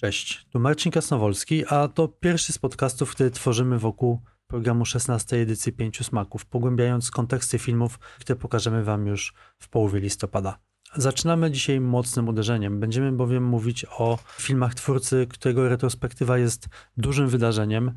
Cześć, 0.00 0.46
tu 0.50 0.60
Marcin 0.60 0.92
Kasnowolski, 0.92 1.64
a 1.66 1.88
to 1.88 2.08
pierwszy 2.08 2.52
z 2.52 2.58
podcastów, 2.58 3.10
który 3.10 3.30
tworzymy 3.30 3.78
wokół 3.78 4.20
programu 4.46 4.84
16 4.84 5.36
edycji 5.36 5.72
Pięciu 5.72 6.04
Smaków, 6.04 6.46
pogłębiając 6.46 7.10
konteksty 7.10 7.58
filmów, 7.58 7.98
które 7.98 8.36
pokażemy 8.36 8.84
Wam 8.84 9.06
już 9.06 9.34
w 9.58 9.68
połowie 9.68 10.00
listopada. 10.00 10.58
Zaczynamy 10.96 11.50
dzisiaj 11.50 11.80
mocnym 11.80 12.28
uderzeniem. 12.28 12.80
Będziemy 12.80 13.12
bowiem 13.12 13.44
mówić 13.44 13.86
o 13.98 14.18
filmach 14.38 14.74
twórcy, 14.74 15.26
którego 15.30 15.68
retrospektywa 15.68 16.38
jest 16.38 16.68
dużym 16.96 17.28
wydarzeniem. 17.28 17.92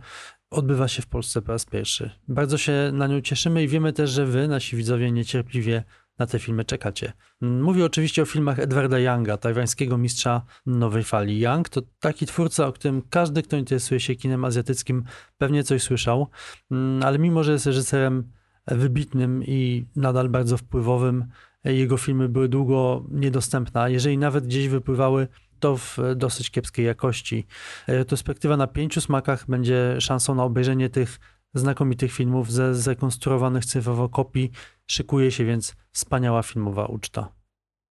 Odbywa 0.49 0.87
się 0.87 1.01
w 1.01 1.07
Polsce 1.07 1.41
po 1.41 1.51
raz 1.51 1.65
pierwszy. 1.65 2.11
Bardzo 2.27 2.57
się 2.57 2.91
na 2.93 3.07
nią 3.07 3.21
cieszymy 3.21 3.63
i 3.63 3.67
wiemy 3.67 3.93
też, 3.93 4.09
że 4.09 4.25
Wy, 4.25 4.47
nasi 4.47 4.75
widzowie, 4.75 5.11
niecierpliwie 5.11 5.83
na 6.19 6.27
te 6.27 6.39
filmy 6.39 6.65
czekacie. 6.65 7.13
Mówię 7.41 7.85
oczywiście 7.85 8.21
o 8.21 8.25
filmach 8.25 8.59
Edwarda 8.59 8.99
Younga, 8.99 9.37
tajwańskiego 9.37 9.97
mistrza 9.97 10.41
nowej 10.65 11.03
fali. 11.03 11.39
Young 11.39 11.69
to 11.69 11.81
taki 11.99 12.25
twórca, 12.25 12.67
o 12.67 12.73
którym 12.73 13.01
każdy, 13.09 13.43
kto 13.43 13.57
interesuje 13.57 13.99
się 13.99 14.15
kinem 14.15 14.45
azjatyckim, 14.45 15.03
pewnie 15.37 15.63
coś 15.63 15.83
słyszał, 15.83 16.27
mm, 16.71 17.03
ale 17.03 17.19
mimo, 17.19 17.43
że 17.43 17.51
jest 17.51 17.65
reżyserem 17.65 18.31
wybitnym 18.67 19.43
i 19.43 19.85
nadal 19.95 20.29
bardzo 20.29 20.57
wpływowym, 20.57 21.25
jego 21.63 21.97
filmy 21.97 22.29
były 22.29 22.49
długo 22.49 23.05
niedostępne, 23.11 23.81
a 23.81 23.89
jeżeli 23.89 24.17
nawet 24.17 24.47
gdzieś 24.47 24.67
wypływały, 24.67 25.27
to 25.59 25.77
w 25.77 25.97
dosyć 26.15 26.51
kiepskiej 26.51 26.85
jakości. 26.85 27.47
Retrospektywa 27.87 28.57
na 28.57 28.67
pięciu 28.67 29.01
smakach 29.01 29.45
będzie 29.47 29.95
szansą 30.01 30.35
na 30.35 30.43
obejrzenie 30.43 30.89
tych 30.89 31.19
znakomitych 31.53 32.11
filmów 32.11 32.51
ze 32.51 32.75
zrekonstruowanych 32.75 33.65
cyfrowo 33.65 34.09
kopii. 34.09 34.51
Szykuje 34.87 35.31
się 35.31 35.45
więc 35.45 35.75
wspaniała 35.91 36.43
filmowa 36.43 36.85
uczta. 36.85 37.33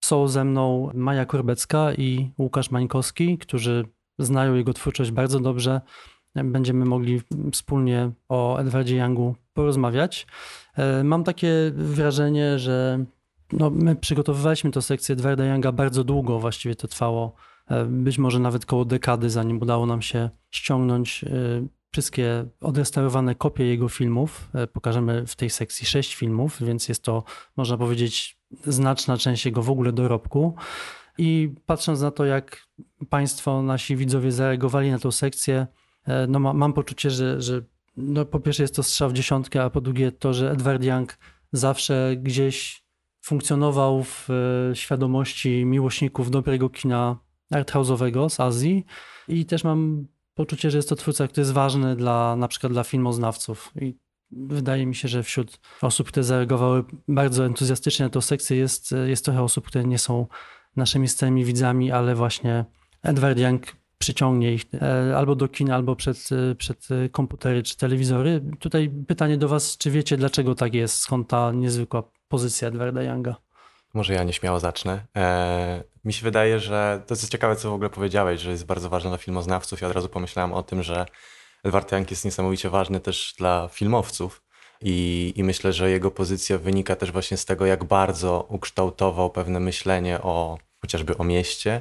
Są 0.04 0.28
ze 0.28 0.44
mną 0.44 0.90
Maja 0.94 1.26
Korbecka 1.26 1.94
i 1.94 2.30
Łukasz 2.38 2.70
Mańkowski, 2.70 3.38
którzy 3.38 3.84
znają 4.18 4.54
jego 4.54 4.72
twórczość 4.72 5.10
bardzo 5.10 5.40
dobrze. 5.40 5.80
Będziemy 6.34 6.84
mogli 6.84 7.20
wspólnie 7.52 8.10
o 8.28 8.58
Edwardzie 8.58 8.96
Youngu 8.96 9.34
porozmawiać. 9.54 10.26
E, 10.76 11.04
mam 11.04 11.24
takie 11.24 11.72
wrażenie, 11.74 12.58
że 12.58 13.04
no, 13.52 13.70
my 13.70 13.96
przygotowywaliśmy 13.96 14.70
tę 14.70 14.82
sekcję 14.82 15.12
Edwarda 15.12 15.44
Younga 15.44 15.72
bardzo 15.72 16.04
długo, 16.04 16.38
właściwie 16.38 16.74
to 16.74 16.88
trwało 16.88 17.34
e, 17.66 17.84
być 17.84 18.18
może 18.18 18.38
nawet 18.38 18.66
koło 18.66 18.84
dekady, 18.84 19.30
zanim 19.30 19.62
udało 19.62 19.86
nam 19.86 20.02
się 20.02 20.30
ściągnąć 20.50 21.24
e, 21.24 21.28
wszystkie 21.92 22.44
odrestaurowane 22.60 23.34
kopie 23.34 23.64
jego 23.64 23.88
filmów. 23.88 24.48
E, 24.54 24.66
pokażemy 24.66 25.26
w 25.26 25.36
tej 25.36 25.50
sekcji 25.50 25.86
sześć 25.86 26.14
filmów, 26.14 26.58
więc 26.60 26.88
jest 26.88 27.02
to, 27.02 27.24
można 27.56 27.76
powiedzieć, 27.76 28.38
znaczna 28.64 29.16
część 29.16 29.46
jego 29.46 29.62
w 29.62 29.70
ogóle 29.70 29.92
dorobku. 29.92 30.54
I 31.18 31.54
patrząc 31.66 32.00
na 32.00 32.10
to, 32.10 32.24
jak 32.24 32.66
Państwo, 33.08 33.62
nasi 33.62 33.96
widzowie 33.96 34.32
zareagowali 34.32 34.90
na 34.90 34.98
tę 34.98 35.12
sekcję, 35.12 35.66
e, 36.04 36.26
no 36.26 36.38
ma, 36.38 36.52
mam 36.52 36.72
poczucie, 36.72 37.10
że, 37.10 37.42
że 37.42 37.62
no 37.96 38.24
po 38.24 38.40
pierwsze 38.40 38.62
jest 38.62 38.76
to 38.76 38.82
strzał 38.82 39.10
w 39.10 39.12
dziesiątkę, 39.12 39.62
a 39.62 39.70
po 39.70 39.80
drugie 39.80 40.12
to, 40.12 40.34
że 40.34 40.50
Edward 40.50 40.84
Young 40.84 41.18
zawsze 41.52 42.16
gdzieś 42.16 42.84
funkcjonował 43.20 44.02
w 44.04 44.28
e, 44.30 44.76
świadomości 44.76 45.64
miłośników 45.64 46.30
dobrego 46.30 46.70
kina 46.70 47.18
arthouse'owego 47.54 48.28
z 48.28 48.40
Azji. 48.40 48.84
I 49.28 49.46
też 49.46 49.64
mam 49.64 50.06
poczucie, 50.34 50.70
że 50.70 50.78
jest 50.78 50.88
to 50.88 50.96
twórca, 50.96 51.28
który 51.28 51.40
jest 51.40 51.52
ważny 51.52 51.96
dla, 51.96 52.36
na 52.36 52.48
przykład 52.48 52.72
dla 52.72 52.84
filmoznawców. 52.84 53.72
I 53.80 53.98
wydaje 54.30 54.86
mi 54.86 54.94
się, 54.94 55.08
że 55.08 55.22
wśród 55.22 55.60
osób, 55.82 56.08
które 56.08 56.24
zareagowały 56.24 56.84
bardzo 57.08 57.46
entuzjastycznie 57.46 58.06
na 58.06 58.10
tę 58.10 58.22
sekcję 58.22 58.56
jest, 58.56 58.94
jest 59.06 59.24
trochę 59.24 59.42
osób, 59.42 59.66
które 59.66 59.84
nie 59.84 59.98
są 59.98 60.26
naszymi 60.76 61.08
stałymi 61.08 61.44
widzami, 61.44 61.90
ale 61.90 62.14
właśnie 62.14 62.64
Edward 63.02 63.38
Young 63.38 63.76
przyciągnie 63.98 64.54
ich 64.54 64.64
e, 64.74 65.16
albo 65.16 65.34
do 65.36 65.48
kina, 65.48 65.74
albo 65.74 65.96
przed, 65.96 66.28
przed 66.58 66.88
komputery 67.12 67.62
czy 67.62 67.76
telewizory. 67.76 68.44
Tutaj 68.58 68.90
pytanie 69.06 69.38
do 69.38 69.48
was, 69.48 69.78
czy 69.78 69.90
wiecie 69.90 70.16
dlaczego 70.16 70.54
tak 70.54 70.74
jest? 70.74 70.98
Skąd 70.98 71.28
ta 71.28 71.52
niezwykła 71.52 72.02
pozycja 72.28 72.68
Edwarda 72.68 73.02
Younga? 73.02 73.36
Może 73.94 74.14
ja 74.14 74.24
nieśmiało 74.24 74.60
zacznę. 74.60 75.06
Eee, 75.14 75.82
mi 76.04 76.12
się 76.12 76.24
wydaje, 76.24 76.60
że 76.60 77.02
to 77.06 77.14
jest 77.14 77.30
ciekawe, 77.30 77.56
co 77.56 77.70
w 77.70 77.74
ogóle 77.74 77.90
powiedziałeś, 77.90 78.40
że 78.40 78.50
jest 78.50 78.66
bardzo 78.66 78.88
ważne 78.88 79.10
dla 79.10 79.18
filmoznawców. 79.18 79.80
Ja 79.80 79.88
od 79.88 79.94
razu 79.94 80.08
pomyślałem 80.08 80.52
o 80.52 80.62
tym, 80.62 80.82
że 80.82 81.06
Edward 81.64 81.92
Young 81.92 82.10
jest 82.10 82.24
niesamowicie 82.24 82.70
ważny 82.70 83.00
też 83.00 83.34
dla 83.38 83.68
filmowców. 83.72 84.42
I, 84.80 85.32
I 85.36 85.44
myślę, 85.44 85.72
że 85.72 85.90
jego 85.90 86.10
pozycja 86.10 86.58
wynika 86.58 86.96
też 86.96 87.12
właśnie 87.12 87.36
z 87.36 87.44
tego, 87.44 87.66
jak 87.66 87.84
bardzo 87.84 88.46
ukształtował 88.48 89.30
pewne 89.30 89.60
myślenie 89.60 90.22
o 90.22 90.58
chociażby 90.80 91.18
o 91.18 91.24
mieście, 91.24 91.80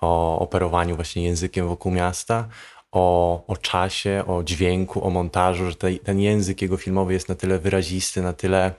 o 0.00 0.38
operowaniu 0.38 0.96
właśnie 0.96 1.24
językiem 1.24 1.68
wokół 1.68 1.92
miasta, 1.92 2.48
o, 2.92 3.46
o 3.46 3.56
czasie, 3.56 4.24
o 4.26 4.42
dźwięku, 4.42 5.06
o 5.06 5.10
montażu, 5.10 5.70
że 5.70 5.76
te, 5.76 5.94
ten 5.94 6.20
język 6.20 6.62
jego 6.62 6.76
filmowy 6.76 7.12
jest 7.12 7.28
na 7.28 7.34
tyle 7.34 7.58
wyrazisty, 7.58 8.22
na 8.22 8.32
tyle 8.32 8.74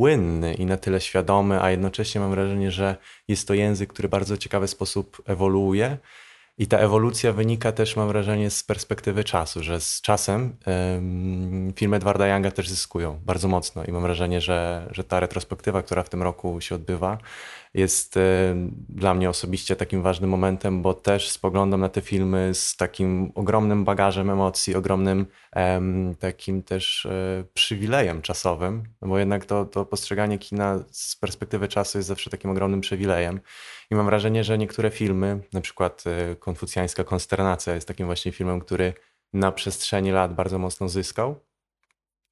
płynny 0.00 0.54
i 0.54 0.66
na 0.66 0.76
tyle 0.76 1.00
świadomy, 1.00 1.62
a 1.62 1.70
jednocześnie 1.70 2.20
mam 2.20 2.30
wrażenie, 2.30 2.70
że 2.70 2.96
jest 3.28 3.48
to 3.48 3.54
język, 3.54 3.92
który 3.92 4.08
w 4.08 4.10
bardzo 4.10 4.36
ciekawy 4.36 4.68
sposób 4.68 5.22
ewoluuje. 5.26 5.98
I 6.58 6.66
ta 6.66 6.78
ewolucja 6.78 7.32
wynika 7.32 7.72
też, 7.72 7.96
mam 7.96 8.08
wrażenie, 8.08 8.50
z 8.50 8.62
perspektywy 8.62 9.24
czasu, 9.24 9.62
że 9.62 9.80
z 9.80 10.00
czasem 10.00 10.56
um, 10.66 11.72
filmy 11.76 11.96
Edwarda 11.96 12.26
Younga 12.26 12.50
też 12.50 12.68
zyskują 12.68 13.20
bardzo 13.24 13.48
mocno. 13.48 13.84
I 13.84 13.92
mam 13.92 14.02
wrażenie, 14.02 14.40
że, 14.40 14.88
że 14.90 15.04
ta 15.04 15.20
retrospektywa, 15.20 15.82
która 15.82 16.02
w 16.02 16.08
tym 16.08 16.22
roku 16.22 16.60
się 16.60 16.74
odbywa, 16.74 17.18
jest 17.74 18.16
e, 18.16 18.54
dla 18.88 19.14
mnie 19.14 19.30
osobiście 19.30 19.76
takim 19.76 20.02
ważnym 20.02 20.30
momentem, 20.30 20.82
bo 20.82 20.94
też 20.94 21.30
spoglądam 21.30 21.80
na 21.80 21.88
te 21.88 22.00
filmy 22.00 22.50
z 22.54 22.76
takim 22.76 23.32
ogromnym 23.34 23.84
bagażem 23.84 24.30
emocji, 24.30 24.74
ogromnym 24.74 25.26
takim 26.18 26.62
też 26.62 27.06
e, 27.06 27.44
przywilejem 27.54 28.22
czasowym, 28.22 28.82
bo 29.02 29.18
jednak 29.18 29.44
to, 29.44 29.64
to 29.64 29.84
postrzeganie 29.84 30.38
kina 30.38 30.84
z 30.90 31.16
perspektywy 31.16 31.68
czasu 31.68 31.98
jest 31.98 32.08
zawsze 32.08 32.30
takim 32.30 32.50
ogromnym 32.50 32.80
przywilejem. 32.80 33.40
I 33.90 33.94
mam 33.94 34.06
wrażenie, 34.06 34.44
że 34.44 34.58
niektóre 34.58 34.90
filmy, 34.90 35.40
na 35.52 35.60
przykład 35.60 36.04
e, 36.06 36.36
Konfucjańska 36.36 37.04
Konsternacja 37.04 37.74
jest 37.74 37.88
takim 37.88 38.06
właśnie 38.06 38.32
filmem, 38.32 38.60
który 38.60 38.94
na 39.32 39.52
przestrzeni 39.52 40.10
lat 40.10 40.34
bardzo 40.34 40.58
mocno 40.58 40.88
zyskał. 40.88 41.40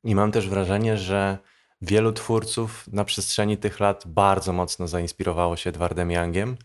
I 0.04 0.14
mam 0.14 0.32
też 0.32 0.48
wrażenie, 0.48 0.96
że 0.96 1.38
wielu 1.80 2.12
twórców 2.12 2.88
na 2.92 3.04
przestrzeni 3.04 3.56
tych 3.56 3.80
lat 3.80 4.04
bardzo 4.06 4.52
mocno 4.52 4.88
zainspirowało 4.88 5.56
się 5.56 5.70
Edwardem 5.70 6.10
Youngiem. 6.10 6.56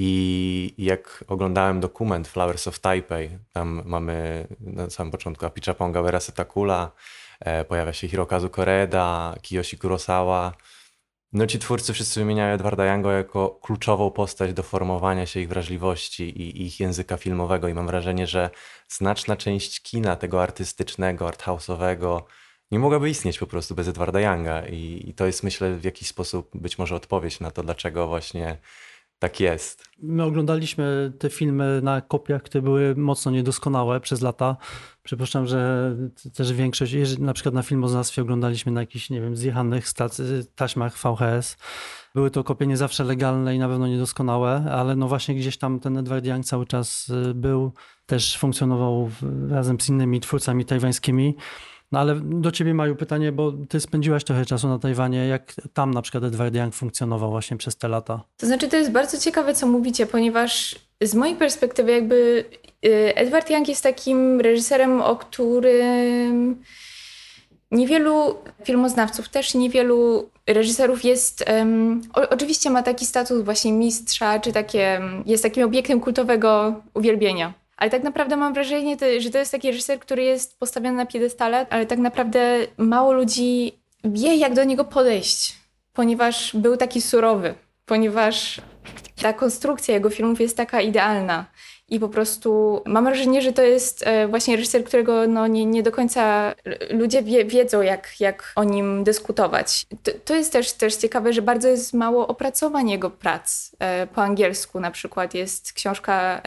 I 0.00 0.74
jak 0.78 1.24
oglądałem 1.28 1.80
dokument 1.80 2.28
Flowers 2.28 2.68
of 2.68 2.78
Taipei, 2.78 3.38
tam 3.52 3.82
mamy 3.84 4.46
na 4.60 4.90
samym 4.90 5.10
początku 5.10 5.46
Apichaponga 5.46 6.02
Werasetakula, 6.02 6.90
e, 7.40 7.64
pojawia 7.64 7.92
się 7.92 8.08
Hirokazu 8.08 8.50
Koreda, 8.50 9.34
Kiyoshi 9.42 9.78
Kurosawa. 9.78 10.52
No 11.32 11.46
ci 11.46 11.58
twórcy 11.58 11.92
wszyscy 11.92 12.20
wymieniają 12.20 12.54
Edwarda 12.54 12.86
Younga 12.86 13.12
jako 13.12 13.50
kluczową 13.62 14.10
postać 14.10 14.52
do 14.52 14.62
formowania 14.62 15.26
się 15.26 15.40
ich 15.40 15.48
wrażliwości 15.48 16.22
i 16.22 16.66
ich 16.66 16.80
języka 16.80 17.16
filmowego 17.16 17.68
i 17.68 17.74
mam 17.74 17.86
wrażenie, 17.86 18.26
że 18.26 18.50
znaczna 18.88 19.36
część 19.36 19.82
kina 19.82 20.16
tego 20.16 20.42
artystycznego, 20.42 21.26
arthouse'owego, 21.26 22.22
nie 22.70 22.78
mogłaby 22.78 23.10
istnieć 23.10 23.38
po 23.38 23.46
prostu 23.46 23.74
bez 23.74 23.88
Edwarda 23.88 24.20
Younga. 24.20 24.66
I, 24.66 25.04
I, 25.06 25.14
to 25.14 25.26
jest, 25.26 25.42
myślę, 25.42 25.76
w 25.76 25.84
jakiś 25.84 26.08
sposób 26.08 26.50
być 26.54 26.78
może 26.78 26.96
odpowiedź 26.96 27.40
na 27.40 27.50
to, 27.50 27.62
dlaczego 27.62 28.08
właśnie 28.08 28.58
tak 29.18 29.40
jest. 29.40 29.84
My 30.02 30.22
oglądaliśmy 30.22 31.12
te 31.18 31.30
filmy 31.30 31.80
na 31.82 32.00
kopiach, 32.00 32.42
które 32.42 32.62
były 32.62 32.96
mocno 32.96 33.30
niedoskonałe 33.30 34.00
przez 34.00 34.20
lata. 34.20 34.56
Przypuszczam, 35.02 35.46
że 35.46 35.92
też 36.34 36.52
większość, 36.52 37.18
na 37.18 37.32
przykład 37.32 37.54
na 37.54 37.62
filmoznawstwie 37.62 38.22
oglądaliśmy 38.22 38.72
na 38.72 38.80
jakichś, 38.80 39.10
nie 39.10 39.20
wiem, 39.20 39.36
zjechanych 39.36 39.88
stac- 39.88 40.46
taśmach 40.54 40.98
VHS. 40.98 41.56
Były 42.14 42.30
to 42.30 42.44
kopie 42.44 42.66
nie 42.66 42.76
zawsze 42.76 43.04
legalne 43.04 43.54
i 43.54 43.58
na 43.58 43.68
pewno 43.68 43.86
niedoskonałe, 43.88 44.64
ale 44.72 44.96
no 44.96 45.08
właśnie 45.08 45.34
gdzieś 45.34 45.58
tam 45.58 45.80
ten 45.80 45.96
Edward 45.96 46.26
Young 46.26 46.44
cały 46.44 46.66
czas 46.66 47.08
y, 47.08 47.34
był, 47.34 47.72
też 48.06 48.38
funkcjonował 48.38 49.10
razem 49.50 49.80
z 49.80 49.88
innymi 49.88 50.20
twórcami 50.20 50.64
tajwańskimi. 50.64 51.36
No 51.92 51.98
ale 51.98 52.20
do 52.20 52.52
ciebie 52.52 52.74
Maju 52.74 52.96
pytanie, 52.96 53.32
bo 53.32 53.52
ty 53.68 53.80
spędziłaś 53.80 54.24
trochę 54.24 54.44
czasu 54.44 54.68
na 54.68 54.78
Tajwanie. 54.78 55.26
Jak 55.26 55.54
tam 55.72 55.94
na 55.94 56.02
przykład 56.02 56.24
Edward 56.24 56.54
Young 56.54 56.74
funkcjonował 56.74 57.30
właśnie 57.30 57.56
przez 57.56 57.76
te 57.76 57.88
lata? 57.88 58.24
To 58.36 58.46
znaczy 58.46 58.68
to 58.68 58.76
jest 58.76 58.90
bardzo 58.90 59.18
ciekawe, 59.18 59.54
co 59.54 59.66
mówicie, 59.66 60.06
ponieważ 60.06 60.76
z 61.02 61.14
mojej 61.14 61.36
perspektywy 61.36 61.92
jakby 61.92 62.44
y, 62.86 63.14
Edward 63.14 63.50
Young 63.50 63.68
jest 63.68 63.82
takim 63.82 64.40
reżyserem, 64.40 65.00
o 65.00 65.16
którym 65.16 66.62
niewielu 67.70 68.34
filmoznawców, 68.64 69.28
też 69.28 69.54
niewielu 69.54 70.30
reżyserów 70.46 71.04
jest, 71.04 71.44
um, 71.48 72.02
o, 72.14 72.28
oczywiście 72.28 72.70
ma 72.70 72.82
taki 72.82 73.06
status 73.06 73.42
właśnie 73.42 73.72
mistrza, 73.72 74.40
czy 74.40 74.52
takie, 74.52 75.00
jest 75.26 75.42
takim 75.42 75.64
obiektem 75.64 76.00
kultowego 76.00 76.82
uwielbienia. 76.94 77.54
Ale 77.78 77.90
tak 77.90 78.02
naprawdę 78.02 78.36
mam 78.36 78.54
wrażenie, 78.54 78.96
że 79.18 79.30
to 79.30 79.38
jest 79.38 79.52
taki 79.52 79.70
reżyser, 79.70 79.98
który 79.98 80.22
jest 80.22 80.58
postawiony 80.58 80.96
na 80.96 81.06
piedestale, 81.06 81.66
ale 81.70 81.86
tak 81.86 81.98
naprawdę 81.98 82.58
mało 82.78 83.12
ludzi 83.12 83.72
wie, 84.04 84.36
jak 84.36 84.54
do 84.54 84.64
niego 84.64 84.84
podejść, 84.84 85.56
ponieważ 85.92 86.56
był 86.56 86.76
taki 86.76 87.00
surowy. 87.00 87.54
ponieważ 87.86 88.60
ta 89.22 89.32
konstrukcja 89.32 89.94
jego 89.94 90.10
filmów 90.10 90.40
jest 90.40 90.56
taka 90.56 90.80
idealna. 90.80 91.46
I 91.90 92.00
po 92.00 92.08
prostu 92.08 92.82
mam 92.86 93.04
wrażenie, 93.04 93.42
że 93.42 93.52
to 93.52 93.62
jest 93.62 94.06
e, 94.06 94.28
właśnie 94.28 94.56
reżyser, 94.56 94.84
którego 94.84 95.26
no, 95.26 95.46
nie, 95.46 95.66
nie 95.66 95.82
do 95.82 95.92
końca 95.92 96.54
ludzie 96.90 97.22
wie, 97.22 97.44
wiedzą, 97.44 97.82
jak, 97.82 98.20
jak 98.20 98.52
o 98.56 98.64
nim 98.64 99.04
dyskutować. 99.04 99.86
To, 100.02 100.12
to, 100.24 100.34
jest 100.34 100.52
też, 100.52 100.72
też 100.72 100.96
ciekawe, 100.96 101.32
że 101.32 101.42
bardzo 101.42 101.68
jest 101.68 101.94
mało 101.94 102.28
opracowań 102.28 102.90
jego 102.90 103.10
prac. 103.10 103.70
E, 103.78 104.06
po 104.06 104.22
angielsku 104.22 104.80
na 104.80 104.90
przykład 104.90 105.34
jest 105.34 105.72
książka 105.72 106.42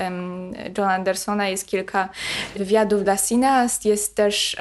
Johna 0.78 0.94
Andersona, 0.94 1.50
jest 1.50 1.68
kilka 1.68 2.10
wywiadów 2.56 3.04
dla 3.04 3.18
Cineast, 3.18 3.86
jest 3.86 4.16
też 4.16 4.58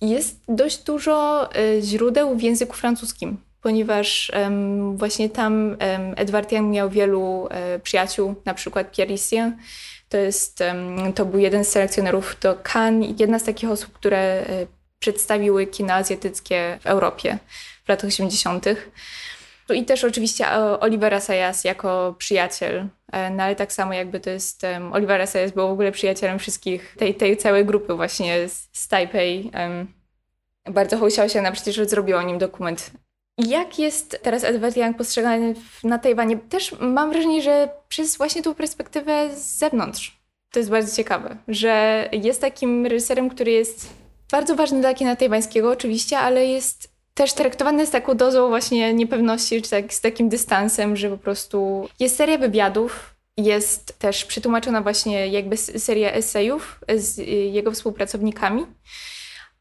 jest 0.00 0.40
dość 0.48 0.82
dużo 0.82 1.48
e, 1.54 1.82
źródeł 1.82 2.36
w 2.36 2.42
języku 2.42 2.76
francuskim 2.76 3.36
ponieważ 3.62 4.32
um, 4.34 4.96
właśnie 4.96 5.30
tam 5.30 5.54
um, 5.54 5.76
Edward 6.16 6.52
Young 6.52 6.72
miał 6.72 6.90
wielu 6.90 7.48
przyjaciół, 7.82 8.34
na 8.44 8.54
przykład 8.54 8.96
Pierre 8.96 9.14
Issien. 9.14 9.56
To, 10.08 10.16
jest, 10.16 10.58
to 11.14 11.24
był 11.24 11.40
jeden 11.40 11.64
z 11.64 11.68
selekcjonerów 11.68 12.36
do 12.40 12.58
Cannes, 12.72 13.20
jedna 13.20 13.38
z 13.38 13.44
takich 13.44 13.70
osób, 13.70 13.92
które 13.92 14.18
e, 14.18 14.66
przedstawiły 14.98 15.66
kino 15.66 15.94
azjatyckie 15.94 16.78
w 16.80 16.86
Europie 16.86 17.38
w 17.84 17.88
latach 17.88 18.08
80. 18.08 18.66
I 19.74 19.84
też 19.84 20.04
oczywiście 20.04 20.52
e, 20.52 20.80
Olivera 20.80 21.20
Sayas 21.20 21.64
jako 21.64 22.14
przyjaciel, 22.18 22.86
e, 23.12 23.30
no 23.30 23.42
ale 23.42 23.56
tak 23.56 23.72
samo 23.72 23.92
jakby 23.92 24.20
to 24.20 24.30
jest, 24.30 24.62
um, 24.62 24.92
Olivera 24.92 25.26
Sayas 25.26 25.52
był 25.52 25.68
w 25.68 25.70
ogóle 25.70 25.92
przyjacielem 25.92 26.38
wszystkich, 26.38 26.94
tej, 26.98 27.14
tej 27.14 27.36
całej 27.36 27.64
grupy 27.64 27.94
właśnie 27.94 28.48
z, 28.48 28.68
z 28.72 28.88
Taipei. 28.88 29.50
Um, 29.54 29.92
bardzo 30.64 31.08
chciał 31.08 31.28
się 31.28 31.42
na 31.42 31.52
przecież 31.52 31.88
zrobił 31.88 32.16
o 32.16 32.22
nim 32.22 32.38
dokument 32.38 32.90
jak 33.38 33.78
jest 33.78 34.20
teraz 34.22 34.44
Edward 34.44 34.76
Young 34.76 34.96
postrzegany 34.96 35.54
na 35.84 35.98
Tajwanie? 35.98 36.36
Też 36.36 36.74
mam 36.80 37.10
wrażenie, 37.10 37.42
że 37.42 37.68
przez 37.88 38.16
właśnie 38.16 38.42
tą 38.42 38.54
perspektywę 38.54 39.36
z 39.36 39.58
zewnątrz. 39.58 40.20
To 40.52 40.58
jest 40.58 40.70
bardzo 40.70 40.96
ciekawe, 40.96 41.36
że 41.48 42.08
jest 42.12 42.40
takim 42.40 42.86
reżyserem, 42.86 43.30
który 43.30 43.50
jest 43.50 43.88
bardzo 44.30 44.56
ważny 44.56 44.80
dla 44.80 44.94
kina 44.94 45.16
tajwańskiego 45.16 45.70
oczywiście, 45.70 46.18
ale 46.18 46.46
jest 46.46 46.96
też 47.14 47.32
traktowany 47.32 47.86
z 47.86 47.90
taką 47.90 48.14
dozą 48.14 48.48
właśnie 48.48 48.94
niepewności, 48.94 49.62
czy 49.62 49.70
tak, 49.70 49.94
z 49.94 50.00
takim 50.00 50.28
dystansem, 50.28 50.96
że 50.96 51.10
po 51.10 51.18
prostu 51.18 51.88
jest 52.00 52.16
seria 52.16 52.38
wywiadów, 52.38 53.14
jest 53.36 53.98
też 53.98 54.24
przetłumaczona 54.24 54.80
właśnie 54.80 55.28
jakby 55.28 55.56
seria 55.56 56.12
esejów 56.12 56.80
z 56.96 57.18
jego 57.54 57.72
współpracownikami. 57.72 58.66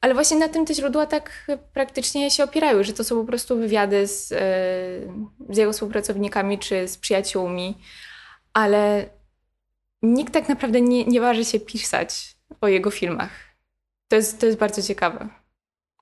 Ale 0.05 0.13
właśnie 0.13 0.37
na 0.37 0.49
tym 0.49 0.65
te 0.65 0.73
źródła 0.73 1.05
tak 1.05 1.51
praktycznie 1.73 2.31
się 2.31 2.43
opierają, 2.43 2.83
że 2.83 2.93
to 2.93 3.03
są 3.03 3.19
po 3.21 3.25
prostu 3.25 3.57
wywiady 3.57 4.07
z, 4.07 4.31
e, 4.31 4.37
z 5.53 5.57
jego 5.57 5.73
współpracownikami 5.73 6.59
czy 6.59 6.87
z 6.87 6.97
przyjaciółmi, 6.97 7.77
ale 8.53 9.09
nikt 10.01 10.33
tak 10.33 10.49
naprawdę 10.49 10.81
nie, 10.81 11.05
nie 11.05 11.21
waży 11.21 11.45
się 11.45 11.59
pisać 11.59 12.35
o 12.61 12.67
jego 12.67 12.91
filmach. 12.91 13.31
To 14.07 14.15
jest, 14.15 14.39
to 14.39 14.45
jest 14.45 14.57
bardzo 14.57 14.81
ciekawe. 14.81 15.29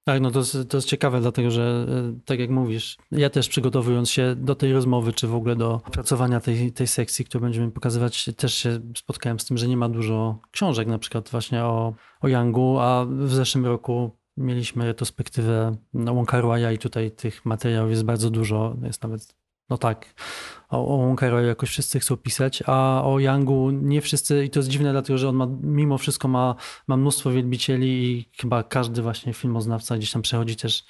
Tak, 0.05 0.21
no 0.21 0.31
to 0.31 0.39
jest, 0.39 0.57
to 0.69 0.77
jest 0.77 0.87
ciekawe, 0.87 1.21
dlatego 1.21 1.51
że 1.51 1.85
e, 1.89 2.19
tak 2.25 2.39
jak 2.39 2.49
mówisz, 2.49 2.97
ja 3.11 3.29
też 3.29 3.49
przygotowując 3.49 4.09
się 4.09 4.35
do 4.35 4.55
tej 4.55 4.73
rozmowy, 4.73 5.13
czy 5.13 5.27
w 5.27 5.35
ogóle 5.35 5.55
do 5.55 5.73
opracowania 5.73 6.39
tej, 6.39 6.71
tej 6.71 6.87
sekcji, 6.87 7.25
którą 7.25 7.41
będziemy 7.41 7.71
pokazywać, 7.71 8.29
też 8.37 8.53
się 8.53 8.79
spotkałem 8.97 9.39
z 9.39 9.45
tym, 9.45 9.57
że 9.57 9.67
nie 9.67 9.77
ma 9.77 9.89
dużo 9.89 10.39
książek, 10.51 10.87
na 10.87 10.99
przykład 10.99 11.29
właśnie 11.29 11.63
o, 11.63 11.93
o 12.21 12.27
Yangu, 12.27 12.79
a 12.79 13.05
w 13.05 13.33
zeszłym 13.33 13.65
roku 13.65 14.11
mieliśmy 14.37 14.85
retrospektywę 14.85 15.75
Wonkaruaja 15.93 16.71
i 16.71 16.77
tutaj 16.77 17.11
tych 17.11 17.45
materiałów 17.45 17.91
jest 17.91 18.03
bardzo 18.03 18.29
dużo, 18.29 18.77
jest 18.83 19.03
nawet 19.03 19.35
no 19.73 19.77
tak, 19.77 20.15
o, 20.69 21.15
o 21.21 21.39
jakoś 21.41 21.69
wszyscy 21.69 21.99
chcą 21.99 22.17
pisać, 22.17 22.63
a 22.65 23.01
o 23.05 23.19
Yangu 23.19 23.71
nie 23.71 24.01
wszyscy, 24.01 24.45
i 24.45 24.49
to 24.49 24.59
jest 24.59 24.69
dziwne, 24.69 24.91
dlatego 24.91 25.17
że 25.17 25.29
on 25.29 25.35
ma, 25.35 25.47
mimo 25.61 25.97
wszystko 25.97 26.27
ma, 26.27 26.55
ma 26.87 26.97
mnóstwo 26.97 27.31
wielbicieli 27.31 27.87
i 27.87 28.29
chyba 28.41 28.63
każdy 28.63 29.01
właśnie 29.01 29.33
filmoznawca 29.33 29.97
gdzieś 29.97 30.11
tam 30.11 30.21
przechodzi 30.21 30.55
też 30.55 30.85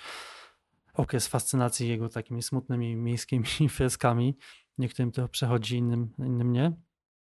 okres 0.93 1.27
fascynacji 1.27 1.89
jego 1.89 2.09
takimi 2.09 2.43
smutnymi 2.43 2.95
miejskimi 2.95 3.45
freskami. 3.75 4.37
Niektórym 4.77 5.11
to 5.11 5.27
przechodzi, 5.27 5.77
innym, 5.77 6.13
innym 6.19 6.53
nie. 6.53 6.71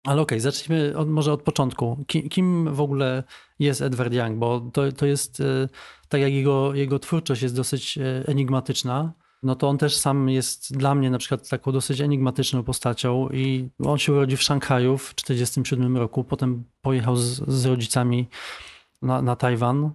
Ale 0.05 0.22
okej, 0.22 0.38
okay, 0.38 0.40
zacznijmy 0.40 0.96
od, 0.96 1.08
może 1.08 1.32
od 1.32 1.43
początku. 1.43 2.05
Kim, 2.06 2.28
kim, 2.28 2.75
w 2.75 2.81
ogóle 2.81 3.25
jest 3.58 3.82
Edward 3.82 4.12
Young? 4.12 4.38
Bo 4.38 4.60
to, 4.60 4.93
to 4.93 5.06
jest, 5.06 5.40
e, 5.40 5.69
tak 6.08 6.20
jak 6.20 6.32
jego, 6.32 6.75
jego 6.75 6.98
twórczość 6.98 7.43
jest 7.43 7.56
dosyć 7.56 7.98
e, 7.98 8.26
enigmatyczna, 8.26 9.12
no 9.42 9.54
to 9.54 9.68
on 9.68 9.78
też 9.78 9.96
sam 9.96 10.28
jest 10.28 10.76
dla 10.76 10.94
mnie 10.94 11.10
na 11.10 11.18
przykład 11.18 11.48
taką 11.48 11.72
dosyć 11.72 12.00
enigmatyczną 12.00 12.62
postacią 12.62 13.28
i 13.28 13.68
on 13.84 13.98
się 13.98 14.12
urodził 14.12 14.38
w 14.38 14.42
Szanghaju 14.42 14.98
w 14.98 15.14
1947 15.14 15.96
roku, 15.96 16.24
potem 16.24 16.64
pojechał 16.80 17.16
z, 17.16 17.50
z 17.50 17.66
rodzicami 17.66 18.28
na, 19.02 19.22
na 19.22 19.36
Tajwan, 19.36 19.90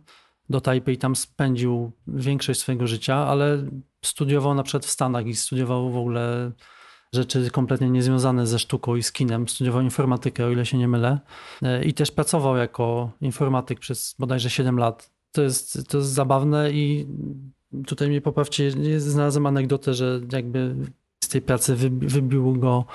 do 0.49 0.61
Tajpej, 0.61 0.97
tam 0.97 1.15
spędził 1.15 1.91
większość 2.07 2.59
swojego 2.59 2.87
życia, 2.87 3.15
ale 3.15 3.67
studiował 4.05 4.53
na 4.53 4.63
przykład 4.63 4.85
w 4.85 4.91
Stanach 4.91 5.27
i 5.27 5.35
studiował 5.35 5.91
w 5.91 5.97
ogóle 5.97 6.51
rzeczy 7.13 7.51
kompletnie 7.51 7.89
niezwiązane 7.89 8.47
ze 8.47 8.59
sztuką 8.59 8.95
i 8.95 9.03
z 9.03 9.11
kinem. 9.11 9.47
Studiował 9.47 9.81
informatykę, 9.81 10.45
o 10.45 10.49
ile 10.49 10.65
się 10.65 10.77
nie 10.77 10.87
mylę. 10.87 11.19
I 11.85 11.93
też 11.93 12.11
pracował 12.11 12.57
jako 12.57 13.11
informatyk 13.21 13.79
przez 13.79 14.15
bodajże 14.19 14.49
7 14.49 14.77
lat. 14.77 15.11
To 15.31 15.41
jest, 15.41 15.87
to 15.89 15.97
jest 15.97 16.09
zabawne 16.09 16.71
i 16.71 17.07
tutaj 17.87 18.09
mnie 18.09 18.21
poprawcie, 18.21 18.71
znalazłem 18.97 19.45
anegdotę, 19.45 19.93
że 19.93 20.19
jakby 20.31 20.75
z 21.23 21.27
tej 21.29 21.41
pracy 21.41 21.75
wybił 21.75 22.53
go 22.53 22.85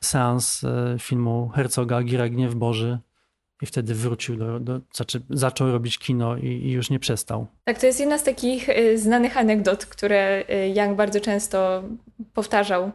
seans 0.00 0.64
e, 0.64 0.96
filmu 0.98 1.50
Herzoga 1.54 2.02
Gira 2.02 2.28
Gniew 2.28 2.54
Boży 2.54 2.98
i 3.62 3.66
wtedy 3.66 3.94
wrócił 3.94 4.36
do, 4.36 4.60
do 4.60 4.80
znaczy 4.94 5.22
zaczął 5.30 5.72
robić 5.72 5.98
kino 5.98 6.36
i, 6.36 6.46
i, 6.46 6.70
już 6.70 6.90
nie 6.90 6.98
przestał. 6.98 7.46
Tak, 7.64 7.78
to 7.78 7.86
jest 7.86 8.00
jedna 8.00 8.18
z 8.18 8.22
takich 8.22 8.68
e, 8.68 8.98
znanych 8.98 9.36
anegdot, 9.36 9.86
które 9.86 10.44
e, 10.48 10.68
Young 10.68 10.96
bardzo 10.96 11.20
często 11.20 11.82
powtarzał 12.34 12.92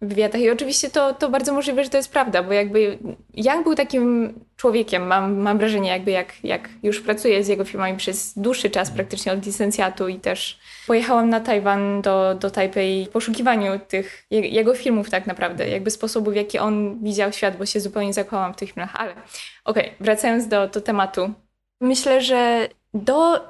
wywiadach. 0.00 0.40
I 0.40 0.50
oczywiście 0.50 0.90
to, 0.90 1.14
to 1.14 1.28
bardzo 1.28 1.52
możliwe, 1.52 1.84
że 1.84 1.90
to 1.90 1.96
jest 1.96 2.12
prawda, 2.12 2.42
bo 2.42 2.52
jakby 2.52 2.98
Young 3.34 3.64
był 3.64 3.74
takim 3.74 4.34
człowiekiem, 4.56 5.06
mam, 5.06 5.36
mam 5.36 5.58
wrażenie, 5.58 5.90
jakby 5.90 6.10
jak, 6.10 6.44
jak 6.44 6.68
już 6.82 7.00
pracuję 7.00 7.44
z 7.44 7.48
jego 7.48 7.64
filmami 7.64 7.96
przez 7.96 8.38
dłuższy 8.38 8.70
czas, 8.70 8.90
praktycznie 8.90 9.32
od 9.32 9.46
licencjatu 9.46 10.08
i 10.08 10.20
też 10.20 10.58
pojechałam 10.86 11.28
na 11.28 11.40
Tajwan 11.40 12.02
do, 12.02 12.34
do 12.34 12.50
Tajpej 12.50 13.06
w 13.06 13.08
poszukiwaniu 13.08 13.80
tych 13.88 14.26
jego 14.30 14.74
filmów 14.74 15.10
tak 15.10 15.26
naprawdę, 15.26 15.68
jakby 15.68 15.90
sposobu, 15.90 16.30
w 16.30 16.36
jaki 16.36 16.58
on 16.58 17.04
widział 17.04 17.32
świat, 17.32 17.56
bo 17.56 17.66
się 17.66 17.80
zupełnie 17.80 18.12
zakochałam 18.12 18.52
w 18.52 18.56
tych 18.56 18.72
filmach. 18.72 18.96
Ale 18.96 19.10
okej, 19.64 19.84
okay, 19.84 19.90
wracając 20.00 20.48
do, 20.48 20.68
do 20.68 20.80
tematu. 20.80 21.32
Myślę, 21.80 22.20
że 22.20 22.68
do 22.94 23.40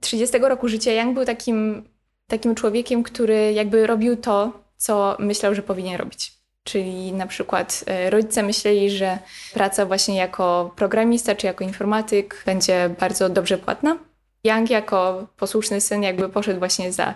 30 0.00 0.38
roku 0.38 0.68
życia 0.68 0.92
Young 0.92 1.14
był 1.14 1.24
takim, 1.24 1.88
takim 2.26 2.54
człowiekiem, 2.54 3.02
który 3.02 3.52
jakby 3.52 3.86
robił 3.86 4.16
to, 4.16 4.65
co 4.76 5.16
myślał, 5.18 5.54
że 5.54 5.62
powinien 5.62 5.96
robić. 5.96 6.32
Czyli 6.64 7.12
na 7.12 7.26
przykład 7.26 7.84
e, 7.86 8.10
rodzice 8.10 8.42
myśleli, 8.42 8.90
że 8.90 9.18
praca 9.54 9.86
właśnie 9.86 10.16
jako 10.16 10.72
programista 10.76 11.34
czy 11.34 11.46
jako 11.46 11.64
informatyk 11.64 12.42
będzie 12.46 12.90
bardzo 13.00 13.28
dobrze 13.28 13.58
płatna. 13.58 13.98
Young 14.44 14.70
jako 14.70 15.26
posłuszny 15.36 15.80
syn 15.80 16.02
jakby 16.02 16.28
poszedł 16.28 16.58
właśnie 16.58 16.92
za 16.92 17.14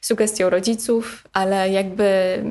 sugestią 0.00 0.50
rodziców, 0.50 1.24
ale 1.32 1.70
jakby 1.70 2.04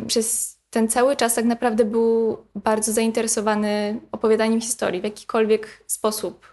przez 0.08 0.58
ten 0.70 0.88
cały 0.88 1.16
czas 1.16 1.36
tak 1.36 1.46
naprawdę 1.46 1.86
był 1.86 2.38
bardzo 2.56 2.94
zainteresowany 2.94 4.00
opowiadaniem 4.12 4.62
historii 4.62 5.02
w 5.02 5.04
jakikolwiek 5.04 5.84
sposób 5.88 6.46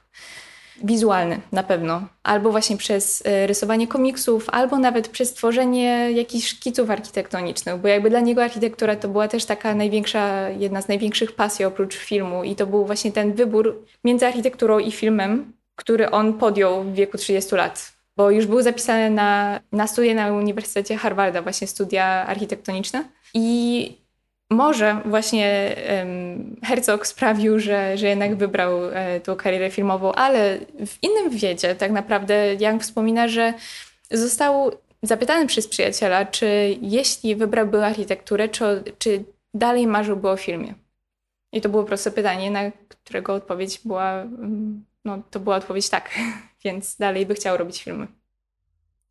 wizualny 0.85 1.41
na 1.53 1.63
pewno, 1.63 2.03
albo 2.23 2.51
właśnie 2.51 2.77
przez 2.77 3.23
e, 3.27 3.47
rysowanie 3.47 3.87
komiksów, 3.87 4.47
albo 4.53 4.79
nawet 4.79 5.09
przez 5.09 5.35
tworzenie 5.35 6.13
jakichś 6.13 6.49
szkiców 6.49 6.91
architektonicznych, 6.91 7.77
bo 7.77 7.89
jakby 7.89 8.11
dla 8.11 8.21
niego 8.21 8.45
architektura 8.45 8.97
to 8.97 9.09
była 9.09 9.29
też 9.29 9.45
taka 9.45 9.75
największa, 9.75 10.49
jedna 10.49 10.83
z 10.83 10.89
największych 10.89 11.33
pasji 11.33 11.65
oprócz 11.65 11.97
filmu 11.97 12.45
i 12.45 12.57
to 12.57 12.67
był 12.67 12.87
właśnie 12.87 13.13
ten 13.13 13.33
wybór 13.33 13.85
między 14.05 14.27
architekturą 14.27 14.79
i 14.79 14.93
filmem, 14.93 15.53
który 15.77 16.11
on 16.11 16.35
podjął 16.35 16.85
w 16.85 16.95
wieku 16.95 17.19
30 17.19 17.55
lat, 17.55 17.93
bo 18.17 18.31
już 18.31 18.47
był 18.47 18.63
zapisany 18.63 19.11
na, 19.11 19.61
na 19.73 19.87
studia 19.87 20.15
na 20.15 20.33
Uniwersytecie 20.33 20.97
Harvarda, 20.97 21.43
właśnie 21.43 21.67
studia 21.67 22.05
architektoniczne. 22.27 23.05
I 23.35 24.08
może 24.51 25.03
właśnie 25.05 25.77
um, 25.99 26.57
Herzog 26.65 27.07
sprawił, 27.07 27.61
że, 27.61 27.99
że 27.99 28.07
jednak 28.07 28.37
wybrał 28.37 28.85
e, 28.85 29.21
tą 29.21 29.37
karierę 29.37 29.71
filmową, 29.71 30.13
ale 30.13 30.59
w 30.87 31.03
innym 31.03 31.31
wiedzie 31.31 31.75
tak 31.75 31.93
naprawdę 31.93 32.55
Young 32.61 32.83
wspomina, 32.83 33.29
że 33.29 33.55
został 34.11 34.71
zapytany 35.03 35.47
przez 35.47 35.69
przyjaciela, 35.69 36.27
czy 36.27 36.77
jeśli 36.83 37.37
wybrałby 37.37 37.85
architekturę, 37.85 38.49
czy, 38.49 38.85
czy 38.99 39.25
dalej 39.55 39.87
marzyłby 39.87 40.29
o 40.29 40.37
filmie. 40.37 40.75
I 41.53 41.61
to 41.61 41.69
było 41.69 41.85
proste 41.85 42.11
pytanie, 42.11 42.51
na 42.51 42.61
którego 42.89 43.35
odpowiedź 43.35 43.81
była, 43.85 44.13
mm, 44.13 44.85
no 45.05 45.23
to 45.31 45.41
była 45.41 45.57
odpowiedź 45.57 45.89
tak, 45.89 46.11
więc 46.65 46.97
dalej 46.97 47.27
by 47.27 47.35
chciał 47.35 47.57
robić 47.57 47.83
filmy. 47.83 48.07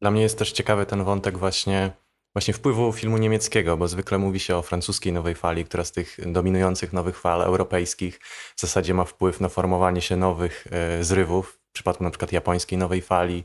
Dla 0.01 0.11
mnie 0.11 0.21
jest 0.21 0.37
też 0.37 0.51
ciekawy 0.51 0.85
ten 0.85 1.03
wątek 1.03 1.37
właśnie 1.37 1.91
właśnie 2.37 2.53
wpływu 2.53 2.93
filmu 2.93 3.17
niemieckiego, 3.17 3.77
bo 3.77 3.87
zwykle 3.87 4.17
mówi 4.17 4.39
się 4.39 4.55
o 4.55 4.61
francuskiej 4.61 5.13
nowej 5.13 5.35
fali, 5.35 5.65
która 5.65 5.83
z 5.83 5.91
tych 5.91 6.17
dominujących 6.25 6.93
nowych 6.93 7.19
fal 7.19 7.41
europejskich 7.41 8.19
w 8.55 8.61
zasadzie 8.61 8.93
ma 8.93 9.03
wpływ 9.03 9.41
na 9.41 9.49
formowanie 9.49 10.01
się 10.01 10.15
nowych 10.15 10.67
e, 10.71 11.03
zrywów 11.03 11.59
w 11.69 11.73
przypadku 11.73 12.03
na 12.03 12.09
przykład 12.09 12.31
japońskiej 12.31 12.77
nowej 12.77 13.01
fali, 13.01 13.43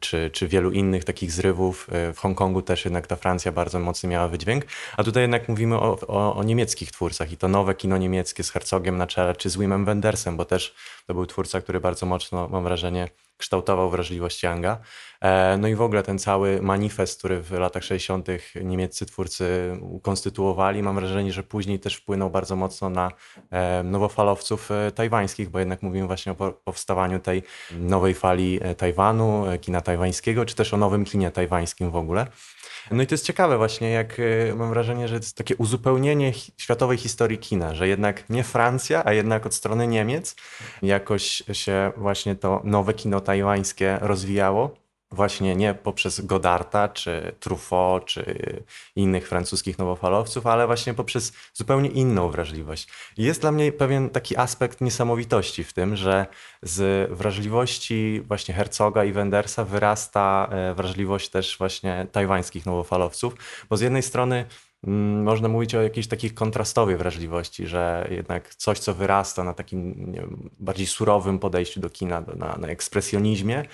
czy, 0.00 0.30
czy 0.30 0.48
wielu 0.48 0.70
innych 0.70 1.04
takich 1.04 1.32
zrywów. 1.32 1.88
E, 1.92 2.12
w 2.12 2.18
Hongkongu 2.18 2.62
też 2.62 2.84
jednak 2.84 3.06
ta 3.06 3.16
Francja 3.16 3.52
bardzo 3.52 3.78
mocno 3.78 4.08
miała 4.08 4.28
wydźwięk, 4.28 4.64
a 4.96 5.04
tutaj 5.04 5.22
jednak 5.22 5.48
mówimy 5.48 5.76
o, 5.76 5.98
o, 6.06 6.36
o 6.36 6.42
niemieckich 6.42 6.92
twórcach 6.92 7.32
i 7.32 7.36
to 7.36 7.48
nowe 7.48 7.74
kino 7.74 7.98
niemieckie 7.98 8.42
z 8.42 8.50
Herzogiem 8.50 8.96
na 8.96 9.06
czele, 9.06 9.36
czy 9.36 9.50
z 9.50 9.56
Wimem 9.56 9.84
Wendersem, 9.84 10.36
bo 10.36 10.44
też 10.44 10.74
to 11.06 11.14
był 11.14 11.26
twórca, 11.26 11.60
który 11.60 11.80
bardzo 11.80 12.06
mocno, 12.06 12.48
mam 12.48 12.64
wrażenie, 12.64 13.08
kształtował 13.36 13.90
wrażliwość 13.90 14.42
Younga. 14.42 14.78
E, 15.20 15.56
no 15.58 15.68
i 15.68 15.74
w 15.74 15.82
ogóle 15.82 16.02
ten 16.02 16.18
cały 16.18 16.62
manifest, 16.62 17.18
który 17.18 17.42
w 17.42 17.52
latach 17.52 17.84
60. 17.84 18.28
niemieccy 18.62 19.06
twórcy 19.06 19.76
ukonstytuowali, 19.80 20.82
mam 20.82 20.94
wrażenie, 20.94 21.32
że 21.32 21.42
później 21.42 21.80
też 21.80 21.96
wpłynął 21.96 22.30
bardzo 22.30 22.56
mocno 22.56 22.90
na 22.90 23.10
e, 23.50 23.82
nowofalowców 23.82 24.70
e, 24.70 24.90
tajwańskich, 24.90 25.50
bo 25.50 25.58
jednak 25.58 25.82
mówimy 25.82 26.06
właśnie 26.06 26.32
o 26.32 26.52
powstawaniu 26.52 27.18
tej 27.18 27.42
nowej 27.78 28.14
fali 28.14 28.60
Tajwanu, 28.76 29.44
kina 29.60 29.80
tajwańskiego, 29.80 30.44
czy 30.44 30.54
też 30.54 30.74
o 30.74 30.76
nowym 30.76 31.04
kinie 31.04 31.30
tajwańskim 31.30 31.90
w 31.90 31.96
ogóle. 31.96 32.26
No 32.90 33.02
i 33.02 33.06
to 33.06 33.14
jest 33.14 33.26
ciekawe 33.26 33.56
właśnie, 33.56 33.90
jak 33.90 34.20
mam 34.56 34.68
wrażenie, 34.68 35.08
że 35.08 35.14
to 35.14 35.24
jest 35.24 35.36
takie 35.36 35.56
uzupełnienie 35.56 36.32
światowej 36.56 36.98
historii 36.98 37.38
kina, 37.38 37.74
że 37.74 37.88
jednak 37.88 38.30
nie 38.30 38.44
Francja, 38.44 39.02
a 39.04 39.12
jednak 39.12 39.46
od 39.46 39.54
strony 39.54 39.86
Niemiec 39.86 40.36
jakoś 40.82 41.42
się 41.52 41.92
właśnie 41.96 42.36
to 42.36 42.60
nowe 42.64 42.94
kino 42.94 43.20
tajwańskie 43.20 43.98
rozwijało 44.00 44.83
właśnie 45.14 45.56
nie 45.56 45.74
poprzez 45.74 46.20
Godarta, 46.20 46.88
czy 46.88 47.34
Truffaut, 47.40 48.04
czy 48.04 48.62
innych 48.96 49.28
francuskich 49.28 49.78
nowofalowców, 49.78 50.46
ale 50.46 50.66
właśnie 50.66 50.94
poprzez 50.94 51.32
zupełnie 51.54 51.88
inną 51.88 52.30
wrażliwość. 52.30 52.88
jest 53.16 53.40
dla 53.40 53.52
mnie 53.52 53.72
pewien 53.72 54.10
taki 54.10 54.36
aspekt 54.36 54.80
niesamowitości 54.80 55.64
w 55.64 55.72
tym, 55.72 55.96
że 55.96 56.26
z 56.62 57.10
wrażliwości 57.12 58.22
właśnie 58.28 58.54
Herzoga 58.54 59.04
i 59.04 59.12
Wendersa 59.12 59.64
wyrasta 59.64 60.48
e, 60.50 60.74
wrażliwość 60.74 61.28
też 61.28 61.58
właśnie 61.58 62.06
tajwańskich 62.12 62.66
nowofalowców, 62.66 63.34
bo 63.70 63.76
z 63.76 63.80
jednej 63.80 64.02
strony 64.02 64.44
mm, 64.86 65.22
można 65.22 65.48
mówić 65.48 65.74
o 65.74 65.82
jakiejś 65.82 66.06
takiej 66.06 66.30
kontrastowej 66.30 66.96
wrażliwości, 66.96 67.66
że 67.66 68.08
jednak 68.10 68.54
coś, 68.54 68.78
co 68.78 68.94
wyrasta 68.94 69.44
na 69.44 69.54
takim 69.54 70.12
wiem, 70.12 70.50
bardziej 70.58 70.86
surowym 70.86 71.38
podejściu 71.38 71.80
do 71.80 71.90
kina, 71.90 72.22
na, 72.36 72.56
na 72.56 72.68
ekspresjonizmie, 72.68 73.64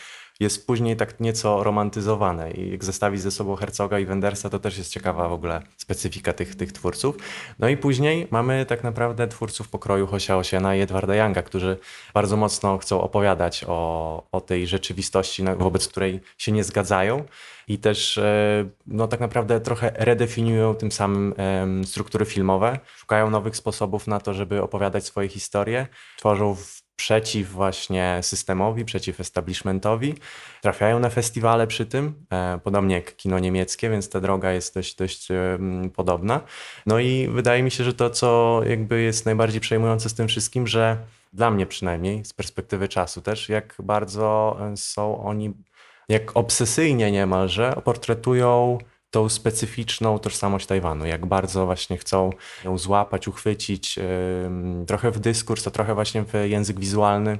jest 0.40 0.66
później 0.66 0.96
tak 0.96 1.20
nieco 1.20 1.62
romantyzowane 1.62 2.50
i 2.50 2.70
jak 2.70 2.84
zestawić 2.84 3.20
ze 3.20 3.30
sobą 3.30 3.56
Herzoga 3.56 3.98
i 3.98 4.06
Wendersa, 4.06 4.50
to 4.50 4.58
też 4.58 4.78
jest 4.78 4.92
ciekawa 4.92 5.28
w 5.28 5.32
ogóle 5.32 5.62
specyfika 5.76 6.32
tych, 6.32 6.56
tych 6.56 6.72
twórców. 6.72 7.16
No 7.58 7.68
i 7.68 7.76
później 7.76 8.28
mamy 8.30 8.66
tak 8.66 8.84
naprawdę 8.84 9.28
twórców 9.28 9.68
pokroju 9.68 10.06
Hosia 10.06 10.36
Osiena 10.36 10.76
i 10.76 10.80
Edwarda 10.80 11.14
Younga, 11.14 11.42
którzy 11.42 11.78
bardzo 12.14 12.36
mocno 12.36 12.78
chcą 12.78 13.00
opowiadać 13.00 13.64
o, 13.68 14.22
o 14.32 14.40
tej 14.40 14.66
rzeczywistości, 14.66 15.44
wobec 15.58 15.88
której 15.88 16.20
się 16.38 16.52
nie 16.52 16.64
zgadzają. 16.64 17.24
I 17.68 17.78
też 17.78 18.18
e, 18.18 18.68
no, 18.86 19.08
tak 19.08 19.20
naprawdę 19.20 19.60
trochę 19.60 19.92
redefiniują 19.96 20.74
tym 20.74 20.92
samym 20.92 21.34
struktury 21.84 22.24
filmowe, 22.24 22.78
szukają 22.96 23.30
nowych 23.30 23.56
sposobów 23.56 24.06
na 24.06 24.20
to, 24.20 24.34
żeby 24.34 24.62
opowiadać 24.62 25.04
swoje 25.04 25.28
historie, 25.28 25.86
tworzą 26.18 26.54
w 26.54 26.79
przeciw 27.00 27.48
właśnie 27.48 28.18
systemowi, 28.22 28.84
przeciw 28.84 29.20
establishmentowi. 29.20 30.14
Trafiają 30.60 30.98
na 30.98 31.10
festiwale 31.10 31.66
przy 31.66 31.86
tym, 31.86 32.14
e, 32.32 32.60
podobnie 32.64 32.94
jak 32.94 33.16
kino 33.16 33.38
niemieckie, 33.38 33.90
więc 33.90 34.08
ta 34.08 34.20
droga 34.20 34.52
jest 34.52 34.74
dość, 34.74 34.94
dość 34.94 35.28
podobna. 35.94 36.40
No 36.86 36.98
i 36.98 37.28
wydaje 37.28 37.62
mi 37.62 37.70
się, 37.70 37.84
że 37.84 37.94
to, 37.94 38.10
co 38.10 38.60
jakby 38.66 39.02
jest 39.02 39.26
najbardziej 39.26 39.60
przejmujące 39.60 40.08
z 40.08 40.14
tym 40.14 40.28
wszystkim, 40.28 40.66
że 40.66 40.96
dla 41.32 41.50
mnie 41.50 41.66
przynajmniej, 41.66 42.24
z 42.24 42.32
perspektywy 42.32 42.88
czasu 42.88 43.20
też, 43.20 43.48
jak 43.48 43.74
bardzo 43.82 44.56
e, 44.60 44.76
są 44.76 45.24
oni, 45.24 45.52
jak 46.08 46.36
obsesyjnie 46.36 47.12
niemalże 47.12 47.72
portretują 47.84 48.78
tą 49.10 49.28
specyficzną 49.28 50.18
tożsamość 50.18 50.66
Tajwanu, 50.66 51.06
jak 51.06 51.26
bardzo 51.26 51.66
właśnie 51.66 51.96
chcą 51.96 52.30
ją 52.64 52.78
złapać, 52.78 53.28
uchwycić 53.28 53.98
trochę 54.86 55.10
w 55.10 55.18
dyskurs, 55.18 55.66
a 55.66 55.70
trochę 55.70 55.94
właśnie 55.94 56.24
w 56.24 56.32
język 56.44 56.80
wizualny. 56.80 57.38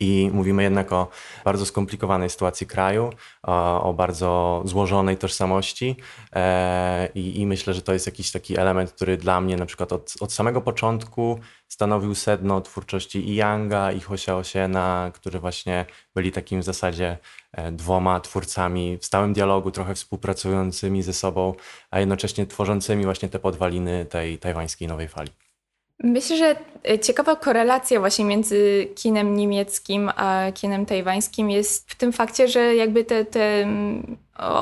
I 0.00 0.30
mówimy 0.32 0.62
jednak 0.62 0.92
o 0.92 1.08
bardzo 1.44 1.66
skomplikowanej 1.66 2.30
sytuacji 2.30 2.66
kraju, 2.66 3.10
o, 3.42 3.82
o 3.82 3.94
bardzo 3.94 4.62
złożonej 4.64 5.16
tożsamości. 5.16 5.96
E, 6.32 7.08
i, 7.14 7.40
I, 7.40 7.46
myślę, 7.46 7.74
że 7.74 7.82
to 7.82 7.92
jest 7.92 8.06
jakiś 8.06 8.30
taki 8.30 8.58
element, 8.58 8.92
który 8.92 9.16
dla 9.16 9.40
mnie 9.40 9.56
na 9.56 9.66
przykład 9.66 9.92
od, 9.92 10.14
od 10.20 10.32
samego 10.32 10.60
początku 10.60 11.38
stanowił 11.68 12.14
sedno 12.14 12.60
twórczości 12.60 13.28
i 13.28 13.34
Yanga, 13.34 13.92
i 13.92 14.00
Hosia 14.00 14.36
Osiena, 14.36 15.10
którzy 15.14 15.38
właśnie 15.38 15.86
byli 16.14 16.32
takim 16.32 16.60
w 16.60 16.64
zasadzie 16.64 17.18
e, 17.52 17.72
dwoma 17.72 18.20
twórcami 18.20 18.98
w 18.98 19.04
stałym 19.04 19.32
dialogu, 19.32 19.70
trochę 19.70 19.94
współpracującymi 19.94 21.02
ze 21.02 21.12
sobą, 21.12 21.54
a 21.90 22.00
jednocześnie 22.00 22.46
tworzącymi 22.46 23.04
właśnie 23.04 23.28
te 23.28 23.38
podwaliny 23.38 24.06
tej 24.06 24.38
tajwańskiej 24.38 24.88
nowej 24.88 25.08
fali. 25.08 25.47
Myślę, 26.02 26.36
że 26.36 26.56
e, 26.88 26.98
ciekawa 26.98 27.36
korelacja 27.36 28.00
właśnie 28.00 28.24
między 28.24 28.88
kinem 28.94 29.36
niemieckim 29.36 30.10
a 30.16 30.52
kinem 30.54 30.86
tajwańskim 30.86 31.50
jest 31.50 31.90
w 31.90 31.94
tym 31.94 32.12
fakcie, 32.12 32.48
że 32.48 32.74
jakby 32.74 33.04
te, 33.04 33.24
te 33.24 33.68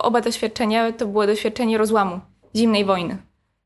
oba 0.02 0.20
doświadczenia 0.20 0.92
to 0.92 1.06
było 1.06 1.26
doświadczenie 1.26 1.78
rozłamu, 1.78 2.20
zimnej 2.56 2.84
wojny. 2.84 3.16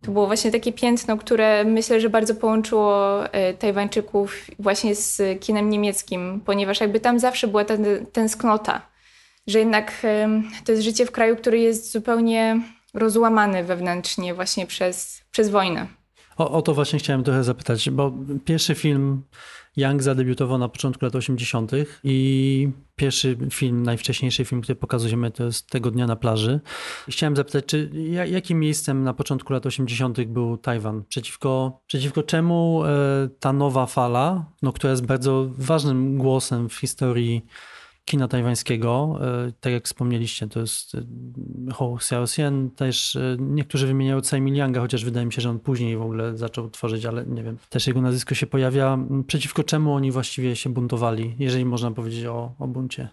To 0.03 0.11
było 0.11 0.27
właśnie 0.27 0.51
takie 0.51 0.73
piętno, 0.73 1.17
które 1.17 1.65
myślę, 1.65 2.01
że 2.01 2.11
bardzo 2.11 2.35
połączyło 2.35 3.25
e, 3.33 3.55
Tajwańczyków 3.55 4.47
właśnie 4.59 4.95
z 4.95 5.41
kinem 5.41 5.71
niemieckim, 5.71 6.41
ponieważ 6.47 6.81
jakby 6.81 7.01
tam 7.01 7.19
zawsze 7.19 7.49
była 7.49 7.65
ta 7.65 7.75
tęsknota, 8.13 8.83
że 9.47 9.59
jednak 9.59 9.93
to 10.65 10.73
jest 10.73 10.85
życie 10.85 11.07
w 11.07 11.11
kraju, 11.11 11.37
który 11.37 11.59
jest 11.59 11.93
zupełnie 11.93 12.61
rozłamany 12.95 13.65
wewnętrznie 13.65 14.35
właśnie 14.35 14.67
przez, 14.67 15.23
przez 15.31 15.51
wojnę. 15.51 16.00
O, 16.41 16.51
o 16.51 16.63
to 16.63 16.75
właśnie 16.75 16.99
chciałem 16.99 17.25
trochę 17.25 17.45
zapytać, 17.45 17.91
bo 17.91 18.13
pierwszy 18.45 18.75
film 18.75 19.23
Young 19.77 20.03
zadebiutował 20.03 20.59
na 20.59 20.69
początku 20.69 21.05
lat 21.05 21.15
80. 21.15 21.73
i 22.05 22.69
pierwszy 22.97 23.37
film, 23.51 23.83
najwcześniejszy 23.83 24.45
film, 24.45 24.61
który 24.63 24.77
pokazujemy, 24.77 25.31
to 25.31 25.45
jest 25.45 25.71
Tego 25.71 25.91
dnia 25.91 26.07
na 26.07 26.17
plaży. 26.17 26.61
Chciałem 27.09 27.37
zapytać, 27.37 27.65
czy 27.67 27.91
jakim 28.27 28.61
miejscem 28.61 29.05
na 29.05 29.15
początku 29.15 29.53
lat 29.53 29.67
80. 29.67 30.25
był 30.25 30.57
Tajwan? 30.57 31.05
Przeciwko, 31.09 31.81
przeciwko 31.87 32.23
czemu 32.23 32.83
e, 32.85 33.29
ta 33.41 33.53
nowa 33.53 33.87
fala, 33.87 34.45
no, 34.63 34.73
która 34.73 34.91
jest 34.91 35.07
bardzo 35.07 35.51
ważnym 35.59 36.19
głosem 36.19 36.69
w 36.69 36.75
historii 36.75 37.47
kina 38.11 38.29
tajwańskiego. 38.29 39.19
E, 39.49 39.53
tak 39.61 39.73
jak 39.73 39.85
wspomnieliście, 39.85 40.49
to 40.49 40.61
jest 40.61 40.95
e, 40.95 41.73
Ho 41.73 41.95
Xiaoxian, 41.97 42.71
też 42.71 43.17
e, 43.17 43.37
niektórzy 43.39 43.87
wymieniają 43.87 44.21
Tsai 44.21 44.41
Lianga, 44.41 44.81
chociaż 44.81 45.05
wydaje 45.05 45.27
mi 45.27 45.33
się, 45.33 45.41
że 45.41 45.51
on 45.51 45.59
później 45.59 45.97
w 45.97 46.03
ogóle 46.03 46.37
zaczął 46.37 46.71
tworzyć, 46.71 47.07
ale 47.07 47.27
nie 47.27 47.43
wiem. 47.43 47.59
Też 47.69 47.87
jego 47.87 48.01
nazwisko 48.01 48.35
się 48.35 48.47
pojawia. 48.47 48.99
Przeciwko 49.27 49.65
czemu 49.65 49.95
oni 49.95 50.13
właściwie 50.13 50.57
się 50.57 50.71
buntowali, 50.71 51.35
jeżeli 51.39 51.65
można 51.65 51.91
powiedzieć 51.91 52.25
o, 52.25 52.53
o 52.59 52.67
buncie? 52.67 53.09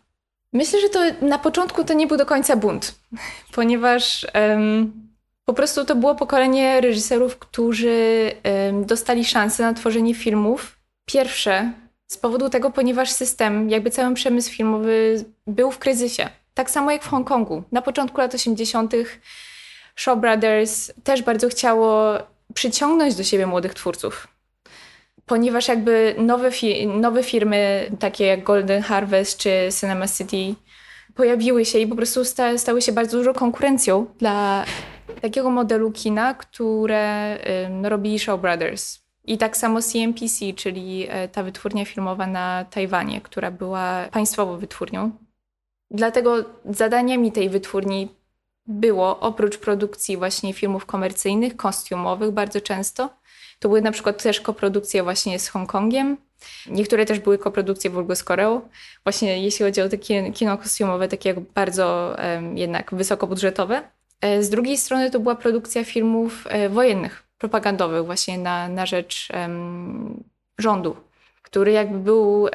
Myślę, 0.54 0.82
że 0.82 0.89
to 0.89 1.25
na 1.25 1.39
początku 1.39 1.84
to 1.84 1.94
nie 1.94 2.08
był 2.08 2.18
do 2.18 2.25
końca 2.25 2.56
bunt, 2.56 3.00
ponieważ 3.56 4.27
um, 4.36 4.92
po 5.46 5.54
prostu 5.54 5.86
to 5.86 5.96
było 5.96 6.16
pokolenie 6.16 6.82
reżyserów, 6.82 7.38
którzy 7.38 8.32
um, 8.44 8.86
dostali 8.86 9.25
szansę 9.25 9.63
na 9.63 9.74
tworzenie 9.74 10.16
filmów. 10.16 10.80
Pierwsze 11.06 11.74
z 12.08 12.18
powodu 12.18 12.50
tego, 12.50 12.70
ponieważ 12.70 13.12
system, 13.12 13.70
jakby 13.70 13.92
cały 13.92 14.16
przemysł 14.16 14.52
filmowy 14.52 15.26
był 15.48 15.72
w 15.72 15.80
kryzysie. 15.80 16.30
Tak 16.54 16.70
samo 16.70 16.92
jak 16.92 17.04
w 17.04 17.08
Hongkongu. 17.08 17.64
Na 17.72 17.82
początku 17.82 18.22
lat 18.22 18.36
80. 18.36 18.94
Shaw 19.96 20.20
Brothers 20.20 20.92
też 21.04 21.22
bardzo 21.22 21.50
chciało 21.50 22.18
przyciągnąć 22.54 23.16
do 23.16 23.24
siebie 23.24 23.48
młodych 23.48 23.74
twórców. 23.74 24.28
Ponieważ 25.26 25.68
jakby 25.68 26.16
nowe, 26.18 26.52
fi 26.52 26.88
nowe 26.88 27.24
firmy, 27.24 27.92
takie 28.00 28.26
jak 28.26 28.44
Golden 28.44 28.82
Harvest 28.82 29.38
czy 29.38 29.70
Cinema 29.80 30.08
City, 30.08 30.56
pojawiły 31.16 31.66
się 31.66 31.80
i 31.80 31.88
po 31.88 31.96
prostu 31.96 32.26
sta 32.26 32.58
stały 32.58 32.82
się 32.82 32.92
bardzo 32.92 33.18
dużą 33.18 33.34
konkurencją 33.34 34.06
dla 34.20 34.66
takiego 35.22 35.50
modelu 35.50 35.92
kina, 35.92 36.34
które 36.34 37.38
y, 37.86 37.90
robili 37.90 38.20
Shaw 38.20 38.42
Brothers. 38.42 39.07
I 39.28 39.38
tak 39.38 39.58
samo 39.58 39.82
CMPC, 39.82 40.54
czyli 40.56 41.06
e, 41.10 41.28
ta 41.28 41.44
wytwórnia 41.44 41.86
filmowa 41.86 42.28
na 42.28 42.66
Tajwanie, 42.66 43.22
która 43.22 43.52
była 43.52 44.06
państwową 44.12 44.58
wytwórnią. 44.58 45.12
Dlatego 45.92 46.36
zadaniami 46.66 47.32
tej 47.32 47.50
wytwórni 47.50 48.08
było, 48.68 49.20
oprócz 49.20 49.58
produkcji 49.58 50.18
właśnie 50.18 50.54
filmów 50.54 50.86
komercyjnych, 50.86 51.56
kostiumowych 51.56 52.32
bardzo 52.32 52.62
często, 52.62 53.10
to 53.60 53.68
były 53.70 53.82
na 53.82 53.92
przykład 53.92 54.24
też 54.24 54.42
koprodukcje 54.42 55.04
właśnie 55.04 55.40
z 55.40 55.48
Hongkongiem. 55.48 56.18
Niektóre 56.70 57.06
też 57.06 57.20
były 57.20 57.38
koprodukcje 57.38 57.90
w 57.90 57.98
ogóle 57.98 58.16
z 58.16 58.24
Koreą. 58.24 58.62
Właśnie 59.04 59.44
jeśli 59.44 59.66
chodzi 59.66 59.82
o 59.82 59.90
takie 59.90 60.32
kino 60.32 60.58
kostiumowe, 60.58 61.08
takie 61.08 61.34
bardzo 61.34 62.16
um, 62.36 62.58
jednak 62.58 62.96
wysokobudżetowe. 62.96 63.84
E, 64.22 64.44
z 64.44 64.50
drugiej 64.50 64.78
strony 64.78 65.12
to 65.12 65.20
była 65.20 65.36
produkcja 65.36 65.84
filmów 65.84 66.44
e, 66.50 66.70
wojennych, 66.70 67.27
propagandowych 67.38 68.06
właśnie 68.06 68.38
na, 68.38 68.70
na 68.70 68.86
rzecz 68.86 69.29
um, 69.34 70.24
rządu, 70.58 70.96
który 71.41 71.72
jakby 71.72 72.00
był 72.00 72.41
um, 72.41 72.50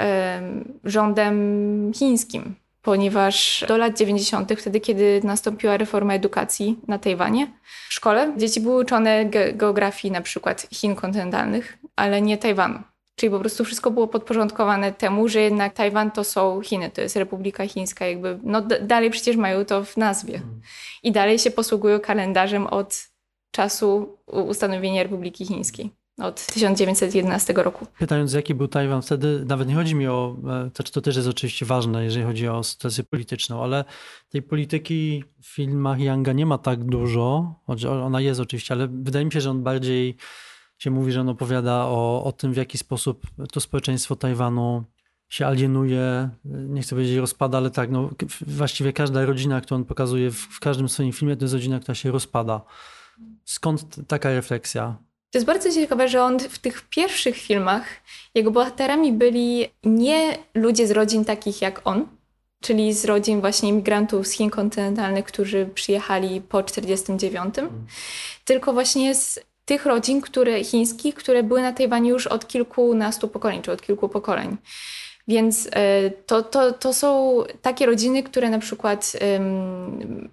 rządem 0.84 1.92
chińskim, 1.94 2.54
ponieważ 2.82 3.64
do 3.68 3.76
lat 3.76 3.98
90., 3.98 4.52
wtedy 4.58 4.80
kiedy 4.80 5.20
nastąpiła 5.24 5.76
reforma 5.76 6.14
edukacji 6.14 6.78
na 6.88 6.98
Tajwanie, 6.98 7.46
w 7.88 7.94
szkole 7.94 8.32
dzieci 8.36 8.60
były 8.60 8.82
uczone 8.82 9.24
ge 9.24 9.52
geografii 9.52 10.12
na 10.12 10.20
przykład 10.20 10.66
Chin 10.72 10.94
kontynentalnych, 10.94 11.78
ale 11.96 12.22
nie 12.22 12.38
Tajwanu. 12.38 12.78
Czyli 13.16 13.30
po 13.30 13.40
prostu 13.40 13.64
wszystko 13.64 13.90
było 13.90 14.08
podporządkowane 14.08 14.92
temu, 14.92 15.28
że 15.28 15.40
jednak 15.40 15.74
Tajwan 15.74 16.10
to 16.10 16.24
są 16.24 16.60
Chiny, 16.62 16.90
to 16.90 17.00
jest 17.00 17.16
Republika 17.16 17.66
Chińska, 17.66 18.06
jakby, 18.06 18.38
no 18.42 18.60
dalej 18.60 19.10
przecież 19.10 19.36
mają 19.36 19.64
to 19.64 19.84
w 19.84 19.96
nazwie. 19.96 20.34
Mhm. 20.34 20.60
I 21.02 21.12
dalej 21.12 21.38
się 21.38 21.50
posługują 21.50 22.00
kalendarzem 22.00 22.66
od 22.66 23.12
czasu 23.52 24.18
ustanowienia 24.26 25.02
Republiki 25.02 25.47
Chińskiej 25.47 25.90
od 26.18 26.47
1911 26.47 27.52
roku. 27.52 27.87
Pytając, 27.99 28.32
jaki 28.32 28.54
był 28.54 28.68
Tajwan 28.68 29.02
wtedy, 29.02 29.44
nawet 29.47 29.68
nie 29.68 29.75
chodzi 29.75 29.94
mi 29.94 30.06
o, 30.06 30.37
e, 30.66 30.71
to, 30.71 30.82
to 30.82 31.00
też 31.00 31.16
jest 31.16 31.28
oczywiście 31.28 31.66
ważne, 31.66 32.04
jeżeli 32.04 32.25
chodzi 32.25 32.49
o 32.49 32.62
sytuację 32.62 33.04
polityczną, 33.04 33.62
ale 33.62 33.85
tej 34.28 34.42
polityki 34.42 35.25
w 35.42 35.47
filmach 35.47 35.99
Yanga 35.99 36.32
nie 36.32 36.47
ma 36.47 36.59
tak 36.59 36.85
dużo, 36.85 37.54
ona 38.04 38.21
jest 38.21 38.40
oczywiście, 38.40 38.75
ale 38.75 38.88
wydaje 38.88 39.25
mi 39.25 39.32
się, 39.32 39.40
że 39.40 39.50
on 39.50 39.62
bardziej 39.62 40.16
się 40.78 40.90
mówi, 40.90 41.12
że 41.12 41.21
on 41.21 41.28
opowiada 41.28 41.85
o, 41.85 42.25
o 42.25 42.32
tym, 42.32 42.52
w 42.52 42.56
jaki 42.56 42.78
sposób 42.78 43.26
to 43.52 43.61
społeczeństwo 43.61 44.16
Tajwanu 44.16 44.85
się 45.28 45.47
alienuje, 45.47 46.28
nie 46.44 46.82
chcę 46.82 46.97
powiedzieć 46.97 47.16
rozpada, 47.16 47.59
ale 47.59 47.71
tak, 47.71 47.90
no, 47.90 48.11
właściwie 48.47 48.92
każda 48.92 49.25
rodzina, 49.25 49.61
którą 49.61 49.76
on 49.76 49.85
pokazuje 49.85 50.30
w, 50.30 50.37
w 50.37 50.61
każdym 50.61 50.88
swoim 50.88 51.12
filmie, 51.12 51.37
to 51.37 51.44
jest 51.44 51.54
rodzina, 51.54 51.80
która 51.80 51.94
się 51.94 52.11
rozpada. 52.11 52.61
Skąd 53.44 53.82
taka 54.08 54.30
refleksja? 54.30 54.96
To 55.30 55.38
jest 55.38 55.46
bardzo 55.46 55.70
ciekawe, 55.72 56.08
że 56.08 56.22
on 56.22 56.38
w 56.38 56.58
tych 56.58 56.82
pierwszych 56.88 57.37
filmach, 57.37 57.84
jego 58.34 58.50
bohaterami 58.50 59.12
byli 59.12 59.68
nie 59.84 60.38
ludzie 60.54 60.87
z 60.87 60.90
rodzin 60.90 61.25
takich 61.25 61.62
jak 61.62 61.80
on, 61.84 62.06
czyli 62.61 62.92
z 62.92 63.04
rodzin 63.04 63.40
właśnie 63.40 63.68
imigrantów 63.68 64.26
z 64.26 64.30
Chin 64.30 64.50
kontynentalnych, 64.50 65.25
którzy 65.25 65.66
przyjechali 65.75 66.40
po 66.40 66.62
1949, 66.62 67.54
hmm. 67.54 67.87
tylko 68.44 68.72
właśnie 68.72 69.14
z 69.14 69.40
tych 69.64 69.87
rodzin 69.87 70.20
które, 70.20 70.64
chińskich, 70.64 71.14
które 71.14 71.42
były 71.42 71.62
na 71.62 71.72
Tajwanie 71.72 72.11
już 72.11 72.26
od 72.26 72.49
kilkunastu 72.49 73.28
pokoleń, 73.28 73.62
czy 73.62 73.72
od 73.72 73.82
kilku 73.82 74.08
pokoleń. 74.08 74.56
Więc 75.28 75.68
e, 75.72 76.11
to, 76.11 76.42
to, 76.42 76.72
to 76.72 76.94
są 76.94 77.37
takie 77.62 77.87
rodziny, 77.87 78.22
które 78.22 78.50
na 78.50 78.58
przykład 78.58 79.12
um, 79.32 80.30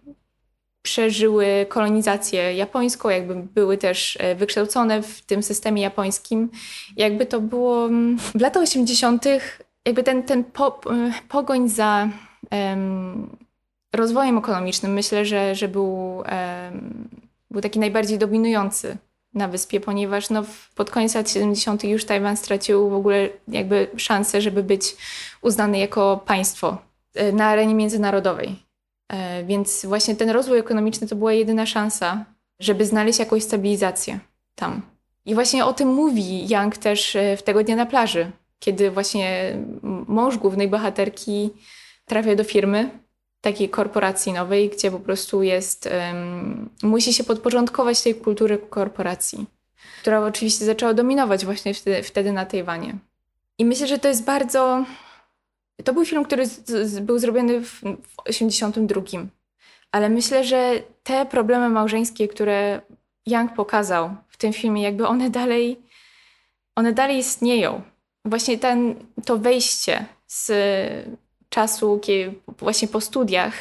przeżyły 0.89 1.65
kolonizację 1.69 2.53
japońską, 2.53 3.09
jakby 3.09 3.35
były 3.35 3.77
też 3.77 4.17
e, 4.19 4.35
wykształcone 4.35 5.01
w 5.01 5.21
tym 5.21 5.43
systemie 5.43 5.81
japońskim. 5.81 6.49
Jakby 6.97 7.25
to 7.25 7.41
było 7.41 7.89
w 8.35 8.41
latach 8.41 8.63
80., 8.63 9.25
jakby 9.85 10.03
ten, 10.03 10.23
ten 10.23 10.43
po, 10.43 10.81
e, 10.91 11.11
pogoń 11.29 11.69
za 11.69 12.09
rozwojem 13.93 14.37
ekonomicznym, 14.37 14.93
myślę, 14.93 15.25
że, 15.25 15.55
że 15.55 15.67
był, 15.67 16.23
był 17.51 17.61
taki 17.61 17.79
najbardziej 17.79 18.17
dominujący 18.17 18.97
na 19.33 19.47
wyspie, 19.47 19.79
ponieważ 19.79 20.29
no, 20.29 20.43
pod 20.75 20.91
koniec 20.91 21.15
lat 21.15 21.29
70. 21.29 21.83
już 21.83 22.05
Tajwan 22.05 22.37
stracił 22.37 22.89
w 22.89 22.93
ogóle 22.93 23.29
jakby 23.47 23.87
szansę, 23.97 24.41
żeby 24.41 24.63
być 24.63 24.95
uznany 25.41 25.77
jako 25.77 26.23
państwo 26.25 26.77
e, 27.15 27.31
na 27.31 27.45
arenie 27.45 27.75
międzynarodowej. 27.75 28.68
E, 29.09 29.43
więc 29.43 29.85
właśnie 29.85 30.15
ten 30.15 30.29
rozwój 30.29 30.59
ekonomiczny 30.59 31.07
to 31.07 31.15
była 31.15 31.33
jedyna 31.33 31.65
szansa, 31.65 32.25
żeby 32.59 32.85
znaleźć 32.85 33.19
jakąś 33.19 33.43
stabilizację 33.43 34.19
tam. 34.55 34.81
I 35.25 35.33
właśnie 35.33 35.65
o 35.65 35.73
tym 35.73 35.89
mówi 35.89 36.53
Young 36.53 36.77
też 36.77 37.15
e, 37.15 37.37
w 37.37 37.43
tego 37.43 37.63
dnia 37.63 37.75
na 37.75 37.85
plaży, 37.85 38.31
kiedy 38.59 38.91
właśnie 38.91 39.57
mąż 40.07 40.37
głównej 40.37 40.67
bohaterki 40.67 41.49
trafia 42.05 42.35
do 42.35 42.43
firmy, 42.43 42.89
takiej 43.41 43.69
korporacji 43.69 44.33
nowej, 44.33 44.69
gdzie 44.69 44.91
po 44.91 44.99
prostu 44.99 45.43
jest, 45.43 45.89
um, 46.11 46.69
musi 46.83 47.13
się 47.13 47.23
podporządkować 47.23 48.01
tej 48.01 48.15
kultury 48.15 48.57
korporacji, 48.57 49.45
która 50.01 50.19
oczywiście 50.19 50.65
zaczęła 50.65 50.93
dominować 50.93 51.45
właśnie 51.45 51.73
wtedy, 51.73 52.03
wtedy 52.03 52.31
na 52.31 52.45
Tajwanie. 52.45 52.95
I 53.57 53.65
myślę, 53.65 53.87
że 53.87 53.99
to 53.99 54.07
jest 54.07 54.23
bardzo. 54.23 54.85
To 55.85 55.93
był 55.93 56.05
film, 56.05 56.25
który 56.25 56.45
z, 56.45 56.69
z, 56.69 56.99
był 56.99 57.19
zrobiony 57.19 57.61
w, 57.61 57.81
w 57.81 58.19
82. 58.25 59.01
Ale 59.91 60.09
myślę, 60.09 60.43
że 60.43 60.81
te 61.03 61.25
problemy 61.25 61.69
małżeńskie, 61.69 62.27
które 62.27 62.81
Young 63.25 63.53
pokazał 63.53 64.15
w 64.27 64.37
tym 64.37 64.53
filmie, 64.53 64.83
jakby 64.83 65.07
one 65.07 65.29
dalej, 65.29 65.79
one 66.75 66.93
dalej 66.93 67.17
istnieją. 67.17 67.81
Właśnie 68.25 68.57
ten, 68.57 68.95
to 69.25 69.37
wejście 69.37 70.05
z 70.27 70.51
czasu 71.49 72.01
właśnie 72.59 72.87
po 72.87 73.01
studiach 73.01 73.53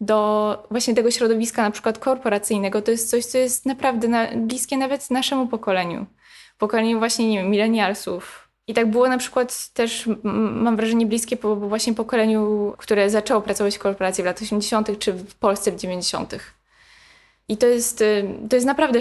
do 0.00 0.66
właśnie 0.70 0.94
tego 0.94 1.10
środowiska 1.10 1.62
na 1.62 1.70
przykład 1.70 1.98
korporacyjnego, 1.98 2.82
to 2.82 2.90
jest 2.90 3.10
coś, 3.10 3.24
co 3.24 3.38
jest 3.38 3.66
naprawdę 3.66 4.08
na, 4.08 4.26
bliskie 4.36 4.76
nawet 4.76 5.10
naszemu 5.10 5.46
pokoleniu. 5.46 6.06
Pokoleniu 6.58 6.98
właśnie, 6.98 7.28
nie 7.28 7.38
wiem, 7.38 7.50
milenialsów. 7.50 8.43
I 8.66 8.74
tak 8.74 8.90
było 8.90 9.08
na 9.08 9.18
przykład 9.18 9.68
też, 9.68 10.08
mam 10.22 10.76
wrażenie, 10.76 11.06
bliskie 11.06 11.36
po, 11.36 11.56
właśnie 11.56 11.94
pokoleniu, 11.94 12.74
które 12.78 13.10
zaczęło 13.10 13.42
pracować 13.42 13.76
w 13.76 13.78
korporacji 13.78 14.22
w 14.22 14.26
latach 14.26 14.42
80. 14.42 14.98
czy 14.98 15.12
w 15.12 15.34
Polsce 15.34 15.72
w 15.72 15.76
90. 15.76 16.34
I 17.48 17.56
to 17.56 17.66
jest, 17.66 18.00
y, 18.00 18.24
to 18.50 18.56
jest 18.56 18.66
naprawdę 18.66 18.98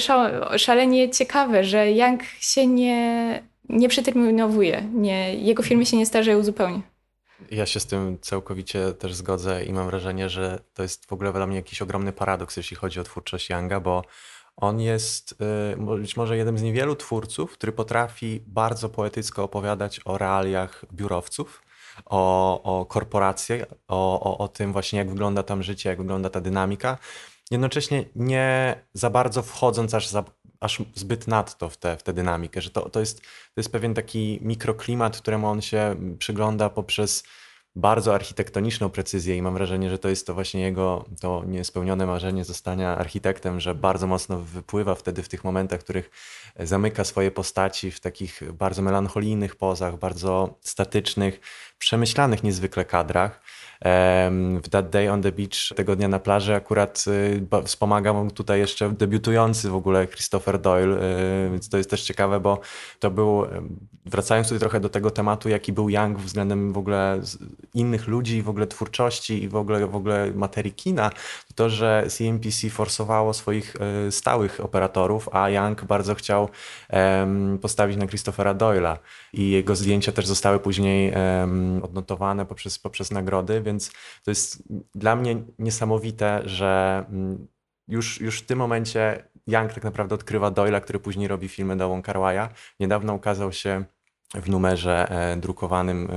szalenie 0.58 1.10
ciekawe, 1.10 1.64
że 1.64 1.92
Young 1.92 2.24
się 2.40 2.68
nie, 2.68 3.44
nie 3.70 3.90
przeterminowuje. 3.90 4.90
Nie, 4.94 5.36
jego 5.36 5.64
filmy 5.64 5.86
się 5.86 5.98
nie 5.98 6.06
starzeją 6.06 6.44
zupełnie. 6.44 6.82
Ja 7.52 7.66
się 7.66 7.80
z 7.80 7.86
tym 7.86 8.18
całkowicie 8.22 8.94
też 8.94 9.14
zgodzę 9.14 9.64
i 9.64 9.74
mam 9.74 9.88
wrażenie, 9.88 10.30
że 10.30 10.60
to 10.74 10.84
jest 10.84 11.06
w 11.06 11.14
ogóle 11.14 11.34
dla 11.34 11.48
mnie 11.48 11.56
jakiś 11.56 11.82
ogromny 11.82 12.14
paradoks, 12.14 12.58
jeśli 12.58 12.78
chodzi 12.78 13.00
o 13.00 13.04
twórczość 13.04 13.50
Younga, 13.50 13.80
bo 13.80 14.04
on 14.58 14.82
jest 14.82 15.36
y, 15.72 15.98
być 15.98 16.18
może 16.18 16.38
jednym 16.38 16.58
z 16.58 16.62
niewielu 16.62 16.96
twórców, 16.96 17.54
który 17.54 17.72
potrafi 17.72 18.44
bardzo 18.48 18.90
poetycko 18.90 19.44
opowiadać 19.44 20.02
o 20.06 20.18
realiach 20.18 20.86
biurowców, 20.94 21.64
o, 22.06 22.64
o 22.64 22.86
korporacjach, 22.86 23.62
o, 23.88 24.22
o, 24.22 24.38
o 24.38 24.48
tym 24.48 24.74
właśnie, 24.74 25.00
jak 25.00 25.10
wygląda 25.10 25.44
tam 25.44 25.64
życie, 25.64 25.90
jak 25.90 25.98
wygląda 25.98 26.30
ta 26.30 26.42
dynamika. 26.42 26.98
Jednocześnie 27.52 28.06
nie 28.16 28.76
za 28.94 29.10
bardzo 29.10 29.44
wchodząc 29.44 29.94
aż 29.94 30.08
za 30.08 30.24
aż 30.60 30.82
zbyt 30.96 31.28
nadto 31.28 31.70
w 31.70 31.78
tę 31.78 31.98
w 31.98 32.04
te 32.04 32.14
dynamikę, 32.14 32.62
że 32.62 32.70
to, 32.70 32.90
to, 32.90 33.00
jest, 33.00 33.22
to 33.22 33.58
jest 33.58 33.72
pewien 33.72 33.94
taki 33.94 34.40
mikroklimat, 34.42 35.18
któremu 35.18 35.48
on 35.48 35.62
się 35.62 35.96
przygląda 36.20 36.70
poprzez 36.70 37.24
bardzo 37.76 38.16
architektoniczną 38.16 38.90
precyzję 38.90 39.38
i 39.38 39.42
mam 39.42 39.54
wrażenie, 39.54 39.90
że 39.90 39.98
to 39.98 40.10
jest 40.10 40.28
to 40.28 40.34
właśnie 40.34 40.62
jego 40.62 41.06
to 41.22 41.44
niespełnione 41.48 42.06
marzenie 42.06 42.46
zostania 42.46 42.98
architektem, 42.98 43.60
że 43.60 43.76
bardzo 43.76 44.08
mocno 44.08 44.40
wypływa 44.40 44.96
wtedy 44.96 45.24
w 45.24 45.30
tych 45.30 45.44
momentach, 45.44 45.80
w 45.80 45.84
których 45.84 46.10
zamyka 46.60 47.04
swoje 47.04 47.32
postaci 47.32 47.92
w 47.92 48.00
takich 48.00 48.54
bardzo 48.54 48.82
melancholijnych 48.82 49.56
pozach, 49.56 50.00
bardzo 50.00 50.58
statycznych, 50.62 51.40
przemyślanych 51.78 52.44
niezwykle 52.44 52.86
kadrach. 52.86 53.42
W 54.64 54.70
That 54.70 54.90
Day 54.90 55.12
on 55.12 55.22
the 55.22 55.32
Beach 55.32 55.74
tego 55.76 55.96
dnia 55.96 56.08
na 56.08 56.20
plaży 56.20 56.56
akurat 56.56 57.06
y, 57.08 57.66
wspomaga 57.66 58.14
mu 58.14 58.32
tutaj 58.32 58.60
jeszcze 58.60 58.90
debiutujący 58.90 59.70
w 59.70 59.76
ogóle 59.76 60.08
Christopher 60.08 60.62
Doyle, 60.62 60.98
y, 61.46 61.50
więc 61.52 61.70
to 61.70 61.78
jest 61.78 61.90
też 61.90 62.04
ciekawe, 62.04 62.40
bo 62.40 62.60
to 63.00 63.12
był, 63.12 63.46
wracając 64.06 64.48
tutaj 64.48 64.60
trochę 64.60 64.80
do 64.80 64.90
tego 64.90 65.12
tematu, 65.12 65.50
jaki 65.50 65.74
był 65.74 65.90
Young 65.90 66.20
względem 66.20 66.74
w 66.74 66.78
ogóle 66.78 67.22
innych 67.74 68.08
ludzi, 68.08 68.42
w 68.42 68.50
ogóle 68.50 68.68
twórczości 68.68 69.44
i 69.44 69.50
w 69.50 69.56
ogóle, 69.56 69.88
w 69.88 69.96
ogóle 69.96 70.32
materii 70.36 70.74
kina, 70.74 71.12
to, 71.56 71.70
że 71.70 72.08
CMPC 72.10 72.70
forsowało 72.70 73.34
swoich 73.34 73.76
y, 74.08 74.12
stałych 74.12 74.60
operatorów, 74.60 75.30
a 75.32 75.50
Young 75.50 75.86
bardzo 75.86 76.16
chciał 76.16 76.50
postawić 77.62 77.98
na 77.98 78.08
Christophera 78.08 78.56
Doyle'a. 78.56 78.98
I 79.34 79.52
jego 79.52 79.76
zdjęcia 79.76 80.12
też 80.12 80.26
zostały 80.26 80.60
później 80.60 81.14
odnotowane 81.84 82.46
poprzez, 82.46 82.80
poprzez 82.80 83.12
nagrody, 83.12 83.62
więc 83.62 83.92
to 84.24 84.32
jest 84.32 84.64
dla 84.96 85.16
mnie 85.16 85.44
niesamowite, 85.60 86.42
że 86.46 87.06
już, 87.88 88.22
już 88.22 88.40
w 88.40 88.46
tym 88.46 88.60
momencie 88.60 89.24
Young 89.48 89.74
tak 89.74 89.84
naprawdę 89.84 90.16
odkrywa 90.16 90.52
Doyle'a, 90.52 90.82
który 90.82 91.00
później 91.00 91.28
robi 91.28 91.48
filmy 91.48 91.78
do 91.78 91.90
Wong 91.90 92.06
Kar 92.06 92.18
Niedawno 92.80 93.14
ukazał 93.14 93.52
się 93.52 93.86
w 94.34 94.50
numerze 94.50 95.10
e, 95.10 95.38
drukowanym 95.38 96.08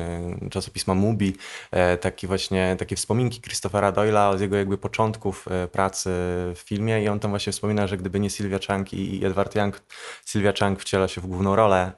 e, 0.44 0.50
czasopisma 0.50 0.94
Mubi. 0.94 1.36
E, 1.70 1.98
taki 1.98 2.26
właśnie, 2.26 2.76
takie 2.78 2.96
wspominki 2.96 3.40
Christophera 3.40 3.92
Doyle'a 3.92 4.38
z 4.38 4.40
jego 4.40 4.56
jakby 4.56 4.78
początków 4.78 5.46
pracy 5.72 6.10
w 6.54 6.62
filmie. 6.64 7.02
I 7.02 7.08
on 7.08 7.20
tam 7.20 7.30
właśnie 7.30 7.52
wspomina, 7.52 7.86
że 7.86 7.96
gdyby 7.96 8.20
nie 8.20 8.30
Sylvia 8.30 8.58
Chang 8.68 8.92
i 8.92 9.24
Edward 9.24 9.56
Young, 9.56 9.82
Sylvia 10.24 10.52
Chang 10.60 10.80
wciela 10.80 11.08
się 11.08 11.20
w 11.20 11.26
główną 11.26 11.56
rolę 11.56 11.92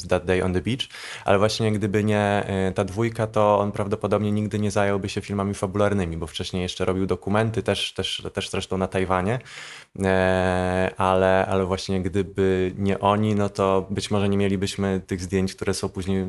w 0.00 0.08
That 0.08 0.24
Day 0.24 0.44
on 0.44 0.52
the 0.52 0.60
Beach, 0.60 0.80
ale 1.24 1.38
właśnie 1.38 1.72
gdyby 1.72 2.04
nie 2.04 2.46
ta 2.74 2.84
dwójka, 2.84 3.26
to 3.26 3.58
on 3.58 3.72
prawdopodobnie 3.72 4.32
nigdy 4.32 4.58
nie 4.58 4.70
zająłby 4.70 5.08
się 5.08 5.20
filmami 5.20 5.54
fabularnymi, 5.54 6.16
bo 6.16 6.26
wcześniej 6.26 6.62
jeszcze 6.62 6.84
robił 6.84 7.06
dokumenty, 7.06 7.62
też, 7.62 7.92
też, 7.92 8.26
też 8.34 8.50
zresztą 8.50 8.78
na 8.78 8.88
Tajwanie, 8.88 9.38
ale, 10.96 11.46
ale 11.46 11.64
właśnie 11.64 12.02
gdyby 12.02 12.72
nie 12.78 13.00
oni, 13.00 13.34
no 13.34 13.48
to 13.48 13.86
być 13.90 14.10
może 14.10 14.28
nie 14.28 14.36
mielibyśmy 14.36 15.00
tych 15.06 15.20
zdjęć, 15.20 15.35
które 15.54 15.74
są 15.74 15.88
później 15.88 16.20
e, 16.22 16.26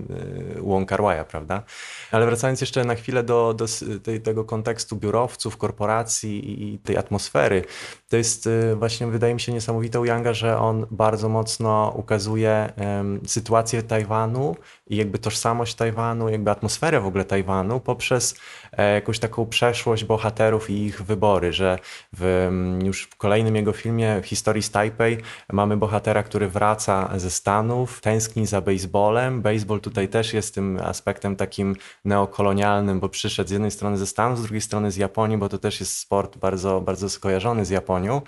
Wong 0.61 0.91
prawda? 1.27 1.63
Ale 2.11 2.25
wracając 2.25 2.61
jeszcze 2.61 2.83
na 2.85 2.95
chwilę 2.95 3.23
do, 3.23 3.53
do 3.53 3.65
tej, 4.03 4.21
tego 4.21 4.43
kontekstu 4.45 4.95
biurowców, 4.95 5.57
korporacji 5.57 6.63
i- 6.73 6.79
tej 6.79 6.97
atmosfery, 6.97 7.63
to 8.09 8.17
jest 8.17 8.47
e, 8.47 8.75
właśnie, 8.75 9.07
wydaje 9.07 9.33
mi 9.33 9.39
się, 9.39 9.53
niesamowite 9.53 9.99
u 9.99 10.05
Younga, 10.05 10.33
że 10.33 10.57
on 10.59 10.85
bardzo 10.91 11.29
mocno 11.29 11.93
ukazuje 11.95 12.73
em, 12.75 13.19
sytuację 13.27 13.83
Tajwanu 13.83 14.55
i 14.89 14.95
jakby 14.95 15.19
tożsamość 15.19 15.75
Tajwanu, 15.75 16.29
jakby 16.29 16.51
atmosferę 16.51 17.01
w 17.01 17.05
ogóle 17.05 17.25
Tajwanu 17.25 17.79
poprzez 17.79 18.35
e, 18.71 18.93
jakąś 18.93 19.19
taką 19.19 19.45
przeszłość 19.45 20.03
bohaterów 20.03 20.69
i 20.69 20.85
ich 20.85 21.01
wybory, 21.01 21.53
że 21.53 21.79
w, 22.13 22.23
mm, 22.23 22.85
już 22.85 23.03
w 23.03 23.15
kolejnym 23.15 23.55
jego 23.55 23.73
filmie, 23.73 24.21
historii 24.23 24.63
z 24.63 24.71
Taipei, 24.71 25.17
mamy 25.51 25.77
bohatera, 25.77 26.23
który 26.23 26.47
wraca 26.47 27.09
ze 27.15 27.31
Stanów, 27.31 28.01
tęskni 28.01 28.45
za 28.45 28.61
baseballem. 28.61 29.41
Baseball 29.41 29.79
tutaj 29.79 30.07
też 30.07 30.33
jest 30.33 30.55
tym 30.55 30.79
aspektem 30.83 31.35
takim 31.35 31.75
neokolonialnym, 32.05 32.99
bo 32.99 33.09
przyszedł 33.09 33.49
z 33.49 33.51
jednej 33.51 33.71
strony 33.71 33.97
ze 33.97 34.07
Stanów, 34.07 34.39
z 34.39 34.41
drugiej 34.41 34.61
strony 34.61 34.91
z 34.91 34.97
Japonii, 34.97 35.37
bo 35.37 35.49
to 35.49 35.57
też 35.57 35.79
jest 35.79 35.97
sport 35.97 36.37
bardzo, 36.37 36.81
bardzo 36.81 37.09
skojarzony 37.09 37.65
z 37.65 37.69
Japonią. 37.69 38.21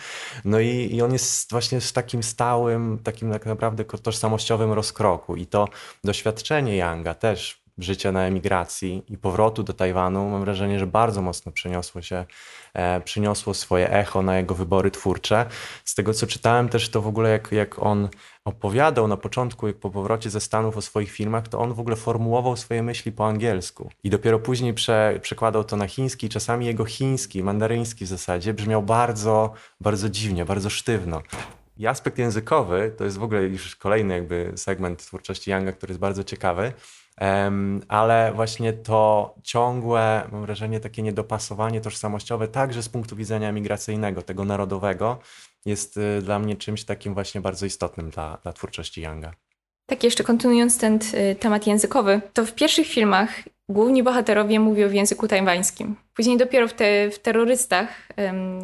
No 0.45 0.59
i, 0.59 0.89
i 0.95 1.01
on 1.01 1.13
jest 1.13 1.51
właśnie 1.51 1.81
w 1.81 1.91
takim 1.91 2.23
stałym, 2.23 2.99
takim 3.03 3.31
tak 3.31 3.45
naprawdę 3.45 3.85
tożsamościowym 3.85 4.73
rozkroku 4.73 5.35
i 5.35 5.45
to 5.45 5.67
doświadczenie 6.03 6.48
Younga 6.57 7.13
też 7.13 7.59
życia 7.83 8.11
na 8.11 8.23
emigracji 8.23 9.03
i 9.07 9.17
powrotu 9.17 9.63
do 9.63 9.73
Tajwanu, 9.73 10.29
mam 10.29 10.41
wrażenie, 10.41 10.79
że 10.79 10.87
bardzo 10.87 11.21
mocno 11.21 11.51
przeniosło 11.51 12.01
się, 12.01 12.25
e, 12.73 13.01
przyniosło 13.01 13.53
swoje 13.53 13.91
echo 13.91 14.21
na 14.21 14.37
jego 14.37 14.55
wybory 14.55 14.91
twórcze. 14.91 15.45
Z 15.85 15.95
tego, 15.95 16.13
co 16.13 16.27
czytałem 16.27 16.69
też, 16.69 16.89
to 16.89 17.01
w 17.01 17.07
ogóle 17.07 17.29
jak, 17.29 17.51
jak 17.51 17.79
on 17.79 18.09
opowiadał 18.45 19.07
na 19.07 19.17
początku, 19.17 19.67
jak 19.67 19.75
po 19.75 19.89
powrocie 19.89 20.29
ze 20.29 20.41
Stanów 20.41 20.77
o 20.77 20.81
swoich 20.81 21.11
filmach, 21.11 21.47
to 21.47 21.59
on 21.59 21.73
w 21.73 21.79
ogóle 21.79 21.95
formułował 21.95 22.57
swoje 22.57 22.83
myśli 22.83 23.11
po 23.11 23.27
angielsku. 23.27 23.89
I 24.03 24.09
dopiero 24.09 24.39
później 24.39 24.73
prze, 24.73 25.19
przekładał 25.21 25.63
to 25.63 25.77
na 25.77 25.87
chiński, 25.87 26.29
czasami 26.29 26.65
jego 26.65 26.85
chiński, 26.85 27.43
mandaryński 27.43 28.05
w 28.05 28.07
zasadzie 28.07 28.53
brzmiał 28.53 28.83
bardzo, 28.83 29.53
bardzo 29.81 30.09
dziwnie, 30.09 30.45
bardzo 30.45 30.69
sztywno. 30.69 31.21
I 31.79 31.87
aspekt 31.87 32.17
językowy 32.17 32.91
to 32.97 33.03
jest 33.03 33.17
w 33.17 33.23
ogóle 33.23 33.43
już 33.43 33.75
kolejny 33.75 34.13
jakby 34.13 34.51
segment 34.55 35.05
twórczości 35.05 35.51
Younga, 35.51 35.71
który 35.71 35.91
jest 35.91 35.99
bardzo 35.99 36.23
ciekawy. 36.23 36.73
Ale 37.87 38.31
właśnie 38.35 38.73
to 38.73 39.35
ciągłe, 39.43 40.27
mam 40.31 40.41
wrażenie, 40.41 40.79
takie 40.79 41.01
niedopasowanie 41.01 41.81
tożsamościowe, 41.81 42.47
także 42.47 42.83
z 42.83 42.89
punktu 42.89 43.15
widzenia 43.15 43.51
migracyjnego, 43.51 44.21
tego 44.21 44.45
narodowego, 44.45 45.19
jest 45.65 45.97
y, 45.97 46.21
dla 46.21 46.39
mnie 46.39 46.55
czymś 46.55 46.83
takim 46.83 47.13
właśnie 47.13 47.41
bardzo 47.41 47.65
istotnym 47.65 48.09
dla, 48.09 48.37
dla 48.43 48.53
twórczości 48.53 49.01
Younga. 49.01 49.33
Tak, 49.85 50.03
jeszcze 50.03 50.23
kontynuując 50.23 50.77
ten 50.77 50.99
y, 51.13 51.35
temat 51.35 51.67
językowy, 51.67 52.21
to 52.33 52.45
w 52.45 52.53
pierwszych 52.53 52.87
filmach 52.87 53.29
główni 53.69 54.03
bohaterowie 54.03 54.59
mówią 54.59 54.89
w 54.89 54.93
języku 54.93 55.27
tajwańskim. 55.27 55.95
Później 56.13 56.37
dopiero 56.37 56.67
w, 56.67 56.73
te, 56.73 57.11
w 57.11 57.19
Terrorystach, 57.19 58.07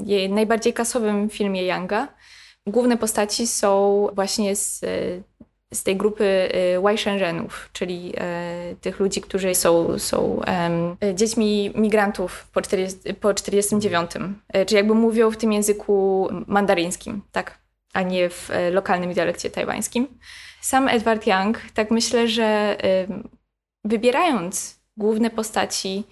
jej 0.05 0.29
najbardziej 0.29 0.73
kasowym 0.73 1.29
filmie 1.29 1.67
Younga, 1.67 2.07
główne 2.67 2.97
postaci 2.97 3.47
są 3.47 4.07
właśnie 4.15 4.55
z, 4.55 4.83
y, 4.83 5.23
z 5.73 5.83
tej 5.83 5.95
grupy 5.95 6.49
y, 6.75 6.81
Waishenrenów, 6.81 7.69
czyli 7.73 8.13
e, 8.17 8.75
tych 8.81 8.99
ludzi, 8.99 9.21
którzy 9.21 9.55
są, 9.55 9.99
są 9.99 10.41
dziećmi 11.13 11.71
migrantów 11.75 12.47
po, 12.53 12.61
40, 12.61 13.13
po 13.13 13.33
49. 13.33 14.11
E, 14.47 14.65
Czyli 14.65 14.77
jakby 14.77 14.93
mówią 14.93 15.31
w 15.31 15.37
tym 15.37 15.53
języku 15.53 16.27
mandaryńskim, 16.47 17.21
tak, 17.31 17.59
a 17.93 18.01
nie 18.01 18.29
w 18.29 18.51
e, 18.51 18.71
lokalnym 18.71 19.13
dialekcie 19.13 19.49
tajwańskim. 19.49 20.07
Sam 20.61 20.87
Edward 20.87 21.27
Young, 21.27 21.61
tak 21.73 21.91
myślę, 21.91 22.27
że 22.27 22.77
wybierając 23.83 24.79
główne 24.97 25.29
postaci 25.29 26.03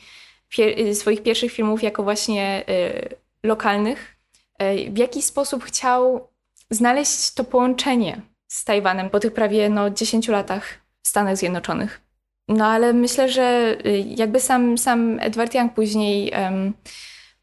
pier- 0.54 0.80
y, 0.80 0.96
swoich 0.96 1.24
pierwszych 1.24 1.52
filmów 1.52 1.84
jako 1.84 2.04
właśnie 2.04 2.64
y, 2.70 3.16
lokalnych, 3.44 4.16
y, 4.62 4.92
w 4.92 4.98
jakiś 4.98 5.26
sposób 5.26 5.64
chciał 5.64 6.28
znaleźć 6.74 7.34
to 7.34 7.44
połączenie 7.44 8.22
z 8.48 8.66
Tajwanem 8.66 9.10
po 9.10 9.20
tych 9.20 9.34
prawie 9.34 9.70
no, 9.70 9.90
10 9.90 10.28
latach 10.28 10.64
w 11.04 11.08
Stanach 11.08 11.38
Zjednoczonych. 11.38 12.02
No 12.48 12.66
ale 12.66 12.94
myślę, 12.94 13.30
że 13.30 13.78
y, 13.86 14.04
jakby 14.08 14.40
sam, 14.40 14.78
sam 14.78 15.20
Edward 15.20 15.56
Young 15.56 15.74
później 15.74 16.32
em, 16.34 16.74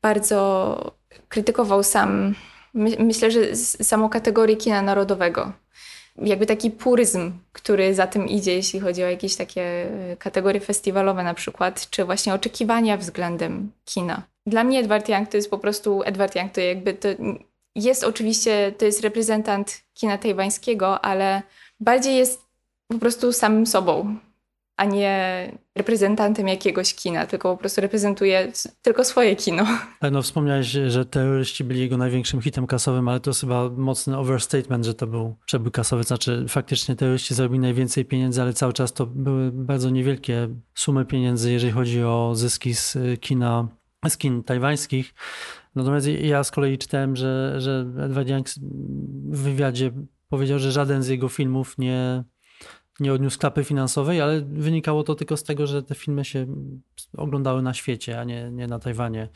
bardzo 0.03 0.95
krytykował 1.29 1.83
sam, 1.83 2.35
my, 2.75 2.97
myślę, 2.99 3.31
że 3.31 3.57
samą 3.57 4.09
kategorię 4.09 4.57
kina 4.57 4.83
narodowego 4.83 5.53
jakby 6.17 6.47
taki 6.47 6.71
puryzm, 6.71 7.33
który 7.53 7.95
za 7.95 8.07
tym 8.07 8.29
idzie, 8.29 8.55
jeśli 8.55 8.81
chodzi 8.81 9.05
o 9.05 9.11
jakieś 9.11 9.37
takie 9.37 9.63
e, 9.63 10.17
kategorie 10.17 10.61
festiwalowe 10.61 11.23
na 11.23 11.35
przykład, 11.35 11.91
czy 11.91 12.05
właśnie 12.05 12.35
oczekiwania 12.35 12.97
względem 12.97 13.73
kina. 13.85 14.23
Dla 14.47 14.65
mnie 14.65 14.81
Edward 14.81 15.09
Young 15.09 15.29
to 15.29 15.37
jest 15.37 15.51
po 15.51 15.59
prostu 15.59 16.03
Edward 16.03 16.37
Young, 16.37 16.53
to 16.53 16.61
jakby 16.61 16.95
to 16.95 17.09
jest 17.75 18.05
oczywiście, 18.05 18.73
to 18.79 18.85
jest 18.85 19.01
reprezentant 19.01 19.83
kina 19.95 20.19
tajwańskiego, 20.19 21.05
ale 21.05 21.43
bardziej 21.81 22.17
jest 22.17 22.41
po 22.89 22.99
prostu 22.99 23.33
samym 23.33 23.67
sobą, 23.67 24.17
a 24.77 24.85
nie 24.85 25.53
reprezentantem 25.77 26.49
jakiegoś 26.49 26.95
kina, 26.95 27.27
tylko 27.27 27.53
po 27.53 27.61
prostu 27.61 27.81
reprezentuje 27.81 28.53
tylko 28.83 29.05
swoje 29.05 29.37
kino. 29.37 29.67
Ale 30.01 30.11
no 30.11 30.23
wspomniałeś, 30.23 30.67
że 30.67 31.07
terroryści 31.07 31.65
byli 31.65 31.81
jego 31.81 31.97
największym 31.97 32.41
hitem 32.41 32.67
kasowym, 32.67 33.09
ale 33.09 33.21
to 33.21 33.31
jest 33.31 33.41
chyba 33.41 33.69
mocny 33.69 34.19
overstatement, 34.19 34.85
że 34.85 34.95
to 34.95 35.07
był 35.07 35.37
przebój 35.47 35.73
kasowy. 35.73 36.03
Znaczy 36.05 36.45
faktycznie 36.49 36.97
terroryści 36.97 37.35
zarobili 37.35 37.61
najwięcej 37.61 38.05
pieniędzy, 38.05 38.43
ale 38.43 38.53
cały 38.53 38.73
czas 38.73 38.93
to 38.93 39.07
były 39.07 39.53
bardzo 39.53 39.91
niewielkie 39.91 40.49
sumy 40.75 41.05
pieniędzy, 41.05 41.53
jeżeli 41.53 41.73
chodzi 41.73 42.05
o 42.05 42.33
zyski 42.35 42.75
z 42.75 42.97
y, 42.97 43.17
kina, 43.21 43.69
z 44.09 44.17
kin 44.17 44.43
tajwańskich. 44.43 45.15
Natomiast 45.75 46.07
ja 46.07 46.45
z 46.45 46.51
kolei 46.51 46.79
czytałem, 46.79 47.17
że, 47.17 47.61
że 47.61 47.87
Edward 47.99 48.29
Young 48.29 48.49
w 49.31 49.43
wywiadzie 49.43 49.93
powiedział, 50.29 50.59
że 50.59 50.73
żaden 50.73 51.03
z 51.03 51.09
jego 51.09 51.29
filmów 51.29 51.79
nie, 51.79 52.25
nie 53.01 53.13
odniósł 53.13 53.39
klapy 53.39 53.65
finansowej, 53.65 54.21
ale 54.21 54.41
wynikało 54.41 55.03
to 55.03 55.15
tylko 55.15 55.37
z 55.37 55.43
tego, 55.43 55.67
że 55.67 55.83
te 55.83 55.95
filmy 55.95 56.25
się 56.25 56.47
oglądały 57.17 57.63
na 57.63 57.75
świecie, 57.75 58.21
a 58.21 58.25
nie, 58.25 58.51
nie 58.51 58.67
na 58.67 58.79
Tajwanie. 58.79 59.29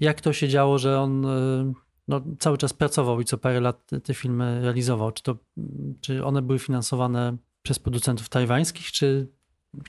Jak 0.00 0.20
to 0.20 0.32
się 0.32 0.48
działo, 0.48 0.78
że 0.78 1.00
on 1.00 1.24
y, 1.24 1.72
no, 2.08 2.20
cały 2.38 2.58
czas 2.58 2.72
pracował 2.72 3.20
i 3.20 3.24
co 3.24 3.38
parę 3.38 3.60
lat 3.60 3.90
te, 4.04 4.14
filmy 4.14 4.60
realizował? 4.62 5.12
Czy, 5.12 5.22
to, 5.22 5.36
czy 6.00 6.24
one 6.24 6.42
były 6.42 6.58
finansowane 6.58 7.36
przez 7.62 7.78
producentów 7.78 8.28
tajwańskich, 8.28 8.92
czy 8.92 9.28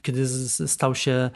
kiedy 0.02 0.28
stał 0.68 0.96
się 0.96 1.12
e, 1.12 1.32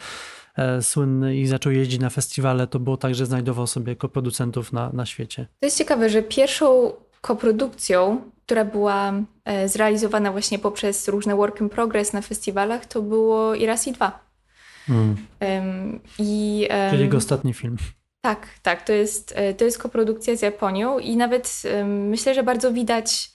słynny 0.81 1.37
i 1.37 1.47
zaczął 1.47 1.71
jeździć 1.71 1.99
na 2.01 2.09
festiwale, 2.09 2.67
to 2.67 2.79
było 2.79 2.97
tak, 2.97 3.15
że 3.15 3.25
znajdował 3.25 3.67
sobie 3.67 3.95
koproducentów 3.95 4.73
na, 4.73 4.89
na 4.93 5.05
świecie? 5.05 5.47
To 5.59 5.65
jest 5.65 5.77
ciekawe, 5.77 6.09
że 6.09 6.23
pierwszą 6.23 6.91
koprodukcją, 7.21 8.21
która 8.45 8.65
była 8.65 9.13
e, 9.45 9.69
zrealizowana 9.69 10.31
właśnie 10.31 10.59
poprzez 10.59 11.07
różne 11.07 11.35
work 11.35 11.61
in 11.61 11.69
progress 11.69 12.13
na 12.13 12.21
festiwalach, 12.21 12.85
to 12.85 13.01
było 13.01 13.55
Irasi 13.55 13.91
2. 13.91 14.29
Mm. 14.89 15.15
Em, 15.39 15.99
I, 16.19 16.67
em, 16.69 16.91
Czyli 16.91 17.03
jego 17.03 17.17
ostatni 17.17 17.53
film. 17.53 17.77
Tak, 18.21 18.47
tak. 18.61 18.85
To 18.85 18.93
jest, 18.93 19.33
e, 19.35 19.53
to 19.53 19.65
jest 19.65 19.77
koprodukcja 19.77 20.35
z 20.35 20.41
Japonią 20.41 20.99
i 20.99 21.17
nawet 21.17 21.61
em, 21.65 22.07
myślę, 22.07 22.33
że 22.33 22.43
bardzo 22.43 22.73
widać 22.73 23.31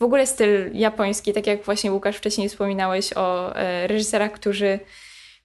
w 0.00 0.04
ogóle 0.04 0.26
styl 0.26 0.70
japoński, 0.72 1.32
tak 1.32 1.46
jak 1.46 1.64
właśnie 1.64 1.92
Łukasz 1.92 2.16
wcześniej 2.16 2.48
wspominałeś 2.48 3.12
o 3.16 3.56
e, 3.56 3.86
reżyserach, 3.86 4.32
którzy, 4.32 4.80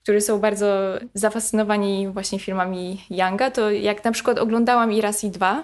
którzy 0.03 0.21
są 0.21 0.39
bardzo 0.39 0.65
zafascynowani 1.13 2.07
właśnie 2.07 2.39
filmami 2.39 3.05
Younga, 3.09 3.51
to 3.51 3.71
jak 3.71 4.03
na 4.03 4.11
przykład 4.11 4.39
oglądałam 4.39 4.91
Irasi 4.91 5.29
2, 5.29 5.63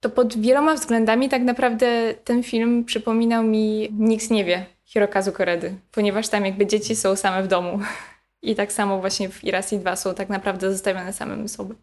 to 0.00 0.10
pod 0.10 0.38
wieloma 0.38 0.74
względami 0.74 1.28
tak 1.28 1.42
naprawdę 1.42 2.14
ten 2.24 2.42
film 2.42 2.84
przypominał 2.84 3.42
mi 3.44 3.88
Nikt 3.92 4.30
nie 4.30 4.44
wie 4.44 4.66
Hirokazu 4.84 5.32
Koredy, 5.32 5.74
ponieważ 5.92 6.28
tam 6.28 6.46
jakby 6.46 6.66
dzieci 6.66 6.96
są 6.96 7.16
same 7.16 7.42
w 7.42 7.48
domu. 7.48 7.80
I 8.42 8.54
tak 8.54 8.72
samo 8.72 9.00
właśnie 9.00 9.28
w 9.28 9.44
Irasi 9.44 9.78
2 9.78 9.96
są 9.96 10.14
tak 10.14 10.28
naprawdę 10.28 10.72
zostawione 10.72 11.12
samym 11.12 11.48
sobie. 11.48 11.74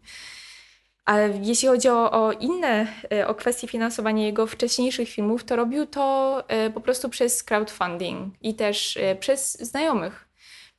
A 1.04 1.18
jeśli 1.20 1.68
chodzi 1.68 1.88
o, 1.88 2.12
o, 2.12 2.32
inne, 2.32 2.86
e, 3.12 3.26
o 3.28 3.34
kwestie 3.34 3.68
finansowania 3.68 4.26
jego 4.26 4.46
wcześniejszych 4.46 5.08
filmów, 5.08 5.44
to 5.44 5.56
robił 5.56 5.86
to 5.86 6.44
e, 6.48 6.70
po 6.70 6.80
prostu 6.80 7.08
przez 7.08 7.42
crowdfunding 7.42 8.34
i 8.42 8.54
też 8.54 8.96
e, 8.96 9.16
przez 9.16 9.58
znajomych, 9.60 10.29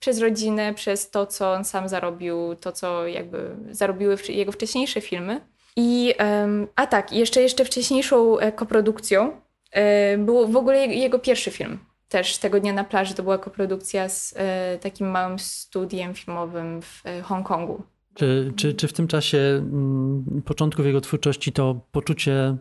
przez 0.02 0.20
rodzinę, 0.20 0.74
przez 0.74 1.10
to, 1.10 1.26
co 1.26 1.54
on 1.54 1.66
sam 1.66 1.90
zarobił, 1.90 2.56
to, 2.56 2.72
co 2.72 3.08
jakby 3.08 3.56
zarobiły 3.72 4.18
jego 4.30 4.52
wcześniejsze 4.52 5.02
filmy. 5.02 5.42
I, 5.76 6.14
a 6.76 6.88
tak, 6.88 7.14
jeszcze, 7.14 7.42
jeszcze 7.42 7.66
wcześniejszą 7.66 8.38
koprodukcją 8.56 9.42
był 10.18 10.48
w 10.48 10.56
ogóle 10.56 10.88
jego 10.88 11.20
pierwszy 11.20 11.52
film. 11.52 11.80
Też 12.10 12.38
tego 12.38 12.60
dnia 12.60 12.74
na 12.74 12.84
plaży 12.84 13.14
to 13.14 13.24
była 13.24 13.38
koprodukcja 13.38 14.10
z 14.10 14.36
takim 14.82 15.08
małym 15.10 15.40
studiem 15.40 16.14
filmowym 16.14 16.82
w 16.82 17.04
Hongkongu. 17.24 17.84
Czy, 18.14 18.54
czy, 18.56 18.74
czy 18.74 18.88
w 18.88 18.94
tym 18.94 19.08
czasie 19.08 19.38
mm, 19.38 20.42
początków 20.46 20.86
jego 20.86 21.02
twórczości 21.02 21.52
to 21.52 21.82
poczucie 21.92 22.58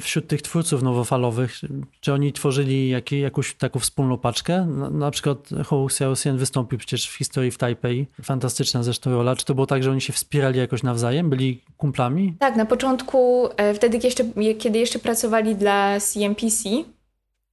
wśród 0.00 0.26
tych 0.26 0.42
twórców 0.42 0.82
nowofalowych, 0.82 1.60
czy 2.00 2.12
oni 2.12 2.32
tworzyli 2.32 2.88
jak, 2.88 3.12
jakąś 3.12 3.54
taką 3.54 3.80
wspólną 3.80 4.18
paczkę? 4.18 4.66
Na, 4.66 4.90
na 4.90 5.10
przykład 5.10 5.48
Hou 5.64 5.86
Xiaoxian 5.86 6.38
wystąpił 6.38 6.78
przecież 6.78 7.08
w 7.08 7.16
historii 7.16 7.50
w 7.50 7.58
Taipei, 7.58 8.06
fantastyczna 8.22 8.82
zresztą 8.82 9.10
rola. 9.10 9.36
Czy 9.36 9.44
to 9.44 9.54
było 9.54 9.66
tak, 9.66 9.82
że 9.82 9.90
oni 9.90 10.00
się 10.00 10.12
wspierali 10.12 10.58
jakoś 10.58 10.82
nawzajem, 10.82 11.30
byli 11.30 11.62
kumplami? 11.76 12.34
Tak, 12.38 12.56
na 12.56 12.66
początku, 12.66 13.48
e, 13.56 13.74
wtedy 13.74 13.98
jeszcze, 14.04 14.24
kiedy 14.58 14.78
jeszcze 14.78 14.98
pracowali 14.98 15.56
dla 15.56 16.00
CMPC, 16.00 16.68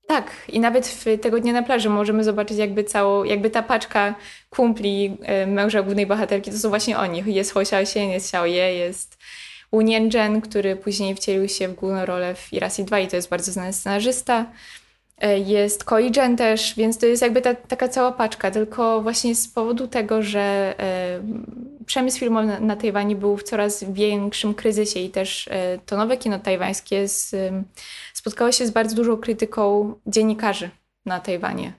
tak, 0.07 0.31
i 0.49 0.59
nawet 0.59 0.87
w 0.87 1.05
tego 1.21 1.39
dnia 1.39 1.53
na 1.53 1.63
plaży 1.63 1.89
możemy 1.89 2.23
zobaczyć 2.23 2.57
jakby 2.57 2.83
całą, 2.83 3.23
jakby 3.23 3.49
ta 3.49 3.63
paczka 3.63 4.15
kumpli 4.49 5.17
e, 5.21 5.47
męża 5.47 5.81
głównej 5.81 6.05
bohaterki, 6.07 6.51
to 6.51 6.57
są 6.57 6.69
właśnie 6.69 6.97
oni. 6.97 7.23
Jest 7.25 7.53
Ho 7.53 7.61
Xiaoxian, 7.61 8.09
jest 8.09 8.25
Xiao 8.25 8.45
Ye, 8.45 8.73
jest 8.73 9.17
Wu 9.71 9.81
Nianzhen, 9.81 10.41
który 10.41 10.75
później 10.75 11.15
wcielił 11.15 11.49
się 11.49 11.67
w 11.67 11.73
główną 11.73 12.05
rolę 12.05 12.35
w 12.35 12.53
Irasi 12.53 12.83
2 12.83 12.99
i 12.99 13.07
to 13.07 13.15
jest 13.15 13.29
bardzo 13.29 13.51
znany 13.51 13.73
scenarzysta. 13.73 14.45
E, 15.17 15.39
jest 15.39 15.83
Koijen 15.83 16.37
też, 16.37 16.75
więc 16.75 16.97
to 16.97 17.05
jest 17.05 17.21
jakby 17.21 17.41
ta, 17.41 17.55
taka 17.55 17.87
cała 17.87 18.11
paczka, 18.11 18.51
tylko 18.51 19.01
właśnie 19.01 19.35
z 19.35 19.47
powodu 19.47 19.87
tego, 19.87 20.21
że 20.21 20.75
e, 20.79 21.19
przemysł 21.85 22.19
filmowy 22.19 22.47
na, 22.47 22.59
na 22.59 22.75
Tajwanie 22.75 23.15
był 23.15 23.37
w 23.37 23.43
coraz 23.43 23.83
większym 23.83 24.53
kryzysie 24.53 24.99
i 24.99 25.09
też 25.09 25.47
e, 25.47 25.79
to 25.85 25.97
nowe 25.97 26.17
kino 26.17 26.39
tajwańskie 26.39 27.07
z, 27.07 27.35
spotkało 28.13 28.51
się 28.51 28.65
z 28.65 28.71
bardzo 28.71 28.95
dużą 28.95 29.17
krytyką 29.17 29.93
dziennikarzy 30.07 30.69
na 31.05 31.19
Tajwanie, 31.19 31.73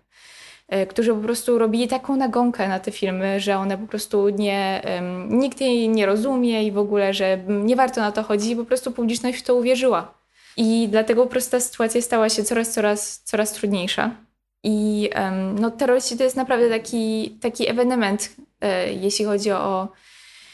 którzy 0.89 1.15
po 1.15 1.21
prostu 1.21 1.59
robili 1.59 1.89
taką 1.89 2.17
nagonkę 2.17 2.69
na 2.69 2.81
te 2.81 2.91
filmy, 2.91 3.41
że 3.41 3.57
one 3.57 3.79
po 3.79 3.87
prostu 3.87 4.29
nie, 4.29 4.83
nikt 5.29 5.61
jej 5.61 5.89
nie 5.89 6.07
rozumie 6.07 6.65
i 6.65 6.73
w 6.73 6.79
ogóle, 6.79 7.15
że 7.15 7.39
nie 7.49 7.77
warto 7.77 8.01
na 8.01 8.13
to 8.13 8.23
chodzić 8.23 8.51
i 8.51 8.57
po 8.57 8.65
prostu 8.65 8.93
publiczność 8.93 9.39
w 9.39 9.43
to 9.43 9.55
uwierzyła. 9.55 10.24
I 10.57 10.89
dlatego 10.91 11.25
po 11.25 11.31
prostu 11.31 11.51
ta 11.51 11.61
sytuacja 11.61 12.03
stała 12.03 12.29
się 12.29 12.45
coraz, 12.45 12.73
coraz, 12.73 13.23
coraz 13.25 13.53
trudniejsza. 13.53 14.11
I 14.63 15.11
um, 15.15 15.59
no, 15.59 15.71
terroryści 15.71 16.17
to 16.17 16.25
jest 16.25 16.37
naprawdę 16.37 16.69
taki, 16.69 17.31
taki 17.41 17.71
ewenement, 17.71 18.37
e, 18.61 18.93
jeśli 18.93 19.25
chodzi 19.25 19.51
o, 19.51 19.89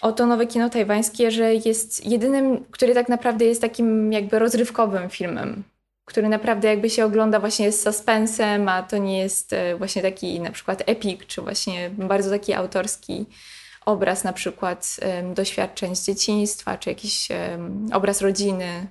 o 0.00 0.12
to 0.12 0.26
nowe 0.26 0.46
kino 0.46 0.70
tajwańskie, 0.70 1.30
że 1.30 1.54
jest 1.54 2.06
jedynym, 2.06 2.64
który 2.70 2.94
tak 2.94 3.08
naprawdę 3.08 3.44
jest 3.44 3.60
takim 3.60 4.12
jakby 4.12 4.38
rozrywkowym 4.38 5.10
filmem, 5.10 5.62
który 6.04 6.28
naprawdę 6.28 6.68
jakby 6.68 6.90
się 6.90 7.04
ogląda 7.04 7.40
właśnie 7.40 7.72
z 7.72 7.82
suspensem, 7.82 8.68
a 8.68 8.82
to 8.82 8.98
nie 8.98 9.18
jest 9.18 9.52
e, 9.52 9.76
właśnie 9.76 10.02
taki 10.02 10.40
na 10.40 10.50
przykład 10.50 10.82
epic, 10.86 11.20
czy 11.26 11.42
właśnie 11.42 11.90
bardzo 11.90 12.30
taki 12.30 12.52
autorski 12.54 13.26
obraz 13.86 14.24
na 14.24 14.32
przykład 14.32 14.96
doświadczeń 15.34 15.96
z 15.96 16.06
dzieciństwa, 16.06 16.78
czy 16.78 16.90
jakiś 16.90 17.28
obraz 17.92 18.20
rodziny. 18.20 18.86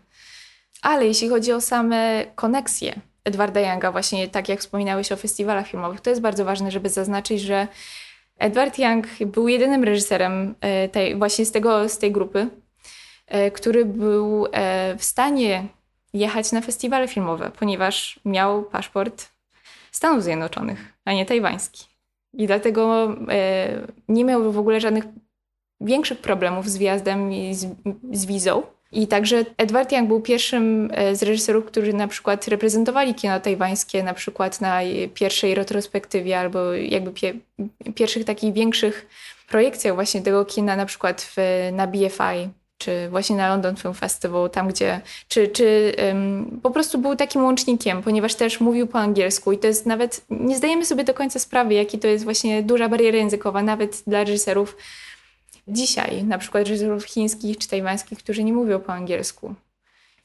Ale 0.82 1.06
jeśli 1.06 1.30
chodzi 1.30 1.54
o 1.54 1.62
same 1.62 2.26
koneksje 2.36 3.02
Edwarda 3.24 3.60
Younga, 3.60 3.92
właśnie 3.92 4.28
tak 4.28 4.50
jak 4.50 4.60
wspominałeś 4.60 5.12
o 5.12 5.16
festiwalach 5.16 5.68
filmowych, 5.68 6.02
to 6.02 6.10
jest 6.10 6.22
bardzo 6.22 6.46
ważne, 6.46 6.72
żeby 6.72 6.90
zaznaczyć, 6.90 7.42
że 7.42 7.68
Edward 8.40 8.80
Young 8.80 9.08
był 9.26 9.48
jedynym 9.48 9.84
reżyserem 9.84 10.56
e, 10.62 10.90
tej, 10.90 11.16
właśnie 11.16 11.46
z, 11.46 11.52
tego, 11.52 11.90
z 11.90 11.98
tej 11.98 12.12
grupy, 12.12 12.48
e, 13.28 13.52
który 13.52 13.86
był 13.86 14.48
e, 14.52 14.96
w 14.98 15.04
stanie 15.04 15.68
jechać 16.14 16.52
na 16.52 16.62
festiwale 16.62 17.08
filmowe, 17.08 17.52
ponieważ 17.60 18.20
miał 18.26 18.64
paszport 18.64 19.30
Stanów 19.92 20.24
Zjednoczonych, 20.24 20.94
a 21.06 21.14
nie 21.14 21.26
tajwański. 21.26 21.86
I 22.34 22.48
dlatego 22.48 23.16
nie 24.08 24.26
miał 24.26 24.52
w 24.52 24.60
ogóle 24.60 24.80
żadnych 24.82 25.04
większych 25.82 26.20
problemów 26.20 26.70
z 26.70 26.78
wjazdem 26.78 27.34
i 27.34 27.56
z, 27.56 27.68
z 28.12 28.26
wizą. 28.26 28.64
I 28.92 29.08
także 29.08 29.46
Edward 29.58 29.92
Young 29.92 30.08
był 30.08 30.22
pierwszym 30.22 30.90
e, 30.94 31.16
z 31.16 31.24
reżyserów, 31.24 31.66
którzy 31.66 31.94
na 31.94 32.08
przykład 32.08 32.48
reprezentowali 32.48 33.14
kino 33.14 33.40
tajwańskie, 33.40 34.04
na 34.04 34.14
przykład 34.14 34.62
na 34.62 34.80
pierwszej 35.14 35.56
retrospektywie 35.56 36.40
albo 36.40 36.74
jakby 36.74 37.12
pie, 37.12 37.34
pierwszych 37.96 38.26
takich 38.26 38.54
większych 38.54 39.08
projekcjach 39.50 39.96
właśnie 39.96 40.22
tego 40.22 40.46
kina, 40.46 40.76
na 40.76 40.86
przykład 40.86 41.22
w, 41.22 41.38
na 41.74 41.88
BFI 41.88 42.50
czy 42.80 43.10
właśnie 43.10 43.36
na 43.36 43.50
London 43.50 43.76
Film 43.76 43.94
Festival, 43.94 44.50
tam 44.50 44.68
gdzie, 44.68 45.02
czy, 45.28 45.48
czy 45.48 45.96
um, 46.08 46.60
po 46.64 46.72
prostu 46.72 46.98
był 46.98 47.16
takim 47.16 47.44
łącznikiem, 47.44 48.04
ponieważ 48.04 48.36
też 48.36 48.60
mówił 48.60 48.88
po 48.88 49.00
angielsku 49.00 49.52
i 49.52 49.58
to 49.58 49.68
jest 49.68 49.86
nawet, 49.86 50.26
nie 50.30 50.58
zdajemy 50.58 50.86
sobie 50.86 51.04
do 51.04 51.14
końca 51.14 51.40
sprawy, 51.40 51.74
jaki 51.74 52.00
to 52.00 52.08
jest 52.08 52.24
właśnie 52.24 52.64
duża 52.64 52.90
bariera 52.90 53.18
językowa, 53.18 53.64
nawet 53.64 54.04
dla 54.08 54.24
reżyserów 54.24 54.78
dzisiaj, 55.70 56.24
na 56.24 56.38
przykład 56.38 56.64
reżyserów 56.64 57.06
chińskich 57.06 57.58
czy 57.58 57.68
tajwańskich, 57.68 58.20
którzy 58.20 58.44
nie 58.44 58.54
mówią 58.54 58.80
po 58.80 58.94
angielsku. 58.94 59.56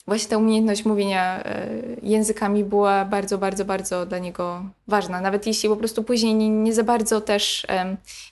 Właśnie 0.07 0.31
ta 0.31 0.39
umiejętność 0.39 0.85
mówienia 0.85 1.45
e, 1.45 1.69
językami 2.03 2.65
była 2.65 3.05
bardzo, 3.05 3.39
bardzo, 3.39 3.65
bardzo 3.65 4.07
dla 4.07 4.19
niego 4.19 4.65
ważna. 4.89 5.21
Nawet 5.21 5.47
jeśli 5.47 5.69
po 5.69 5.77
prostu 5.77 6.05
później 6.05 6.35
nie, 6.35 6.49
nie 6.49 6.75
za 6.75 6.85
bardzo 6.85 7.21
też, 7.21 7.67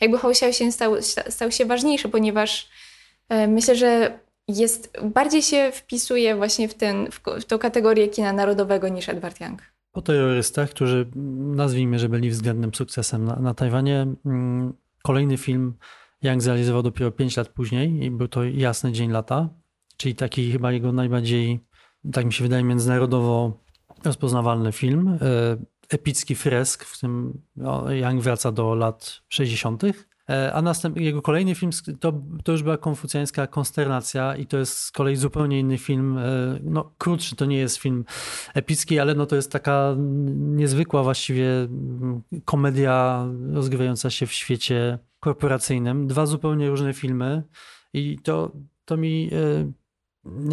jakby 0.01 0.19
się 0.53 0.73
stał, 0.73 0.95
stał 1.29 1.51
się 1.51 1.67
ważniejszy, 1.67 2.09
ponieważ 2.09 2.69
e, 3.29 3.49
myślę, 3.49 3.77
że 3.77 4.19
jest, 4.49 4.99
bardziej 5.03 5.43
się 5.43 5.71
wpisuje 5.75 6.37
właśnie 6.37 6.69
w, 6.69 6.75
ten, 6.75 7.09
w, 7.11 7.45
tą 7.45 7.59
kategorię 7.59 8.09
kina 8.09 8.33
narodowego 8.33 8.89
niż 8.89 9.09
Edward 9.09 9.41
Young. 9.41 9.63
Po 9.93 10.03
terrorystach, 10.03 10.71
którzy 10.71 11.07
nazwijmy, 11.55 11.99
że 11.99 12.09
byli 12.09 12.31
względnym 12.31 12.75
sukcesem 12.75 13.25
na, 13.25 13.37
na 13.37 13.55
Tajwanie, 13.55 14.07
mm, 14.27 14.73
kolejny 15.03 15.37
film 15.37 15.75
Young 16.23 16.43
zrealizował 16.43 16.83
dopiero 16.83 17.11
5 17.11 17.37
lat 17.37 17.49
później 17.49 18.05
i 18.05 18.11
był 18.11 18.29
to 18.29 18.45
Jasny 18.45 18.93
Dzień 18.93 19.11
Lata, 19.11 19.49
czyli 19.97 20.15
taki 20.15 20.53
chyba 20.53 20.73
jego 20.73 20.93
najbardziej, 20.93 21.61
tak 22.13 22.27
mi 22.27 22.33
się 22.33 22.45
wydaje, 22.45 22.65
międzynarodowo 22.65 23.61
rozpoznawalny 24.05 24.73
film. 24.73 25.09
E, 25.09 25.19
epicki 25.89 26.35
fresk, 26.35 26.85
w 26.85 26.93
którym 26.93 27.43
Young 27.89 28.23
wraca 28.23 28.53
do 28.53 28.75
lat 28.75 29.23
60. 29.29 29.83
E, 30.29 30.53
a 30.53 30.63
następny, 30.63 31.03
jego 31.03 31.23
kolejny 31.23 31.55
film 31.55 31.73
to, 32.01 32.23
to 32.45 32.53
już 32.53 32.63
była 32.63 32.77
konfucjańska 32.77 33.47
konsternacja 33.47 34.37
i 34.37 34.47
to 34.47 34.59
jest 34.59 34.79
z 34.79 34.91
kolei 34.91 35.17
zupełnie 35.17 35.61
inny 35.61 35.79
film. 35.79 36.19
E, 36.19 36.23
no, 36.63 36.95
krótszy 36.99 37.37
to 37.37 37.45
nie 37.45 37.57
jest 37.57 37.77
film 37.77 38.05
epicki, 38.55 38.99
ale 38.99 39.15
no 39.15 39.27
to 39.27 39.37
jest 39.37 39.53
taka 39.53 39.95
niezwykła 40.37 41.03
właściwie 41.03 41.47
komedia 42.45 43.27
rozgrywająca 43.53 44.11
się 44.11 44.27
w 44.27 44.33
świecie 44.33 44.99
korporacyjnym. 45.23 46.07
Dwa 46.07 46.27
zupełnie 46.27 46.69
różne 46.69 46.93
filmy 46.93 47.43
i 47.93 48.19
to, 48.23 48.53
to 48.85 48.97
mi 48.97 49.31
e, 49.33 49.73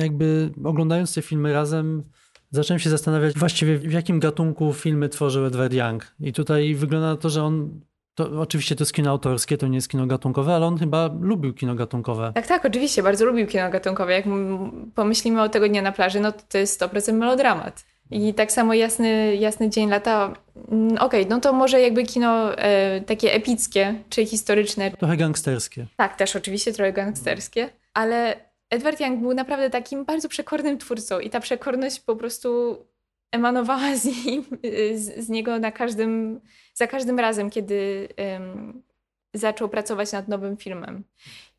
jakby 0.02 0.52
oglądając 0.64 1.14
te 1.14 1.22
filmy 1.22 1.54
razem 1.54 2.04
zacząłem 2.52 2.80
się 2.80 2.90
zastanawiać 2.90 3.36
właściwie 3.36 3.78
w 3.78 3.92
jakim 3.92 4.20
gatunku 4.20 4.74
filmy 4.74 5.10
tworzył 5.10 5.46
Edward 5.46 5.74
Young. 5.74 6.16
I 6.20 6.34
tutaj 6.34 6.76
wygląda 6.76 7.08
na 7.08 7.18
to, 7.18 7.30
że 7.30 7.44
on 7.44 7.82
to 8.16 8.42
oczywiście 8.42 8.76
to 8.76 8.82
jest 8.82 8.94
kino 8.94 9.12
autorskie, 9.12 9.58
to 9.58 9.68
nie 9.68 9.76
jest 9.76 9.90
kino 9.90 10.08
gatunkowe, 10.08 10.56
ale 10.56 10.66
on 10.66 10.78
chyba 10.78 11.10
lubił 11.22 11.54
kino 11.54 11.76
gatunkowe. 11.76 12.32
Tak, 12.36 12.48
tak, 12.48 12.66
oczywiście, 12.66 13.04
bardzo 13.04 13.26
lubił 13.26 13.48
kino 13.48 13.70
gatunkowe. 13.70 14.14
Jak 14.14 14.26
pomyślimy 14.96 15.42
o 15.42 15.50
tego 15.50 15.68
dnia 15.68 15.82
na 15.82 15.92
plaży, 15.92 16.20
no 16.20 16.32
to, 16.32 16.40
to 16.50 16.58
jest 16.58 16.82
100% 16.82 17.14
melodramat. 17.14 17.86
I 18.12 18.34
tak 18.34 18.52
samo 18.52 18.74
jasny, 18.74 19.36
jasny 19.36 19.70
dzień 19.70 19.90
lata. 19.90 20.34
Mm, 20.72 20.94
okej, 20.94 21.06
okay, 21.06 21.26
no 21.30 21.40
to 21.40 21.54
może 21.54 21.82
jakby 21.82 22.04
kino 22.04 22.58
e, 22.58 23.02
takie 23.02 23.34
epickie 23.34 23.96
czy 24.10 24.26
historyczne. 24.26 24.92
Trochę 24.92 25.18
gangsterskie. 25.18 25.86
Tak, 25.98 26.16
też 26.16 26.36
oczywiście 26.36 26.74
trochę 26.74 26.94
gangsterskie, 26.94 27.70
ale 27.94 28.36
Edward 28.70 29.00
Young 29.00 29.22
był 29.22 29.34
naprawdę 29.34 29.70
takim 29.70 30.06
bardzo 30.06 30.30
przekornym 30.30 30.78
twórcą 30.78 31.20
i 31.20 31.30
ta 31.30 31.40
przekorność 31.40 32.00
po 32.00 32.16
prostu 32.16 32.78
emanowała 33.32 33.96
z, 33.96 34.06
nim, 34.06 34.46
z, 34.96 35.26
z 35.26 35.30
niego 35.30 35.60
na 35.60 35.72
każdym, 35.72 36.42
za 36.74 36.88
każdym 36.88 37.20
razem, 37.20 37.50
kiedy 37.50 38.08
um, 38.34 38.84
zaczął 39.34 39.70
pracować 39.70 40.12
nad 40.12 40.28
nowym 40.28 40.58
filmem. 40.58 41.04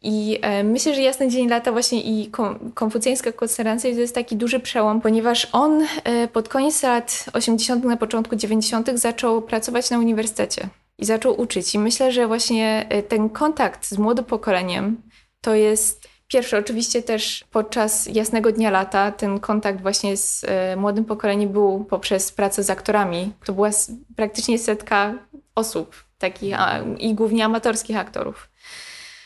I 0.02 0.38
e, 0.42 0.64
myślę, 0.64 0.94
że 0.94 1.02
Jasny 1.02 1.28
Dzień 1.28 1.48
Lata 1.48 1.72
właśnie 1.72 2.00
i 2.00 2.30
konfucjańska 2.74 3.32
konsternacja 3.32 3.92
to 3.92 4.00
jest 4.00 4.14
taki 4.14 4.36
duży 4.36 4.60
przełom, 4.60 5.00
ponieważ 5.00 5.48
on 5.52 5.86
e, 6.04 6.28
pod 6.28 6.48
koniec 6.48 6.82
lat 6.82 7.24
80., 7.32 7.84
na 7.84 7.96
początku 7.96 8.36
90. 8.36 8.90
zaczął 8.94 9.42
pracować 9.42 9.90
na 9.90 9.98
uniwersytecie 9.98 10.68
i 10.98 11.04
zaczął 11.04 11.40
uczyć. 11.40 11.74
I 11.74 11.78
myślę, 11.78 12.12
że 12.12 12.26
właśnie 12.26 12.86
e, 12.88 13.02
ten 13.02 13.28
kontakt 13.28 13.86
z 13.86 13.98
młodym 13.98 14.24
pokoleniem 14.24 15.02
to 15.40 15.54
jest 15.54 16.10
Pierwsze, 16.32 16.58
oczywiście 16.58 17.02
też 17.02 17.44
podczas 17.50 18.06
Jasnego 18.06 18.52
Dnia 18.52 18.70
Lata 18.70 19.12
ten 19.12 19.40
kontakt 19.40 19.80
właśnie 19.80 20.16
z 20.16 20.46
młodym 20.76 21.04
pokoleniem 21.04 21.48
był 21.50 21.84
poprzez 21.84 22.32
pracę 22.32 22.62
z 22.62 22.70
aktorami. 22.70 23.32
To 23.44 23.52
była 23.52 23.70
praktycznie 24.16 24.58
setka 24.58 25.14
osób, 25.54 26.09
takich 26.20 26.56
i 26.98 27.14
głównie 27.14 27.44
amatorskich 27.44 27.96
aktorów. 27.96 28.48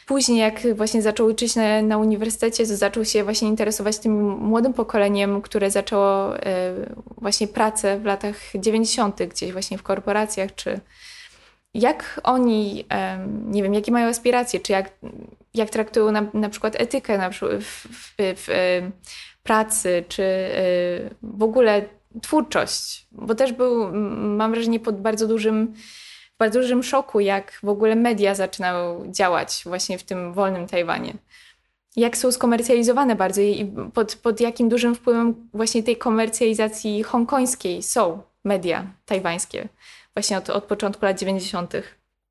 Później, 0.06 0.38
jak 0.38 0.76
właśnie 0.76 1.02
zaczął 1.02 1.26
uczyć 1.26 1.56
na, 1.56 1.82
na 1.82 1.98
uniwersytecie, 1.98 2.66
to 2.66 2.76
zaczął 2.76 3.04
się 3.04 3.24
właśnie 3.24 3.48
interesować 3.48 3.98
tym 3.98 4.30
młodym 4.30 4.72
pokoleniem, 4.72 5.42
które 5.42 5.70
zaczęło 5.70 6.36
e, 6.38 6.72
właśnie 7.18 7.48
pracę 7.48 7.98
w 7.98 8.04
latach 8.04 8.36
90., 8.54 9.22
gdzieś 9.22 9.52
właśnie 9.52 9.78
w 9.78 9.82
korporacjach, 9.82 10.54
czy 10.54 10.80
jak 11.74 12.20
oni, 12.24 12.84
em, 12.88 13.52
nie 13.52 13.62
wiem, 13.62 13.74
jakie 13.74 13.92
mają 13.92 14.08
aspiracje, 14.08 14.60
czy 14.60 14.72
jak, 14.72 14.90
jak 15.54 15.70
traktują 15.70 16.12
na, 16.12 16.26
na 16.34 16.48
przykład 16.48 16.80
etykę 16.80 17.18
na 17.18 17.30
przykład 17.30 17.62
w, 17.62 17.86
w, 17.86 18.14
w 18.16 18.48
em, 18.48 18.92
pracy, 19.42 20.04
czy 20.08 20.22
e, 20.22 20.60
w 21.22 21.42
ogóle 21.42 21.84
twórczość, 22.22 23.06
bo 23.12 23.34
też 23.34 23.52
był, 23.52 23.92
mam 24.36 24.52
wrażenie, 24.52 24.80
pod 24.80 25.00
bardzo 25.00 25.26
dużym 25.26 25.74
w 26.34 26.38
bardzo 26.38 26.60
dużym 26.60 26.82
szoku, 26.82 27.20
jak 27.20 27.58
w 27.62 27.68
ogóle 27.68 27.96
media 27.96 28.34
zaczynają 28.34 29.12
działać 29.12 29.62
właśnie 29.66 29.98
w 29.98 30.02
tym 30.02 30.32
wolnym 30.32 30.66
Tajwanie. 30.66 31.14
Jak 31.96 32.16
są 32.16 32.32
skomercjalizowane 32.32 33.16
bardzo 33.16 33.40
i 33.40 33.72
pod, 33.94 34.16
pod 34.16 34.40
jakim 34.40 34.68
dużym 34.68 34.94
wpływem 34.94 35.48
właśnie 35.54 35.82
tej 35.82 35.96
komercjalizacji 35.96 37.02
hongkońskiej 37.02 37.82
są 37.82 38.22
media 38.44 38.86
tajwańskie 39.06 39.68
właśnie 40.14 40.38
od, 40.38 40.50
od 40.50 40.64
początku 40.64 41.04
lat 41.04 41.18
90. 41.18 41.72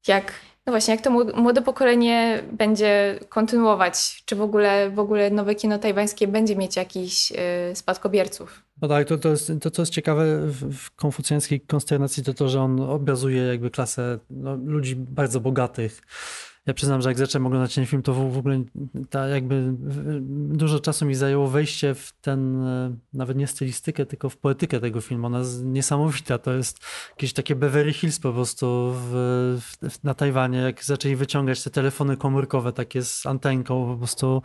Jak, 0.07 0.33
no 0.65 0.73
właśnie, 0.73 0.93
jak 0.93 1.03
to 1.03 1.11
młode- 1.11 1.61
pokolenie 1.61 2.43
będzie 2.51 3.19
kontynuować, 3.29 4.23
czy 4.25 4.35
w 4.35 4.41
ogóle, 4.41 4.89
w 4.89 4.99
ogóle 4.99 5.29
nowe 5.29 5.55
kino 5.55 5.79
tajwańskie 5.79 6.27
będzie 6.27 6.55
mieć 6.55 6.75
jakichś 6.75 7.31
y, 7.31 7.35
spadkobierców. 7.75 8.63
No 8.81 8.87
tak, 8.87 9.07
to, 9.07 9.17
to, 9.17 9.29
jest, 9.29 9.51
to 9.61 9.71
co 9.71 9.81
jest 9.81 9.91
ciekawe 9.91 10.39
w, 10.47 10.73
w 10.77 10.95
konfucjańskiej 10.95 11.61
konsternacji, 11.61 12.23
to 12.23 12.33
to, 12.33 12.49
że 12.49 12.61
on 12.61 12.81
obrazuje 12.81 13.41
jakby 13.43 13.69
klasę 13.71 14.19
no, 14.29 14.55
ludzi 14.65 14.95
bardzo 14.95 15.39
bogatych. 15.39 16.01
Ja 16.65 16.73
przyznam, 16.73 17.01
że 17.01 17.09
jak 17.09 17.17
zacząłem 17.17 17.45
oglądać 17.45 17.75
ten 17.75 17.85
film, 17.85 18.01
to 18.01 18.13
w, 18.13 18.33
w 18.33 18.37
ogóle 18.37 18.63
ta 19.09 19.27
jakby 19.27 19.73
dużo 20.49 20.79
czasu 20.79 21.05
mi 21.05 21.15
zajęło 21.15 21.47
wejście 21.47 21.95
w 21.95 22.13
ten, 22.21 22.65
e, 22.67 22.95
nawet 23.13 23.37
nie 23.37 23.47
stylistykę, 23.47 24.05
tylko 24.05 24.29
w 24.29 24.37
poetykę 24.37 24.79
tego 24.79 25.01
filmu. 25.01 25.27
Ona 25.27 25.39
jest 25.39 25.63
niesamowita. 25.65 26.37
To 26.37 26.53
jest 26.53 26.79
jakieś 27.09 27.33
takie 27.33 27.55
Beverly 27.55 27.93
Hills 27.93 28.19
po 28.19 28.33
prostu 28.33 28.93
w, 28.95 29.11
w, 29.81 30.03
na 30.03 30.13
Tajwanie, 30.13 30.57
jak 30.57 30.83
zaczęli 30.83 31.15
wyciągać 31.15 31.63
te 31.63 31.69
telefony 31.69 32.17
komórkowe 32.17 32.73
takie 32.73 33.01
z 33.01 33.25
antenką, 33.25 33.93
po 33.93 33.97
prostu 33.97 34.41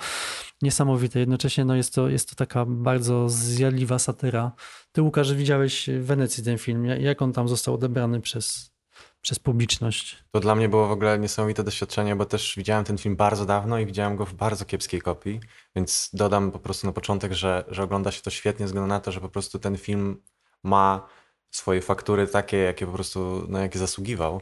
niesamowite. 0.62 1.20
Jednocześnie 1.20 1.64
no 1.64 1.76
jest, 1.76 1.94
to, 1.94 2.08
jest 2.08 2.30
to 2.30 2.36
taka 2.36 2.64
bardzo 2.66 3.28
zjadliwa 3.28 3.98
satyra. 3.98 4.52
Ty, 4.92 5.02
Łukasz, 5.02 5.34
widziałeś 5.34 5.90
w 6.00 6.04
Wenecji 6.04 6.44
ten 6.44 6.58
film. 6.58 6.84
Jak 6.84 7.22
on 7.22 7.32
tam 7.32 7.48
został 7.48 7.74
odebrany 7.74 8.20
przez, 8.20 8.77
przez 9.20 9.38
publiczność? 9.38 10.24
To 10.30 10.40
dla 10.40 10.54
mnie 10.54 10.68
było 10.68 10.88
w 10.88 10.90
ogóle 10.90 11.18
niesamowite 11.18 11.64
doświadczenie, 11.64 12.16
bo 12.16 12.26
też 12.26 12.54
widziałem 12.56 12.84
ten 12.84 12.98
film 12.98 13.16
bardzo 13.16 13.44
dawno 13.46 13.78
i 13.78 13.86
widziałem 13.86 14.16
go 14.16 14.26
w 14.26 14.34
bardzo 14.34 14.64
kiepskiej 14.64 15.00
kopii, 15.00 15.40
więc 15.76 16.10
dodam 16.12 16.50
po 16.50 16.58
prostu 16.58 16.86
na 16.86 16.92
początek, 16.92 17.32
że, 17.32 17.64
że 17.68 17.82
ogląda 17.82 18.12
się 18.12 18.22
to 18.22 18.30
świetnie, 18.30 18.64
ze 18.64 18.66
względu 18.66 18.88
na 18.88 19.00
to, 19.00 19.12
że 19.12 19.20
po 19.20 19.28
prostu 19.28 19.58
ten 19.58 19.76
film 19.76 20.22
ma 20.62 21.08
swoje 21.50 21.82
faktury 21.82 22.26
takie, 22.26 22.56
jakie 22.56 22.86
po 22.86 22.92
prostu, 22.92 23.46
na 23.48 23.62
jakie 23.62 23.78
zasługiwał. 23.78 24.40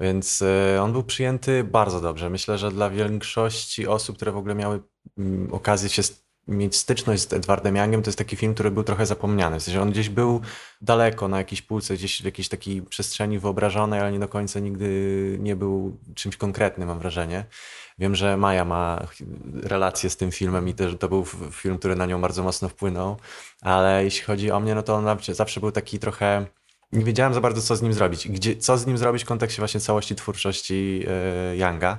Więc 0.00 0.42
y, 0.42 0.80
on 0.80 0.92
był 0.92 1.02
przyjęty 1.02 1.64
bardzo 1.64 2.00
dobrze. 2.00 2.30
Myślę, 2.30 2.58
że 2.58 2.70
dla 2.70 2.90
większości 2.90 3.86
osób, 3.86 4.16
które 4.16 4.32
w 4.32 4.36
ogóle 4.36 4.54
miały 4.54 4.82
mm, 5.18 5.52
okazję 5.52 5.88
się 5.88 6.02
mieć 6.48 6.76
styczność 6.76 7.28
z 7.28 7.32
Edwardem 7.32 7.76
Youngiem, 7.76 8.02
to 8.02 8.08
jest 8.08 8.18
taki 8.18 8.36
film, 8.36 8.54
który 8.54 8.70
był 8.70 8.82
trochę 8.82 9.06
zapomniany. 9.06 9.60
W 9.60 9.62
sensie 9.62 9.82
on 9.82 9.90
gdzieś 9.90 10.08
był 10.08 10.40
daleko 10.80 11.28
na 11.28 11.38
jakiejś 11.38 11.62
półce, 11.62 11.94
gdzieś 11.94 12.22
w 12.22 12.24
jakiejś 12.24 12.48
takiej 12.48 12.82
przestrzeni 12.82 13.38
wyobrażonej, 13.38 14.00
ale 14.00 14.12
nie 14.12 14.18
do 14.18 14.28
końca 14.28 14.60
nigdy 14.60 14.88
nie 15.40 15.56
był 15.56 15.96
czymś 16.14 16.36
konkretnym, 16.36 16.88
mam 16.88 16.98
wrażenie. 16.98 17.44
Wiem, 17.98 18.14
że 18.14 18.36
Maja 18.36 18.64
ma 18.64 19.06
relację 19.62 20.10
z 20.10 20.16
tym 20.16 20.30
filmem 20.32 20.68
i 20.68 20.74
też 20.74 20.94
to 21.00 21.08
był 21.08 21.24
film, 21.50 21.78
który 21.78 21.96
na 21.96 22.06
nią 22.06 22.20
bardzo 22.20 22.42
mocno 22.42 22.68
wpłynął, 22.68 23.16
ale 23.60 24.04
jeśli 24.04 24.22
chodzi 24.22 24.50
o 24.50 24.60
mnie, 24.60 24.74
no 24.74 24.82
to 24.82 24.94
on 24.94 25.04
zawsze- 25.32 25.60
był 25.60 25.72
taki 25.72 25.98
trochę... 25.98 26.46
Nie 26.92 27.04
wiedziałem 27.04 27.34
za 27.34 27.40
bardzo, 27.40 27.62
co 27.62 27.76
z 27.76 27.82
nim 27.82 27.92
zrobić. 27.92 28.28
Gdzie, 28.28 28.56
co 28.56 28.78
z 28.78 28.86
nim 28.86 28.98
zrobić 28.98 29.22
w 29.24 29.26
kontekście 29.26 29.60
właśnie 29.60 29.80
całości 29.80 30.14
twórczości 30.14 31.04
e, 31.08 31.56
Younga 31.56 31.98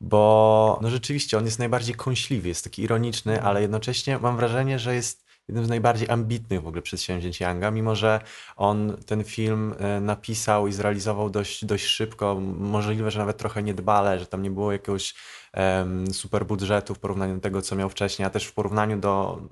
bo 0.00 0.78
no 0.82 0.90
rzeczywiście 0.90 1.38
on 1.38 1.44
jest 1.44 1.58
najbardziej 1.58 1.94
kąśliwy, 1.94 2.48
jest 2.48 2.64
taki 2.64 2.82
ironiczny, 2.82 3.42
ale 3.42 3.62
jednocześnie 3.62 4.18
mam 4.18 4.36
wrażenie, 4.36 4.78
że 4.78 4.94
jest 4.94 5.28
jednym 5.48 5.64
z 5.64 5.68
najbardziej 5.68 6.10
ambitnych 6.10 6.62
w 6.62 6.66
ogóle 6.66 6.82
przedsięwzięć 6.82 7.40
Younga, 7.40 7.70
mimo 7.70 7.94
że 7.96 8.20
on 8.56 8.96
ten 9.06 9.24
film 9.24 9.74
e, 9.78 10.00
napisał 10.00 10.66
i 10.66 10.72
zrealizował 10.72 11.30
dość, 11.30 11.64
dość 11.64 11.84
szybko, 11.84 12.40
możliwe, 12.58 13.10
że 13.10 13.18
nawet 13.18 13.36
trochę 13.36 13.62
niedbale, 13.62 14.18
że 14.18 14.26
tam 14.26 14.42
nie 14.42 14.50
było 14.50 14.72
jakiegoś 14.72 15.14
em, 15.52 16.14
super 16.14 16.46
budżetu 16.46 16.94
w 16.94 16.98
porównaniu 16.98 17.34
do 17.34 17.40
tego, 17.40 17.62
co 17.62 17.76
miał 17.76 17.88
wcześniej, 17.90 18.26
a 18.26 18.30
też 18.30 18.44
w 18.44 18.54
porównaniu 18.54 18.98
do 19.00 19.42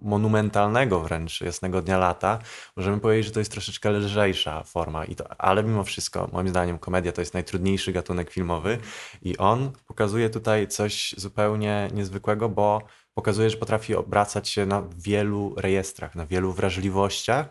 monumentalnego 0.00 1.00
wręcz 1.00 1.40
Jasnego 1.40 1.82
Dnia 1.82 1.98
Lata, 1.98 2.38
możemy 2.76 3.00
powiedzieć, 3.00 3.26
że 3.26 3.32
to 3.32 3.38
jest 3.38 3.52
troszeczkę 3.52 3.90
lżejsza 3.90 4.62
forma, 4.62 5.04
I 5.04 5.14
to, 5.14 5.40
ale 5.40 5.64
mimo 5.64 5.84
wszystko, 5.84 6.28
moim 6.32 6.48
zdaniem, 6.48 6.78
komedia 6.78 7.12
to 7.12 7.20
jest 7.20 7.34
najtrudniejszy 7.34 7.92
gatunek 7.92 8.30
filmowy 8.30 8.78
i 9.22 9.38
on 9.38 9.72
pokazuje 9.86 10.30
tutaj 10.30 10.68
coś 10.68 11.14
zupełnie 11.18 11.88
niezwykłego, 11.94 12.48
bo 12.48 12.82
pokazuje, 13.14 13.50
że 13.50 13.56
potrafi 13.56 13.94
obracać 13.94 14.48
się 14.48 14.66
na 14.66 14.82
wielu 14.96 15.54
rejestrach, 15.56 16.14
na 16.14 16.26
wielu 16.26 16.52
wrażliwościach 16.52 17.48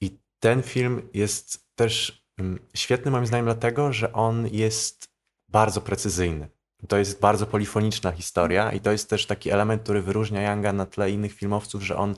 i 0.00 0.18
ten 0.40 0.62
film 0.62 1.08
jest 1.14 1.66
też 1.74 2.26
mm, 2.38 2.58
świetny 2.74 3.10
moim 3.10 3.26
zdaniem 3.26 3.44
dlatego, 3.44 3.92
że 3.92 4.12
on 4.12 4.48
jest 4.52 5.08
bardzo 5.48 5.80
precyzyjny. 5.80 6.55
To 6.88 6.96
jest 6.96 7.20
bardzo 7.20 7.46
polifoniczna 7.46 8.12
historia 8.12 8.72
i 8.72 8.80
to 8.80 8.92
jest 8.92 9.10
też 9.10 9.26
taki 9.26 9.50
element, 9.50 9.82
który 9.82 10.02
wyróżnia 10.02 10.50
Younga 10.50 10.72
na 10.72 10.86
tle 10.86 11.10
innych 11.10 11.32
filmowców, 11.32 11.82
że 11.82 11.96
on 11.96 12.14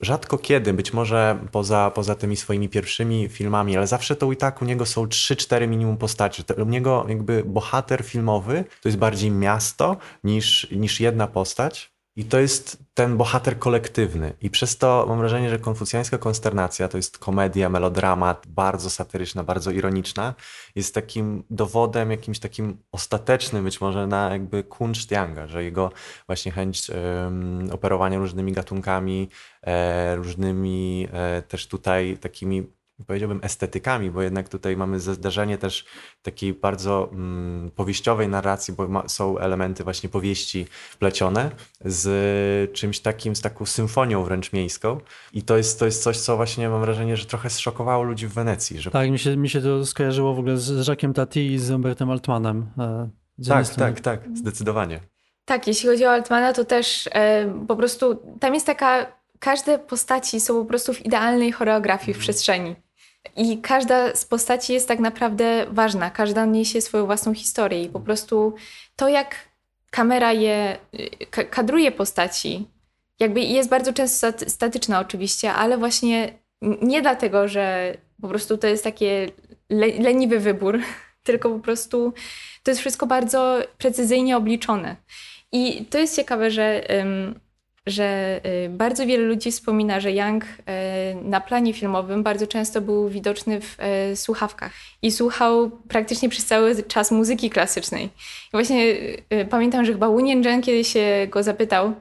rzadko 0.00 0.38
kiedy, 0.38 0.72
być 0.72 0.92
może 0.92 1.38
poza, 1.52 1.90
poza 1.94 2.14
tymi 2.14 2.36
swoimi 2.36 2.68
pierwszymi 2.68 3.28
filmami, 3.28 3.76
ale 3.76 3.86
zawsze 3.86 4.16
to 4.16 4.32
i 4.32 4.36
tak 4.36 4.62
u 4.62 4.64
niego 4.64 4.86
są 4.86 5.06
3-4 5.06 5.68
minimum 5.68 5.96
postaci. 5.96 6.44
To, 6.44 6.54
u 6.54 6.68
niego 6.68 7.06
jakby 7.08 7.44
bohater 7.44 8.04
filmowy 8.04 8.64
to 8.82 8.88
jest 8.88 8.98
bardziej 8.98 9.30
miasto 9.30 9.96
niż, 10.24 10.70
niż 10.70 11.00
jedna 11.00 11.26
postać. 11.26 11.91
I 12.16 12.24
to 12.24 12.40
jest 12.40 12.84
ten 12.94 13.16
bohater 13.16 13.58
kolektywny. 13.58 14.32
I 14.40 14.50
przez 14.50 14.78
to 14.78 15.04
mam 15.08 15.18
wrażenie, 15.18 15.50
że 15.50 15.58
konfucjańska 15.58 16.18
konsternacja 16.18 16.88
to 16.88 16.96
jest 16.96 17.18
komedia, 17.18 17.68
melodramat, 17.68 18.46
bardzo 18.46 18.90
satyryczna, 18.90 19.44
bardzo 19.44 19.70
ironiczna. 19.70 20.34
Jest 20.74 20.94
takim 20.94 21.44
dowodem, 21.50 22.10
jakimś 22.10 22.38
takim 22.38 22.78
ostatecznym 22.92 23.64
być 23.64 23.80
może 23.80 24.06
na 24.06 24.30
jakby 24.30 24.64
kunszt 24.64 25.10
Younga, 25.10 25.46
że 25.46 25.64
jego 25.64 25.90
właśnie 26.26 26.52
chęć 26.52 26.90
em, 26.90 27.70
operowania 27.72 28.18
różnymi 28.18 28.52
gatunkami, 28.52 29.28
e, 29.62 30.16
różnymi 30.16 31.08
e, 31.12 31.42
też 31.42 31.66
tutaj 31.66 32.18
takimi 32.20 32.66
powiedziałbym 33.06 33.40
estetykami, 33.42 34.10
bo 34.10 34.22
jednak 34.22 34.48
tutaj 34.48 34.76
mamy 34.76 35.00
zdarzenie 35.00 35.58
też 35.58 35.84
takiej 36.22 36.54
bardzo 36.54 37.08
mm, 37.12 37.70
powieściowej 37.70 38.28
narracji, 38.28 38.74
bo 38.74 38.88
ma, 38.88 39.08
są 39.08 39.38
elementy 39.38 39.84
właśnie 39.84 40.08
powieści 40.08 40.66
wplecione 40.90 41.50
z 41.84 42.72
czymś 42.72 43.00
takim, 43.00 43.36
z 43.36 43.40
taką 43.40 43.66
symfonią 43.66 44.24
wręcz 44.24 44.52
miejską 44.52 45.00
i 45.32 45.42
to 45.42 45.56
jest, 45.56 45.78
to 45.78 45.86
jest 45.86 46.02
coś, 46.02 46.18
co 46.18 46.36
właśnie 46.36 46.68
mam 46.68 46.80
wrażenie, 46.80 47.16
że 47.16 47.26
trochę 47.26 47.50
zszokowało 47.50 48.02
ludzi 48.02 48.26
w 48.26 48.32
Wenecji. 48.32 48.80
Że... 48.80 48.90
Tak, 48.90 49.10
mi 49.10 49.18
się, 49.18 49.36
mi 49.36 49.48
się 49.48 49.60
to 49.60 49.86
skojarzyło 49.86 50.34
w 50.34 50.38
ogóle 50.38 50.56
z 50.56 50.88
Jacques'em 50.88 51.12
Tati 51.12 51.46
i 51.46 51.58
z 51.58 51.70
Robertem 51.70 52.10
Altmanem. 52.10 52.66
e, 52.78 53.08
tak, 53.48 53.66
strony. 53.66 53.92
tak, 53.92 54.00
tak, 54.00 54.36
zdecydowanie. 54.38 55.00
Tak, 55.44 55.66
jeśli 55.66 55.88
chodzi 55.88 56.04
o 56.04 56.10
Altmana, 56.10 56.52
to 56.52 56.64
też 56.64 57.08
e, 57.12 57.64
po 57.68 57.76
prostu 57.76 58.36
tam 58.40 58.54
jest 58.54 58.66
taka, 58.66 59.06
każde 59.38 59.78
postaci 59.78 60.40
są 60.40 60.54
po 60.54 60.64
prostu 60.64 60.94
w 60.94 61.06
idealnej 61.06 61.52
choreografii 61.52 62.14
w 62.14 62.18
przestrzeni. 62.18 62.76
I 63.36 63.58
każda 63.58 64.14
z 64.16 64.24
postaci 64.24 64.72
jest 64.72 64.88
tak 64.88 64.98
naprawdę 65.00 65.66
ważna, 65.70 66.10
każda 66.10 66.44
niesie 66.46 66.80
swoją 66.80 67.06
własną 67.06 67.34
historię 67.34 67.82
i 67.82 67.88
po 67.88 68.00
prostu 68.00 68.54
to, 68.96 69.08
jak 69.08 69.34
kamera 69.90 70.32
je, 70.32 70.78
ka- 71.30 71.44
kadruje 71.44 71.92
postaci, 71.92 72.68
jakby 73.20 73.40
jest 73.40 73.68
bardzo 73.70 73.92
często 73.92 74.16
stat- 74.16 74.50
statyczna 74.50 75.00
oczywiście, 75.00 75.52
ale 75.52 75.78
właśnie 75.78 76.38
nie 76.82 77.02
dlatego, 77.02 77.48
że 77.48 77.96
po 78.22 78.28
prostu 78.28 78.58
to 78.58 78.66
jest 78.66 78.84
takie 78.84 79.30
le- 79.70 79.98
leniwy 80.02 80.38
wybór, 80.40 80.80
tylko 81.24 81.50
po 81.50 81.58
prostu 81.58 82.12
to 82.62 82.70
jest 82.70 82.80
wszystko 82.80 83.06
bardzo 83.06 83.58
precyzyjnie 83.78 84.36
obliczone. 84.36 84.96
I 85.52 85.84
to 85.84 85.98
jest 85.98 86.16
ciekawe, 86.16 86.50
że 86.50 86.82
że 87.86 88.40
y, 88.66 88.68
bardzo 88.68 89.06
wiele 89.06 89.24
ludzi 89.24 89.50
wspomina, 89.50 90.00
że 90.00 90.12
Young 90.12 90.44
y, 90.44 90.48
na 91.24 91.40
planie 91.40 91.72
filmowym 91.72 92.22
bardzo 92.22 92.46
często 92.46 92.80
był 92.80 93.08
widoczny 93.08 93.60
w 93.60 93.76
y, 94.12 94.16
słuchawkach 94.16 94.72
i 95.02 95.12
słuchał 95.12 95.70
praktycznie 95.70 96.28
przez 96.28 96.46
cały 96.46 96.82
czas 96.82 97.10
muzyki 97.10 97.50
klasycznej. 97.50 98.04
I 98.04 98.50
właśnie 98.52 98.94
pamiętam, 99.50 99.84
że 99.84 99.92
chyba 99.92 100.16
Winnie 100.16 100.50
Jen 100.50 100.62
kiedyś 100.62 100.88
się 100.88 101.26
go 101.30 101.42
zapytał, 101.42 101.92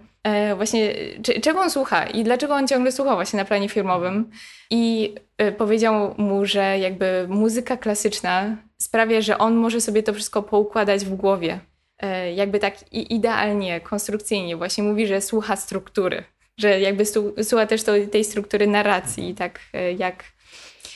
właśnie 0.55 0.93
czego 1.41 1.61
on 1.61 1.69
słucha 1.69 2.05
i 2.05 2.23
dlaczego 2.23 2.55
on 2.55 2.67
ciągle 2.67 2.91
słuchał 2.91 3.15
właśnie 3.15 3.37
na 3.37 3.45
planie 3.45 3.69
filmowym. 3.69 4.29
I 4.69 5.15
powiedział 5.57 6.15
mu, 6.17 6.45
że 6.45 6.79
jakby 6.79 7.25
muzyka 7.29 7.77
klasyczna 7.77 8.57
sprawia, 8.77 9.21
że 9.21 9.37
on 9.37 9.55
może 9.55 9.81
sobie 9.81 10.03
to 10.03 10.13
wszystko 10.13 10.43
poukładać 10.43 11.05
w 11.05 11.15
głowie 11.15 11.59
jakby 12.35 12.59
tak 12.59 12.93
idealnie, 12.93 13.81
konstrukcyjnie 13.81 14.57
właśnie 14.57 14.83
mówi, 14.83 15.07
że 15.07 15.21
słucha 15.21 15.55
struktury, 15.55 16.23
że 16.57 16.79
jakby 16.79 17.05
słucha 17.43 17.65
też 17.67 17.83
to, 17.83 17.91
tej 18.11 18.23
struktury 18.23 18.67
narracji, 18.67 19.35
tak 19.35 19.59
e, 19.73 19.93
jak, 19.93 20.23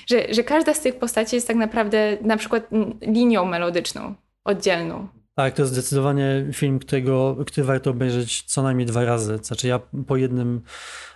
że, 0.08 0.34
że 0.34 0.43
każda 0.43 0.74
z 0.74 0.82
tych 0.82 0.95
postaci 0.95 1.36
jest 1.36 1.47
tak 1.47 1.58
naprawdę 1.58 2.18
na 2.22 2.38
przykład 2.38 2.70
linią 3.01 3.45
melodyczną, 3.45 4.16
oddzielną. 4.43 5.08
Tak, 5.36 5.56
to 5.56 5.62
jest 5.62 5.74
zdecydowanie 5.74 6.45
film, 6.53 6.80
którego, 6.80 7.38
który 7.47 7.68
warto 7.68 7.89
obejrzeć 7.89 8.43
co 8.43 8.64
najmniej 8.64 8.86
dwa 8.86 9.06
razy. 9.06 9.39
Znaczy 9.41 9.68
ja 9.68 9.80
po 10.08 10.18
jednym 10.18 10.62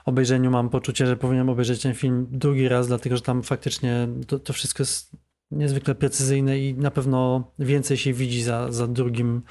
obejrzeniu 0.05 0.51
mam 0.51 0.69
poczucie, 0.69 1.07
że 1.07 1.17
powinienem 1.17 1.49
obejrzeć 1.49 1.81
ten 1.81 1.93
film 1.93 2.27
drugi 2.31 2.67
raz, 2.67 2.87
dlatego 2.87 3.15
że 3.15 3.21
tam 3.21 3.43
faktycznie 3.43 4.07
to, 4.27 4.39
to 4.39 4.53
wszystko 4.53 4.83
jest 4.83 5.15
niezwykle 5.51 5.95
precyzyjne 5.95 6.59
i 6.59 6.73
na 6.73 6.91
pewno 6.91 7.51
więcej 7.59 7.97
się 7.97 8.13
widzi 8.13 8.43
za, 8.43 8.71
za 8.71 8.87
drugim 8.87 9.41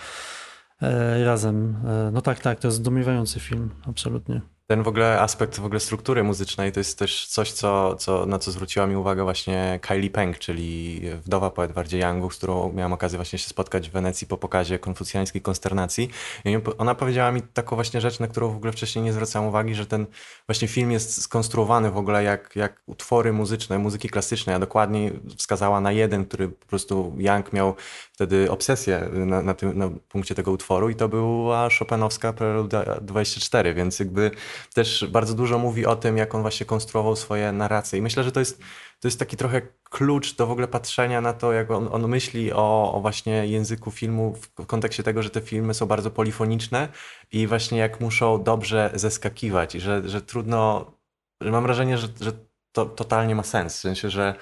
e, 0.83 1.25
razem. 1.25 1.77
E, 1.87 2.11
no 2.13 2.21
tak, 2.21 2.41
tak, 2.41 2.61
to 2.61 2.69
jest 2.69 2.79
zdumiewający 2.79 3.41
film, 3.41 3.71
absolutnie. 3.87 4.41
Ten 4.71 4.83
w 4.83 4.89
ogóle 4.89 5.21
aspekt 5.21 5.61
w 5.61 5.65
ogóle 5.65 5.81
struktury 5.81 6.25
muzycznej 6.25 6.73
to 6.73 6.81
jest 6.81 6.99
też 6.99 7.27
coś, 7.27 7.53
co, 7.53 7.97
co, 7.97 8.27
na 8.27 8.39
co 8.39 8.51
zwróciła 8.51 8.87
mi 8.87 8.97
uwagę 8.97 9.23
właśnie 9.23 9.79
Kylie 9.83 10.11
Peng, 10.11 10.39
czyli 10.39 11.01
wdowa 11.25 11.51
po 11.51 11.65
Edwardzie 11.65 11.99
Youngu, 11.99 12.31
z 12.31 12.37
którą 12.37 12.73
miałam 12.73 12.93
okazję 12.93 13.19
właśnie 13.19 13.39
się 13.39 13.49
spotkać 13.49 13.89
w 13.89 13.93
Wenecji 13.93 14.27
po 14.27 14.39
pokazie 14.39 14.79
konfucjańskiej 14.79 15.43
konsternacji. 15.43 16.11
I 16.45 16.59
ona 16.79 16.95
powiedziała 16.95 17.33
mi 17.33 17.43
taką 17.43 17.77
właśnie 17.77 18.01
rzecz, 18.01 18.21
na 18.21 18.27
którą 18.27 18.49
w 18.49 18.57
ogóle 18.57 18.73
wcześniej 18.73 19.05
nie 19.05 19.13
zwracałem 19.13 19.49
uwagi, 19.49 19.75
że 19.75 19.87
ten 19.87 20.07
właśnie 20.47 20.69
film 20.69 20.91
jest 20.93 21.23
skonstruowany 21.23 21.91
w 21.91 21.97
ogóle 21.97 22.23
jak, 22.25 22.57
jak 22.57 22.83
utwory 22.87 23.33
muzyczne, 23.33 23.79
muzyki 23.79 24.09
klasycznej, 24.09 24.57
a 24.57 24.59
dokładniej 24.59 25.21
wskazała 25.37 25.81
na 25.81 25.93
jeden, 25.93 26.25
który 26.25 26.49
po 26.49 26.67
prostu 26.67 27.17
Young 27.19 27.53
miał 27.53 27.75
wtedy 28.13 28.51
obsesję 28.51 29.09
na, 29.13 29.43
na, 29.43 29.55
tym, 29.55 29.79
na 29.79 29.91
punkcie 30.09 30.35
tego 30.35 30.53
utworu 30.53 30.91
i 30.91 30.95
to 30.95 31.09
była 31.09 31.69
Chopinowska 31.79 32.33
Preluda 32.33 33.01
24, 33.01 33.75
więc 33.75 33.99
jakby 33.99 34.31
też 34.75 35.07
bardzo 35.11 35.35
dużo 35.35 35.59
mówi 35.59 35.87
o 35.87 35.97
tym, 35.97 36.17
jak 36.17 36.35
on 36.35 36.43
właśnie 36.43 36.67
konstruował 36.67 37.17
swoje 37.17 37.53
narracje. 37.53 37.99
I 37.99 38.03
myślę, 38.03 38.25
że 38.25 38.33
to 38.33 38.41
jest, 38.41 38.59
to 39.01 39.09
jest 39.09 39.19
taki 39.19 39.37
trochę 39.37 39.63
klucz 39.91 40.37
do 40.37 40.47
w 40.47 40.51
ogóle 40.51 40.69
patrzenia 40.69 41.21
na 41.21 41.33
to, 41.33 41.53
jak 41.53 41.71
on, 41.71 41.89
on 41.93 42.09
myśli 42.09 42.53
o, 42.53 42.93
o 42.95 43.01
właśnie 43.01 43.47
języku 43.47 43.91
filmu 43.91 44.35
w 44.35 44.67
kontekście 44.67 45.03
tego, 45.03 45.23
że 45.23 45.31
te 45.31 45.41
filmy 45.41 45.75
są 45.75 45.87
bardzo 45.87 46.11
polifoniczne 46.11 46.89
i 47.33 47.47
właśnie 47.47 47.79
jak 47.79 48.01
muszą 48.01 48.43
dobrze 48.43 48.91
zeskakiwać 48.95 49.75
i 49.75 49.81
że, 49.81 50.09
że 50.09 50.23
trudno, 50.23 50.93
że 51.41 51.51
mam 51.51 51.63
wrażenie, 51.63 51.99
że, 51.99 52.09
że 52.21 52.33
to 52.79 52.87
totalnie 52.87 53.35
ma 53.35 53.43
sens. 53.43 53.77
W 53.77 53.81
sensie, 53.81 54.11
że 54.11 54.35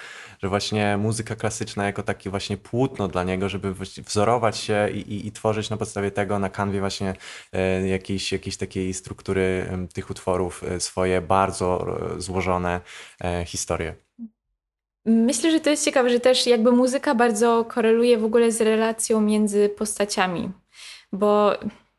że 0.43 0.49
właśnie 0.49 0.97
muzyka 0.97 1.37
klasyczna 1.37 1.85
jako 1.85 2.03
takie 2.03 2.31
właśnie 2.31 2.57
płótno 2.57 3.09
dla 3.09 3.25
niego, 3.25 3.49
żeby 3.49 3.75
wzorować 4.07 4.57
się 4.57 4.89
i, 4.91 4.99
i, 4.99 5.27
i 5.27 5.33
tworzyć 5.33 5.71
na 5.71 5.77
podstawie 5.77 6.11
tego 6.11 6.39
na 6.39 6.51
kanwie 6.51 6.81
właśnie 6.81 7.15
e, 7.53 7.89
jakiejś, 7.89 8.33
jakiejś 8.33 8.57
takiej 8.57 8.95
struktury 8.95 9.67
tych 9.95 10.11
utworów 10.11 10.65
e, 10.65 10.81
swoje 10.81 11.21
bardzo 11.21 11.87
e, 12.17 12.21
złożone 12.21 12.81
historie. 13.47 13.95
Myślę, 15.07 15.51
że 15.51 15.61
to 15.61 15.71
jest 15.71 15.85
ciekawe, 15.85 16.11
że 16.11 16.21
też 16.21 16.47
jakby 16.47 16.73
muzyka 16.73 17.15
bardzo 17.15 17.65
koreluje 17.65 18.19
w 18.19 18.25
ogóle 18.25 18.53
z 18.53 18.61
relacją 18.61 19.21
między 19.21 19.69
postaciami, 19.69 20.51
bo 21.13 21.53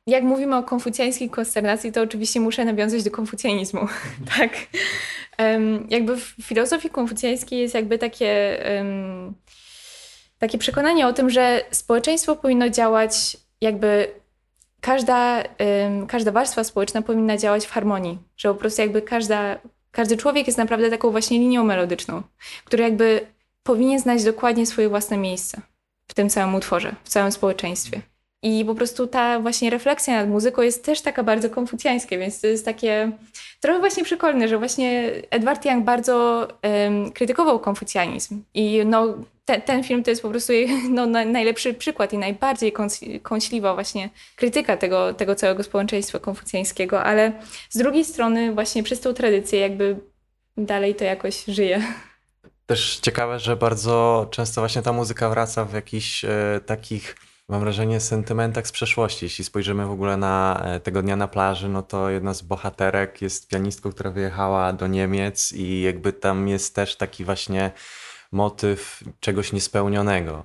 jak 0.08 0.24
mówimy 0.24 0.56
o 0.56 0.64
konfucjańskiej 0.64 1.30
konsternacji, 1.30 1.92
to 1.92 2.02
oczywiście 2.02 2.40
muszę 2.40 2.66
nawiązać 2.66 3.04
do 3.04 3.12
konfucjanizmu, 3.12 3.88
tak? 4.38 4.52
Jakby 5.90 6.18
w 6.18 6.36
filozofii 6.42 6.90
konfucjańskiej 6.90 7.60
jest 7.60 7.74
jakby 7.74 7.98
takie, 7.98 8.64
takie 10.40 10.58
przekonanie 10.58 11.08
o 11.08 11.14
tym, 11.14 11.30
że 11.30 11.66
społeczeństwo 11.72 12.36
powinno 12.36 12.70
działać 12.70 13.38
jakby 13.62 14.08
każda, 14.82 15.44
każda 16.08 16.32
warstwa 16.32 16.64
społeczna 16.64 17.02
powinna 17.02 17.38
działać 17.38 17.66
w 17.66 17.72
harmonii, 17.72 18.18
że 18.38 18.50
po 18.50 18.56
prostu 18.56 18.82
jakby 18.82 19.02
każda, 19.02 19.60
każdy 19.92 20.18
człowiek 20.18 20.48
jest 20.48 20.58
naprawdę 20.58 20.90
taką 20.90 21.12
właśnie 21.12 21.40
linią 21.40 21.64
melodyczną, 21.64 22.24
która 22.66 22.84
jakby 22.84 23.28
powinien 23.64 24.00
znać 24.00 24.24
dokładnie 24.24 24.66
swoje 24.66 24.90
własne 24.90 25.18
miejsce 25.18 25.62
w 26.08 26.14
tym 26.14 26.30
całym 26.30 26.56
utworze, 26.56 26.96
w 27.04 27.10
całym 27.10 27.32
społeczeństwie. 27.32 28.02
I 28.42 28.66
po 28.66 28.76
prostu 28.76 29.08
ta 29.08 29.40
właśnie 29.40 29.70
refleksja 29.70 30.16
nad 30.16 30.30
muzyką 30.30 30.62
jest 30.62 30.86
też 30.86 31.02
taka 31.02 31.24
bardzo 31.24 31.50
konfucjańska, 31.50 32.18
więc 32.18 32.42
to 32.42 32.48
jest 32.48 32.66
takie 32.66 33.12
trochę 33.60 33.80
właśnie 33.80 34.04
przekolne, 34.04 34.48
że 34.48 34.58
właśnie 34.58 35.12
Edward 35.30 35.66
Young 35.66 35.86
bardzo 35.86 36.48
um, 36.64 37.12
krytykował 37.12 37.60
konfucjanizm. 37.60 38.44
I 38.54 38.82
no, 38.86 39.08
te, 39.46 39.62
ten 39.62 39.84
film 39.84 40.04
to 40.04 40.10
jest 40.10 40.22
po 40.22 40.30
prostu 40.30 40.54
no, 40.90 41.06
na, 41.06 41.26
najlepszy 41.26 41.74
przykład 41.74 42.14
i 42.14 42.18
najbardziej 42.18 42.74
kąśliwa 43.24 43.74
właśnie 43.74 44.10
krytyka 44.36 44.78
tego, 44.78 45.14
tego 45.14 45.36
całego 45.36 45.64
społeczeństwa 45.64 46.20
konfucjańskiego, 46.20 47.04
ale 47.04 47.32
z 47.70 47.78
drugiej 47.78 48.06
strony 48.06 48.54
właśnie 48.54 48.84
przez 48.84 49.00
tą 49.00 49.14
tradycję 49.14 49.60
jakby 49.60 49.96
dalej 50.58 50.96
to 50.96 51.04
jakoś 51.04 51.46
żyje. 51.46 51.82
Też 52.66 53.00
ciekawe, 53.02 53.40
że 53.40 53.56
bardzo 53.56 54.28
często 54.32 54.62
właśnie 54.62 54.82
ta 54.82 54.94
muzyka 54.94 55.30
wraca 55.30 55.66
w 55.66 55.74
jakichś 55.74 56.26
e, 56.26 56.30
takich 56.66 57.16
mam 57.50 57.60
wrażenie, 57.60 58.00
sentymentach 58.00 58.68
z 58.68 58.72
przeszłości. 58.72 59.26
Jeśli 59.26 59.44
spojrzymy 59.44 59.86
w 59.86 59.92
ogóle 59.92 60.18
na 60.18 60.62
e, 60.66 60.80
tego 60.80 61.02
dnia 61.02 61.16
na 61.16 61.28
plaży, 61.28 61.70
no 61.70 61.82
to 61.84 62.10
jedna 62.10 62.34
z 62.34 62.42
bohaterek 62.42 63.22
jest 63.22 63.48
pianistką, 63.48 63.92
która 63.92 64.12
wyjechała 64.12 64.74
do 64.74 64.88
Niemiec 64.88 65.54
i 65.54 65.82
jakby 65.82 66.14
tam 66.14 66.48
jest 66.48 66.76
też 66.76 66.96
taki 66.96 67.26
właśnie 67.26 67.72
motyw 68.32 69.04
czegoś 69.20 69.54
niespełnionego. 69.54 70.44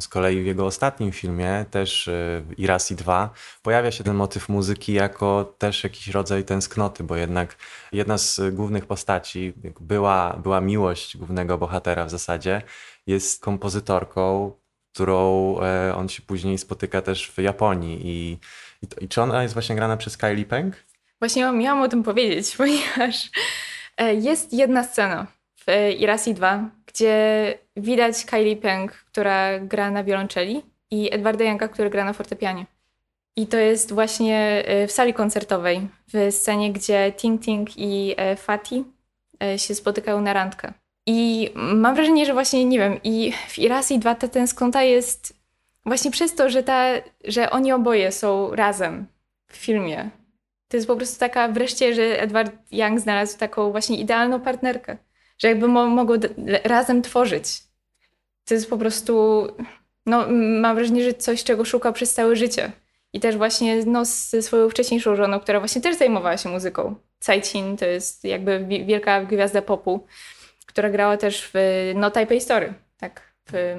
Z 0.00 0.08
kolei 0.08 0.42
w 0.42 0.46
jego 0.46 0.66
ostatnim 0.66 1.12
filmie, 1.12 1.64
też 1.70 2.08
e, 2.08 2.42
Irasi 2.56 2.94
2, 2.94 3.30
pojawia 3.62 3.90
się 3.90 4.04
ten 4.04 4.16
motyw 4.16 4.48
muzyki 4.48 4.92
jako 4.92 5.54
też 5.58 5.84
jakiś 5.84 6.08
rodzaj 6.08 6.44
tęsknoty, 6.44 7.04
bo 7.04 7.16
jednak 7.16 7.56
jedna 7.92 8.18
z 8.18 8.40
głównych 8.54 8.86
postaci, 8.86 9.52
była, 9.80 10.36
była 10.42 10.60
miłość 10.60 11.16
głównego 11.16 11.58
bohatera 11.58 12.04
w 12.04 12.10
zasadzie, 12.10 12.62
jest 13.06 13.42
kompozytorką, 13.42 14.52
którą 14.98 15.60
e, 15.60 15.94
on 15.94 16.08
się 16.08 16.22
później 16.22 16.58
spotyka 16.58 17.02
też 17.02 17.30
w 17.30 17.38
Japonii. 17.38 18.00
I, 18.04 18.38
i, 18.82 18.86
to, 18.86 19.00
i 19.00 19.08
czy 19.08 19.22
ona 19.22 19.42
jest 19.42 19.54
właśnie 19.54 19.76
grana 19.76 19.96
przez 19.96 20.16
Kylie 20.16 20.44
Peng? 20.44 20.74
Właśnie 21.18 21.52
miałam 21.52 21.82
o 21.82 21.88
tym 21.88 22.02
powiedzieć, 22.02 22.54
ponieważ 22.58 23.30
e, 23.96 24.14
jest 24.14 24.52
jedna 24.52 24.84
scena 24.84 25.26
w 25.56 25.92
Irasi 25.98 26.34
2, 26.34 26.70
gdzie 26.86 27.54
widać 27.76 28.24
Kylie 28.24 28.56
Peng, 28.56 28.92
która 28.92 29.58
gra 29.58 29.90
na 29.90 30.04
wiolonczeli 30.04 30.62
i 30.90 31.14
Edwarda 31.14 31.44
Janka, 31.44 31.68
który 31.68 31.90
gra 31.90 32.04
na 32.04 32.12
fortepianie. 32.12 32.66
I 33.36 33.46
to 33.46 33.56
jest 33.56 33.92
właśnie 33.92 34.64
e, 34.66 34.86
w 34.86 34.92
sali 34.92 35.14
koncertowej, 35.14 35.88
w 36.12 36.34
scenie, 36.34 36.72
gdzie 36.72 37.12
Ting 37.12 37.42
Ting 37.42 37.68
i 37.76 38.16
Fatih 38.36 38.84
się 39.56 39.74
spotykają 39.74 40.20
na 40.20 40.32
randkę. 40.32 40.72
I 41.10 41.50
mam 41.54 41.94
wrażenie, 41.94 42.26
że 42.26 42.32
właśnie, 42.32 42.64
nie 42.64 42.78
wiem, 42.78 43.00
i 43.04 43.32
w 43.48 43.58
Irasi 43.58 43.98
2 43.98 44.14
ta 44.14 44.28
tęsknota 44.28 44.82
jest 44.82 45.34
właśnie 45.86 46.10
przez 46.10 46.34
to, 46.34 46.50
że, 46.50 46.62
ta, 46.62 46.86
że 47.24 47.50
oni 47.50 47.72
oboje 47.72 48.12
są 48.12 48.54
razem 48.54 49.06
w 49.50 49.56
filmie. 49.56 50.10
To 50.68 50.76
jest 50.76 50.86
po 50.86 50.96
prostu 50.96 51.20
taka 51.20 51.48
wreszcie, 51.48 51.94
że 51.94 52.22
Edward 52.22 52.52
Young 52.70 53.00
znalazł 53.00 53.38
taką 53.38 53.70
właśnie 53.70 53.98
idealną 54.00 54.40
partnerkę, 54.40 54.96
że 55.38 55.48
jakby 55.48 55.68
mo 55.68 55.86
mogło 55.86 56.16
razem 56.64 57.02
tworzyć. 57.02 57.62
To 58.44 58.54
jest 58.54 58.70
po 58.70 58.78
prostu, 58.78 59.46
no 60.06 60.26
mam 60.60 60.76
wrażenie, 60.76 61.04
że 61.04 61.14
coś, 61.14 61.44
czego 61.44 61.64
szukał 61.64 61.92
przez 61.92 62.14
całe 62.14 62.36
życie. 62.36 62.72
I 63.12 63.20
też 63.20 63.36
właśnie 63.36 63.84
no, 63.86 64.04
ze 64.04 64.42
swoją 64.42 64.70
wcześniejszą 64.70 65.16
żoną, 65.16 65.40
która 65.40 65.58
właśnie 65.58 65.82
też 65.82 65.96
zajmowała 65.96 66.36
się 66.36 66.48
muzyką. 66.48 66.94
Tsai 67.20 67.42
to 67.78 67.86
jest 67.86 68.24
jakby 68.24 68.66
wielka 68.86 69.24
gwiazda 69.24 69.62
popu 69.62 70.06
która 70.78 70.90
grała 70.90 71.16
też 71.16 71.50
w 71.54 71.54
No 71.94 72.10
Taipei 72.10 72.40
Story, 72.40 72.74
tak, 72.96 73.34
w 73.50 73.76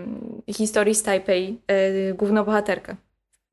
historii 0.54 0.96
z 0.96 1.04
Taipei, 1.04 1.62
yy, 2.08 2.14
główną 2.14 2.44
bohaterkę. 2.44 2.96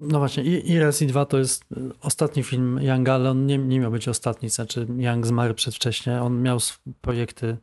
No 0.01 0.19
właśnie, 0.19 0.45
i, 0.45 0.71
i 0.71 0.79
Res 0.79 1.03
i 1.03 1.07
2 1.07 1.27
to 1.27 1.39
jest 1.39 1.65
e, 1.73 1.77
ostatni 2.01 2.43
film 2.43 2.79
Younga, 2.83 3.15
ale 3.15 3.31
on 3.31 3.47
nie, 3.47 3.59
nie 3.59 3.81
miał 3.81 3.91
być 3.91 4.09
ostatni, 4.09 4.49
znaczy 4.49 4.87
Young 4.99 5.27
zmarł 5.27 5.55
przedwcześnie, 5.55 6.23
on 6.23 6.43
miał 6.43 6.59
projekty 7.01 7.57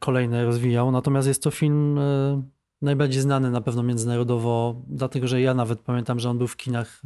kolejne, 0.00 0.44
rozwijał, 0.44 0.90
natomiast 0.90 1.28
jest 1.28 1.42
to 1.42 1.50
film 1.50 1.98
y, 1.98 2.42
najbardziej 2.82 3.22
znany 3.22 3.50
na 3.50 3.60
pewno 3.60 3.82
międzynarodowo, 3.82 4.82
dlatego 4.86 5.28
że 5.28 5.40
ja 5.40 5.54
nawet 5.54 5.80
pamiętam, 5.80 6.20
że 6.20 6.30
on 6.30 6.38
był 6.38 6.48
w 6.48 6.56
kinach 6.56 7.02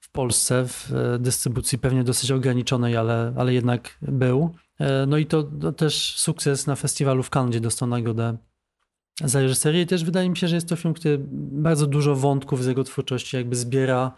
w 0.00 0.10
Polsce 0.10 0.64
w 0.68 0.92
e, 0.92 1.18
dystrybucji 1.18 1.78
pewnie 1.78 2.04
dosyć 2.04 2.30
ograniczonej, 2.30 2.96
ale, 2.96 3.34
ale 3.36 3.54
jednak 3.54 3.98
był. 4.02 4.54
E, 4.78 5.06
no 5.06 5.16
i 5.16 5.26
to, 5.26 5.42
też 5.76 6.16
sukces 6.16 6.66
na 6.66 6.76
festiwalu 6.76 7.22
w 7.22 7.30
Cannes, 7.30 7.50
gdzie 7.50 7.60
dostał 7.60 7.88
nagrodę 7.88 8.36
za 9.24 9.40
reżyserię 9.40 9.82
i 9.82 9.86
też 9.86 10.04
wydaje 10.04 10.30
mi 10.30 10.36
się, 10.36 10.48
że 10.48 10.54
jest 10.54 10.68
to 10.68 10.76
film, 10.76 10.94
który 10.94 11.18
bardzo 11.52 11.86
dużo 11.86 12.16
wątków 12.16 12.64
z 12.64 12.66
jego 12.66 12.84
twórczości 12.84 13.36
jakby 13.36 13.56
zbiera. 13.56 14.12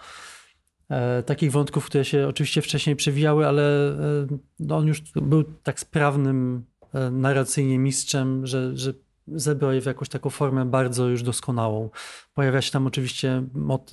E, 0.88 1.22
takich 1.22 1.52
wątków, 1.52 1.86
które 1.86 2.04
się 2.04 2.28
oczywiście 2.28 2.62
wcześniej 2.62 2.96
przewijały, 2.96 3.46
ale 3.46 3.88
e, 3.88 4.26
no 4.60 4.76
on 4.76 4.86
już 4.86 5.00
był 5.00 5.44
tak 5.44 5.80
sprawnym 5.80 6.64
narracyjnie 7.12 7.78
mistrzem, 7.78 8.46
że, 8.46 8.76
że 8.76 8.92
zebrał 9.26 9.72
je 9.72 9.80
w 9.80 9.86
jakąś 9.86 10.08
taką 10.08 10.30
formę 10.30 10.64
bardzo 10.64 11.08
już 11.08 11.22
doskonałą. 11.22 11.90
Pojawia 12.34 12.62
się 12.62 12.70
tam 12.70 12.86
oczywiście, 12.86 13.42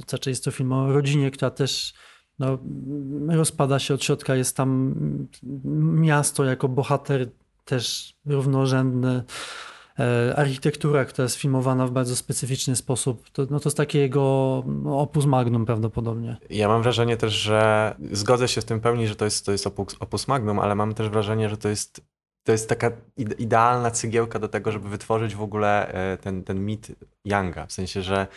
znaczy 0.09 0.30
jest 0.30 0.43
to 0.43 0.51
film 0.51 0.74
o 0.74 0.93
rodzinie, 0.93 1.32
która 1.32 1.51
też 1.51 1.93
no, 2.39 2.57
rozpada 3.29 3.79
się 3.79 3.93
od 3.93 4.03
środka, 4.03 4.35
jest 4.35 4.57
tam 4.57 4.95
miasto 6.01 6.43
jako 6.43 6.67
bohater 6.67 7.29
też 7.65 8.15
równorzędny. 8.25 9.23
E, 9.99 10.35
architektura, 10.35 11.05
która 11.05 11.23
jest 11.23 11.35
filmowana 11.35 11.88
w 11.88 11.91
bardzo 11.91 12.15
specyficzny 12.15 12.75
sposób, 12.75 13.29
to, 13.29 13.47
no 13.49 13.59
to 13.59 13.69
jest 13.69 13.77
takie 13.77 13.99
jego 13.99 14.63
opus 14.85 15.25
magnum 15.25 15.65
prawdopodobnie. 15.65 16.38
Ja 16.49 16.67
mam 16.67 16.81
wrażenie 16.81 17.17
też, 17.17 17.33
że 17.33 17.95
zgodzę 18.11 18.47
się 18.47 18.61
z 18.61 18.65
tym 18.65 18.79
pełni, 18.79 19.07
że 19.07 19.15
to 19.15 19.25
jest, 19.25 19.45
to 19.45 19.51
jest 19.51 19.67
opus, 19.67 19.95
opus 19.99 20.27
magnum, 20.27 20.59
ale 20.59 20.75
mam 20.75 20.93
też 20.93 21.09
wrażenie, 21.09 21.49
że 21.49 21.57
to 21.57 21.69
jest, 21.69 22.01
to 22.43 22.51
jest 22.51 22.69
taka 22.69 22.91
idealna 23.38 23.91
cygiełka 23.91 24.39
do 24.39 24.47
tego, 24.47 24.71
żeby 24.71 24.89
wytworzyć 24.89 25.35
w 25.35 25.41
ogóle 25.41 25.93
e, 25.93 26.17
ten, 26.17 26.43
ten 26.43 26.65
mit 26.65 26.91
Younga. 27.25 27.65
W 27.65 27.71
sensie, 27.71 28.01
że 28.01 28.27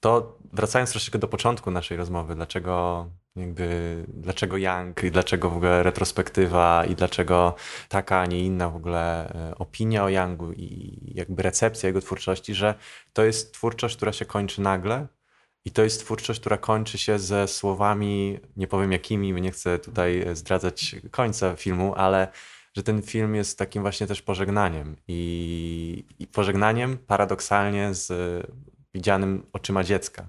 to 0.00 0.38
wracając 0.52 0.90
troszeczkę 0.90 1.18
do 1.18 1.28
początku 1.28 1.70
naszej 1.70 1.96
rozmowy, 1.96 2.34
dlaczego 2.34 3.06
jakby 3.36 4.04
dlaczego 4.08 4.56
Young 4.56 5.04
i 5.04 5.10
dlaczego 5.10 5.50
w 5.50 5.56
ogóle 5.56 5.82
retrospektywa 5.82 6.84
i 6.84 6.94
dlaczego 6.94 7.54
taka, 7.88 8.20
a 8.20 8.26
nie 8.26 8.40
inna 8.40 8.70
w 8.70 8.76
ogóle 8.76 9.28
e, 9.34 9.58
opinia 9.58 10.04
o 10.04 10.08
Youngu 10.08 10.52
i 10.52 10.98
jakby 11.14 11.42
recepcja 11.42 11.86
jego 11.86 12.00
twórczości, 12.00 12.54
że 12.54 12.74
to 13.12 13.24
jest 13.24 13.54
twórczość, 13.54 13.96
która 13.96 14.12
się 14.12 14.24
kończy 14.24 14.60
nagle 14.60 15.06
i 15.64 15.70
to 15.70 15.82
jest 15.82 16.00
twórczość, 16.00 16.40
która 16.40 16.56
kończy 16.56 16.98
się 16.98 17.18
ze 17.18 17.48
słowami, 17.48 18.38
nie 18.56 18.66
powiem 18.66 18.92
jakimi, 18.92 19.32
nie 19.32 19.50
chcę 19.50 19.78
tutaj 19.78 20.24
zdradzać 20.32 20.96
końca 21.10 21.56
filmu, 21.56 21.94
ale 21.94 22.28
że 22.76 22.82
ten 22.82 23.02
film 23.02 23.34
jest 23.34 23.58
takim 23.58 23.82
właśnie 23.82 24.06
też 24.06 24.22
pożegnaniem 24.22 24.96
i, 25.08 26.04
i 26.18 26.26
pożegnaniem 26.26 26.98
paradoksalnie 26.98 27.94
z 27.94 28.12
widzianym 28.96 29.46
oczyma 29.52 29.84
dziecka. 29.84 30.28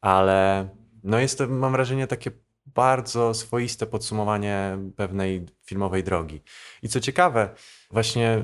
Ale 0.00 0.68
no 1.04 1.18
jest 1.18 1.38
to, 1.38 1.46
mam 1.46 1.72
wrażenie, 1.72 2.06
takie 2.06 2.30
bardzo 2.66 3.34
swoiste 3.34 3.86
podsumowanie 3.86 4.78
pewnej 4.96 5.46
filmowej 5.64 6.04
drogi. 6.04 6.42
I 6.82 6.88
co 6.88 7.00
ciekawe, 7.00 7.48
właśnie 7.90 8.42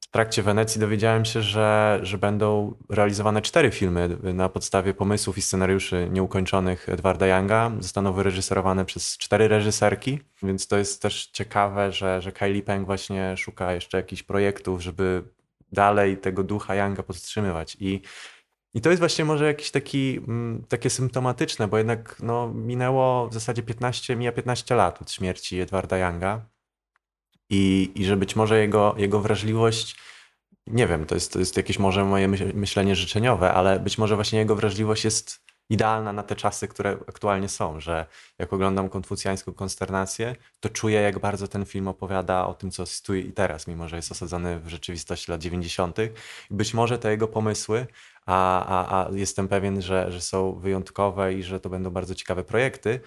w 0.00 0.06
trakcie 0.10 0.42
Wenecji 0.42 0.80
dowiedziałem 0.80 1.24
się, 1.24 1.42
że, 1.42 2.00
że 2.02 2.18
będą 2.18 2.74
realizowane 2.88 3.42
cztery 3.42 3.70
filmy 3.70 4.18
na 4.22 4.48
podstawie 4.48 4.94
pomysłów 4.94 5.38
i 5.38 5.42
scenariuszy 5.42 6.08
nieukończonych 6.10 6.88
Edwarda 6.88 7.26
Younga. 7.26 7.72
Zostaną 7.80 8.12
wyreżyserowane 8.12 8.84
przez 8.84 9.18
cztery 9.18 9.48
reżyserki, 9.48 10.20
więc 10.42 10.66
to 10.68 10.78
jest 10.78 11.02
też 11.02 11.26
ciekawe, 11.26 11.92
że, 11.92 12.22
że 12.22 12.32
Kylie 12.32 12.62
Peng 12.62 12.86
właśnie 12.86 13.36
szuka 13.36 13.72
jeszcze 13.72 13.96
jakichś 13.96 14.22
projektów, 14.22 14.82
żeby 14.82 15.22
dalej 15.72 16.16
tego 16.16 16.44
ducha 16.44 16.74
Younga 16.74 17.02
podtrzymywać. 17.02 17.76
I 17.80 18.02
i 18.74 18.80
to 18.80 18.90
jest 18.90 19.00
właśnie 19.00 19.24
może 19.24 19.46
jakieś 19.46 19.70
taki, 19.70 20.16
mm, 20.28 20.64
takie 20.68 20.90
symptomatyczne, 20.90 21.68
bo 21.68 21.78
jednak 21.78 22.16
no, 22.22 22.48
minęło 22.54 23.28
w 23.28 23.34
zasadzie 23.34 23.62
15, 23.62 24.16
mija 24.16 24.32
15 24.32 24.74
lat 24.74 25.02
od 25.02 25.12
śmierci 25.12 25.60
Edwarda 25.60 25.98
Younga. 25.98 26.46
I, 27.50 27.92
i 27.94 28.04
że 28.04 28.16
być 28.16 28.36
może 28.36 28.60
jego, 28.60 28.94
jego 28.98 29.20
wrażliwość, 29.20 29.96
nie 30.66 30.86
wiem, 30.86 31.06
to 31.06 31.14
jest, 31.14 31.32
to 31.32 31.38
jest 31.38 31.56
jakieś 31.56 31.78
może 31.78 32.04
moje 32.04 32.28
myślenie 32.54 32.96
życzeniowe, 32.96 33.52
ale 33.52 33.80
być 33.80 33.98
może 33.98 34.14
właśnie 34.14 34.38
jego 34.38 34.56
wrażliwość 34.56 35.04
jest 35.04 35.43
idealna 35.70 36.12
na 36.12 36.22
te 36.22 36.36
czasy, 36.36 36.68
które 36.68 36.98
aktualnie 37.08 37.48
są, 37.48 37.80
że 37.80 38.06
jak 38.38 38.52
oglądam 38.52 38.88
konfucjańską 38.88 39.52
konsternację, 39.52 40.36
to 40.60 40.68
czuję, 40.68 41.00
jak 41.00 41.18
bardzo 41.18 41.48
ten 41.48 41.64
film 41.64 41.88
opowiada 41.88 42.46
o 42.46 42.54
tym, 42.54 42.70
co 42.70 42.82
jest 42.82 43.06
tu 43.06 43.14
i 43.14 43.32
teraz, 43.32 43.66
mimo 43.66 43.88
że 43.88 43.96
jest 43.96 44.12
osadzony 44.12 44.60
w 44.60 44.68
rzeczywistości 44.68 45.30
lat 45.30 45.40
90. 45.40 45.96
Być 46.50 46.74
może 46.74 46.98
te 46.98 47.10
jego 47.10 47.28
pomysły, 47.28 47.86
a, 48.26 48.64
a, 48.66 49.06
a 49.06 49.10
jestem 49.12 49.48
pewien, 49.48 49.82
że, 49.82 50.12
że 50.12 50.20
są 50.20 50.54
wyjątkowe 50.54 51.34
i 51.34 51.42
że 51.42 51.60
to 51.60 51.68
będą 51.68 51.90
bardzo 51.90 52.14
ciekawe 52.14 52.44
projekty, 52.44 53.00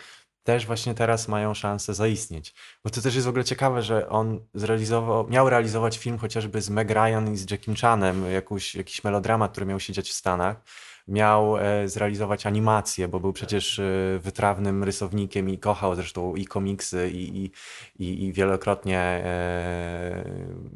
też 0.43 0.65
właśnie 0.65 0.93
teraz 0.93 1.27
mają 1.27 1.53
szansę 1.53 1.93
zaistnieć. 1.93 2.53
Bo 2.83 2.89
to 2.89 3.01
też 3.01 3.15
jest 3.15 3.27
w 3.27 3.29
ogóle 3.29 3.43
ciekawe, 3.43 3.81
że 3.81 4.09
on 4.09 4.39
zrealizował, 4.53 5.27
miał 5.29 5.49
realizować 5.49 5.97
film 5.97 6.17
chociażby 6.17 6.61
z 6.61 6.69
Meg 6.69 6.89
Ryan 6.89 7.33
i 7.33 7.37
z 7.37 7.51
Jackiem 7.51 7.75
Chanem, 7.75 8.31
jakiś, 8.75 9.03
melodramat, 9.03 9.51
który 9.51 9.65
miał 9.65 9.79
się 9.79 9.93
dziać 9.93 10.09
w 10.09 10.13
Stanach 10.13 10.61
miał 11.07 11.57
e, 11.57 11.87
zrealizować 11.89 12.45
animację, 12.45 13.07
bo 13.07 13.19
był 13.19 13.33
przecież 13.33 13.79
e, 13.79 13.83
wytrawnym 14.19 14.83
rysownikiem 14.83 15.49
i 15.49 15.57
kochał 15.57 15.95
zresztą 15.95 16.35
i 16.35 16.45
komiksy 16.45 17.09
i, 17.13 17.51
i, 17.99 18.25
i 18.25 18.33
wielokrotnie 18.33 18.99
e, 18.99 20.23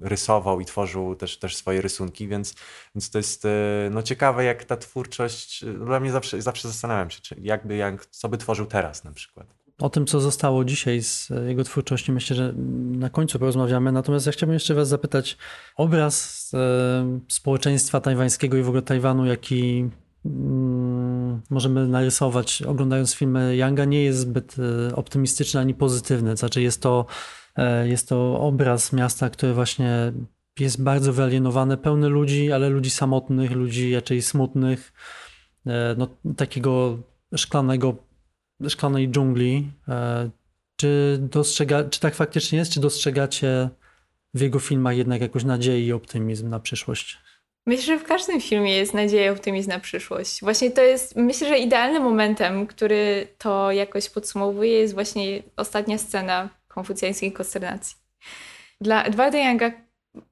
rysował 0.02 0.60
i 0.60 0.66
tworzył 0.66 1.16
też, 1.16 1.40
też 1.40 1.56
swoje 1.56 1.82
rysunki, 1.82 2.28
więc, 2.28 2.56
więc 2.96 3.10
to 3.10 3.18
jest 3.18 3.48
no, 3.92 4.04
ciekawe, 4.04 4.44
jak 4.44 4.64
ta 4.64 4.78
twórczość, 4.78 5.66
dla 5.66 6.00
mnie 6.00 6.12
zawsze, 6.12 6.42
zawsze 6.42 6.68
zastanawiam 6.68 7.10
się, 7.10 7.22
czy 7.22 7.36
jakby, 7.42 7.76
jak, 7.76 8.06
co 8.06 8.30
by 8.30 8.38
tworzył 8.38 8.66
teraz 8.66 9.04
na 9.04 9.12
przykład. 9.12 9.48
O 9.80 9.90
tym, 9.90 10.06
co 10.06 10.20
zostało 10.20 10.66
dzisiaj 10.66 11.02
z 11.02 11.30
jego 11.48 11.64
twórczości, 11.64 12.12
myślę, 12.12 12.36
że 12.36 12.54
na 12.92 13.10
końcu 13.10 13.40
porozmawiamy. 13.40 13.92
Natomiast 13.92 14.26
ja 14.26 14.32
chciałbym 14.32 14.54
jeszcze 14.54 14.74
Was 14.74 14.88
zapytać, 14.88 15.38
obraz 15.76 16.52
społeczeństwa 17.28 18.02
tajwańskiego 18.02 18.58
i 18.58 18.62
w 18.62 18.68
ogóle 18.68 18.82
Tajwanu, 18.82 19.26
jaki 19.26 19.90
możemy 21.50 21.88
narysować, 21.88 22.62
oglądając 22.62 23.14
filmy 23.14 23.56
Younga, 23.56 23.86
nie 23.86 24.04
jest 24.04 24.20
zbyt 24.20 24.56
e, 24.90 24.96
optymistyczny 24.96 25.60
ani 25.60 25.74
pozytywny. 25.74 26.38
Znaczy 26.38 26.62
jest 26.62 26.82
to, 26.82 27.06
e, 27.56 27.88
jest 27.88 28.10
to 28.10 28.40
obraz 28.40 28.94
miasta, 28.94 29.30
które 29.30 29.54
właśnie 29.54 30.14
jest 30.60 30.84
bardzo 30.84 31.14
wyalienowane, 31.14 31.78
pełny 31.78 32.10
ludzi, 32.10 32.52
ale 32.52 32.70
ludzi 32.70 32.90
samotnych, 32.90 33.52
ludzi 33.52 33.96
raczej 33.96 34.22
smutnych, 34.22 34.94
e, 35.66 35.96
no, 35.98 36.08
takiego 36.38 36.98
szklanego, 37.36 37.96
szklanej 38.68 39.10
dżungli. 39.10 39.72
Czy, 40.76 41.20
dostrzega, 41.22 41.84
czy 41.84 42.00
tak 42.00 42.16
faktycznie 42.16 42.60
jest? 42.60 42.72
Czy 42.72 42.80
dostrzegacie 42.80 43.70
w 44.34 44.42
jego 44.42 44.60
filmach 44.60 44.98
jednak 44.98 45.22
jakąś 45.22 45.44
nadzieję 45.44 45.86
i 45.88 45.94
optymizm 45.94 46.50
na 46.50 46.60
przyszłość? 46.60 47.18
Myślę, 47.66 47.84
że 47.84 47.99
w 47.99 48.03
każdym 48.03 48.41
filmie 48.41 48.78
jest 48.78 48.93
nadzieja 48.93 49.32
optymizm 49.32 49.70
na 49.70 49.80
przyszłość. 49.80 50.41
Właśnie 50.41 50.72
to 50.72 50.82
jest, 50.82 51.16
myślę, 51.16 51.47
że 51.47 51.57
idealnym 51.57 52.03
momentem, 52.03 52.68
który 52.68 53.28
to 53.38 53.72
jakoś 53.72 54.09
podsumowuje, 54.09 54.72
jest 54.72 54.93
właśnie 54.93 55.43
ostatnia 55.57 55.97
scena 55.97 56.49
konfucjańskiej 56.68 57.32
konsternacji. 57.32 57.95
Dla 58.82 59.03
Edwarda 59.03 59.38
Younga 59.38 59.72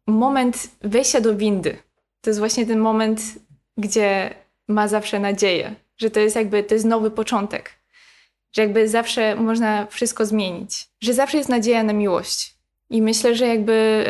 moment 0.07 0.69
wejścia 0.81 1.21
do 1.21 1.35
windy 1.35 1.77
to 2.21 2.29
jest 2.29 2.39
właśnie 2.39 2.65
ten 2.65 2.79
moment, 2.79 3.21
gdzie 3.77 4.33
ma 4.67 4.87
zawsze 4.87 5.19
nadzieję, 5.19 5.75
że 5.97 6.09
to 6.09 6.19
jest 6.19 6.35
jakby, 6.35 6.63
to 6.63 6.73
jest 6.73 6.85
nowy 6.85 7.11
początek, 7.11 7.71
że 8.51 8.61
jakby 8.61 8.87
zawsze 8.87 9.35
można 9.35 9.85
wszystko 9.85 10.25
zmienić, 10.25 10.87
że 11.01 11.13
zawsze 11.13 11.37
jest 11.37 11.49
nadzieja 11.49 11.83
na 11.83 11.93
miłość. 11.93 12.55
I 12.89 13.01
myślę, 13.01 13.35
że 13.35 13.47
jakby 13.47 14.05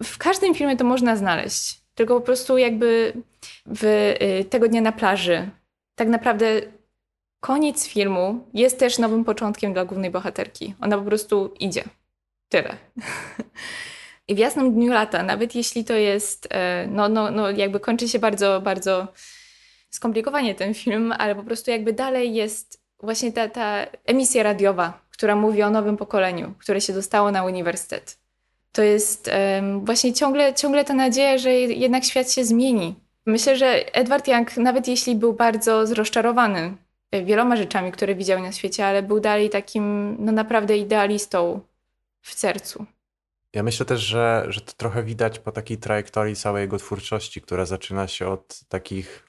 y, 0.00 0.04
w 0.04 0.18
każdym 0.18 0.54
filmie 0.54 0.76
to 0.76 0.84
można 0.84 1.16
znaleźć 1.16 1.77
tylko 1.98 2.14
po 2.14 2.20
prostu 2.20 2.58
jakby 2.58 3.12
w 3.66 3.84
y, 4.40 4.44
tego 4.44 4.68
dnia 4.68 4.80
na 4.80 4.92
plaży. 4.92 5.50
Tak 5.94 6.08
naprawdę 6.08 6.46
koniec 7.40 7.88
filmu 7.88 8.44
jest 8.54 8.78
też 8.78 8.98
nowym 8.98 9.24
początkiem 9.24 9.72
dla 9.72 9.84
głównej 9.84 10.10
bohaterki. 10.10 10.74
Ona 10.80 10.98
po 10.98 11.04
prostu 11.04 11.54
idzie. 11.60 11.84
Tyle. 12.48 12.76
I 14.28 14.34
w 14.34 14.38
jasnym 14.38 14.74
dniu 14.74 14.92
lata, 14.92 15.22
nawet 15.22 15.54
jeśli 15.54 15.84
to 15.84 15.94
jest, 15.94 16.48
e, 16.50 16.86
no, 16.86 17.08
no, 17.08 17.30
no 17.30 17.50
jakby 17.50 17.80
kończy 17.80 18.08
się 18.08 18.18
bardzo, 18.18 18.60
bardzo 18.60 19.08
skomplikowanie 19.90 20.54
ten 20.54 20.74
film, 20.74 21.14
ale 21.18 21.34
po 21.34 21.42
prostu 21.42 21.70
jakby 21.70 21.92
dalej 21.92 22.34
jest 22.34 22.82
właśnie 23.00 23.32
ta, 23.32 23.48
ta 23.48 23.86
emisja 24.04 24.42
radiowa, 24.42 25.00
która 25.10 25.36
mówi 25.36 25.62
o 25.62 25.70
nowym 25.70 25.96
pokoleniu, 25.96 26.54
które 26.58 26.80
się 26.80 26.92
dostało 26.92 27.30
na 27.30 27.44
uniwersytet 27.44 28.27
to 28.78 28.82
jest 28.82 29.30
właśnie 29.82 30.12
ciągle, 30.12 30.54
ciągle 30.54 30.84
ta 30.84 30.94
nadzieja, 30.94 31.38
że 31.38 31.52
jednak 31.52 32.04
świat 32.04 32.32
się 32.32 32.44
zmieni. 32.44 32.94
Myślę, 33.26 33.56
że 33.56 33.94
Edward 33.94 34.28
Young, 34.28 34.56
nawet 34.56 34.88
jeśli 34.88 35.16
był 35.16 35.32
bardzo 35.32 35.86
zrozczarowany 35.86 36.76
wieloma 37.24 37.56
rzeczami, 37.56 37.92
które 37.92 38.14
widział 38.14 38.42
na 38.42 38.52
świecie, 38.52 38.86
ale 38.86 39.02
był 39.02 39.20
dalej 39.20 39.50
takim 39.50 40.16
no 40.18 40.32
naprawdę 40.32 40.76
idealistą 40.76 41.60
w 42.22 42.34
sercu. 42.34 42.86
Ja 43.54 43.62
myślę 43.62 43.86
też, 43.86 44.00
że, 44.00 44.46
że 44.48 44.60
to 44.60 44.72
trochę 44.72 45.02
widać 45.02 45.38
po 45.38 45.52
takiej 45.52 45.78
trajektorii 45.78 46.36
całej 46.36 46.60
jego 46.60 46.78
twórczości, 46.78 47.40
która 47.40 47.64
zaczyna 47.64 48.08
się 48.08 48.28
od 48.28 48.60
takich 48.68 49.28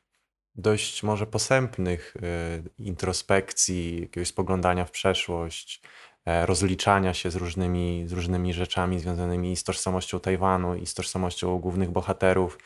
dość 0.56 1.04
może 1.04 1.28
posępnych 1.28 2.16
y, 2.16 2.84
introspekcji, 2.84 4.02
jakiegoś 4.02 4.28
spoglądania 4.28 4.86
w 4.86 4.92
przeszłość, 4.92 5.82
e, 5.82 5.90
rozliczania 6.26 7.14
się 7.14 7.32
z 7.32 7.36
różnymi, 7.36 8.04
z 8.08 8.12
różnymi 8.12 8.54
rzeczami 8.54 9.00
związanymi 9.00 9.56
z 9.56 9.64
tożsamością 9.64 10.20
Tajwanu 10.20 10.76
i 10.76 10.86
z 10.86 10.94
tożsamością 10.94 11.60
głównych 11.60 11.92
bohaterów. 11.92 12.58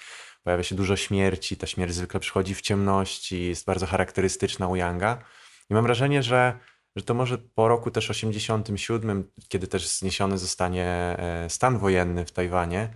Pojawia 0.43 0.63
się 0.63 0.75
dużo 0.75 0.95
śmierci, 0.95 1.57
ta 1.57 1.67
śmierć 1.67 1.93
zwykle 1.93 2.19
przychodzi 2.19 2.55
w 2.55 2.61
ciemności, 2.61 3.45
jest 3.45 3.65
bardzo 3.65 3.85
charakterystyczna 3.85 4.67
u 4.67 4.75
Yanga. 4.75 5.23
I 5.69 5.73
mam 5.73 5.83
wrażenie, 5.83 6.23
że, 6.23 6.59
że 6.95 7.03
to 7.03 7.13
może 7.13 7.37
po 7.37 7.67
roku 7.67 7.91
też 7.91 8.09
87, 8.09 9.31
kiedy 9.47 9.67
też 9.67 9.87
zniesiony 9.87 10.37
zostanie 10.37 10.85
e, 10.85 11.49
stan 11.49 11.77
wojenny 11.77 12.25
w 12.25 12.31
Tajwanie, 12.31 12.89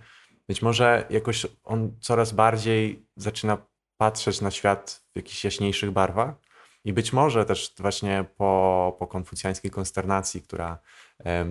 być 0.48 0.62
może 0.62 1.06
jakoś 1.10 1.46
on 1.64 1.96
coraz 2.00 2.32
bardziej 2.32 3.06
zaczyna 3.16 3.58
patrzeć 3.96 4.40
na 4.40 4.50
świat 4.50 5.04
w 5.12 5.16
jakichś 5.16 5.44
jaśniejszych 5.44 5.90
barwach. 5.90 6.34
I 6.84 6.92
być 6.92 7.12
może 7.12 7.44
też 7.44 7.74
właśnie 7.78 8.24
po, 8.36 8.96
po 8.98 9.06
konfucjańskiej 9.06 9.70
konsternacji, 9.70 10.42
która 10.42 10.78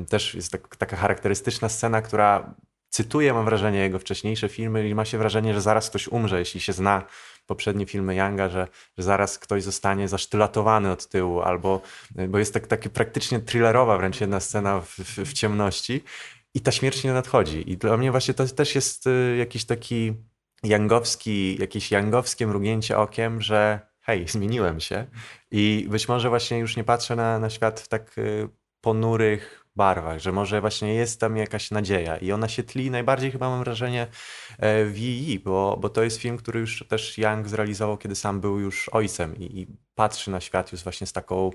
też 0.10 0.36
jest 0.36 0.52
tak, 0.52 0.76
taka 0.76 0.98
charakterystyczna 0.98 1.70
scena, 1.70 2.02
która 2.02 2.56
cytuje, 2.90 3.34
mam 3.34 3.46
wrażenie, 3.46 3.80
jego 3.80 4.00
wcześniejsze 4.00 4.50
filmy 4.50 4.90
i 4.90 4.96
ma 4.96 5.06
się 5.06 5.18
wrażenie, 5.18 5.54
że 5.54 5.62
zaraz 5.62 5.90
ktoś 5.90 6.08
umrze, 6.08 6.40
jeśli 6.40 6.60
się 6.60 6.74
zna 6.74 7.04
poprzednie 7.46 7.86
filmy 7.86 8.16
Younga, 8.16 8.50
że, 8.50 8.68
że 8.98 9.04
zaraz 9.04 9.40
ktoś 9.40 9.64
zostanie 9.64 10.08
zasztylatowany 10.08 10.92
od 10.92 11.08
tyłu, 11.08 11.42
albo, 11.42 11.82
bo 12.30 12.40
jest 12.40 12.54
tak, 12.54 12.68
takie 12.68 12.90
praktycznie 12.90 13.40
thrillerowa 13.40 13.98
wręcz 13.98 14.22
jedna 14.22 14.40
scena 14.40 14.82
w, 14.82 14.90
w, 14.90 15.18
w 15.18 15.34
ciemności 15.34 16.04
i 16.54 16.62
ta 16.62 16.72
śmierć 16.72 17.04
nie 17.04 17.14
nadchodzi. 17.14 17.72
I 17.72 17.78
dla 17.78 17.98
mnie 17.98 18.12
właśnie 18.12 18.34
to 18.34 18.48
też 18.48 18.76
jest 18.76 19.08
y, 19.08 19.36
jakiś 19.40 19.66
taki 19.66 20.14
jangowski, 20.64 21.58
jakieś 21.60 21.92
jangowskie 21.92 22.48
mrugnięcie 22.48 22.98
okiem, 22.98 23.42
że 23.42 23.87
hej, 24.08 24.28
zmieniłem 24.28 24.80
się. 24.80 25.06
I 25.52 25.88
być 25.90 26.08
może 26.08 26.30
właśnie 26.30 26.60
już 26.60 26.78
nie 26.78 26.84
patrzę 26.84 27.16
na, 27.16 27.40
na 27.40 27.50
świat 27.50 27.80
w 27.80 27.88
tak 27.88 28.18
y, 28.18 28.50
ponurych 28.82 29.66
barwach, 29.76 30.20
że 30.20 30.32
może 30.32 30.62
właśnie 30.62 30.94
jest 30.94 31.20
tam 31.20 31.38
jakaś 31.38 31.72
nadzieja 31.72 32.18
i 32.18 32.32
ona 32.32 32.48
się 32.48 32.64
tli. 32.64 32.92
Najbardziej 32.92 33.32
chyba 33.32 33.50
mam 33.50 33.64
wrażenie 33.64 34.08
e, 34.60 34.86
w 34.86 34.98
Yi, 34.98 35.40
bo, 35.40 35.78
bo 35.82 35.90
to 35.90 36.04
jest 36.04 36.18
film, 36.18 36.38
który 36.38 36.60
już 36.60 36.86
też 36.90 37.18
Young 37.18 37.48
zrealizował, 37.48 37.98
kiedy 37.98 38.16
sam 38.16 38.42
był 38.42 38.60
już 38.60 38.90
ojcem 38.90 39.36
i, 39.38 39.60
i 39.60 39.68
patrzy 39.96 40.32
na 40.32 40.42
świat 40.42 40.72
już 40.72 40.84
właśnie 40.84 41.08
z 41.08 41.14
taką 41.14 41.52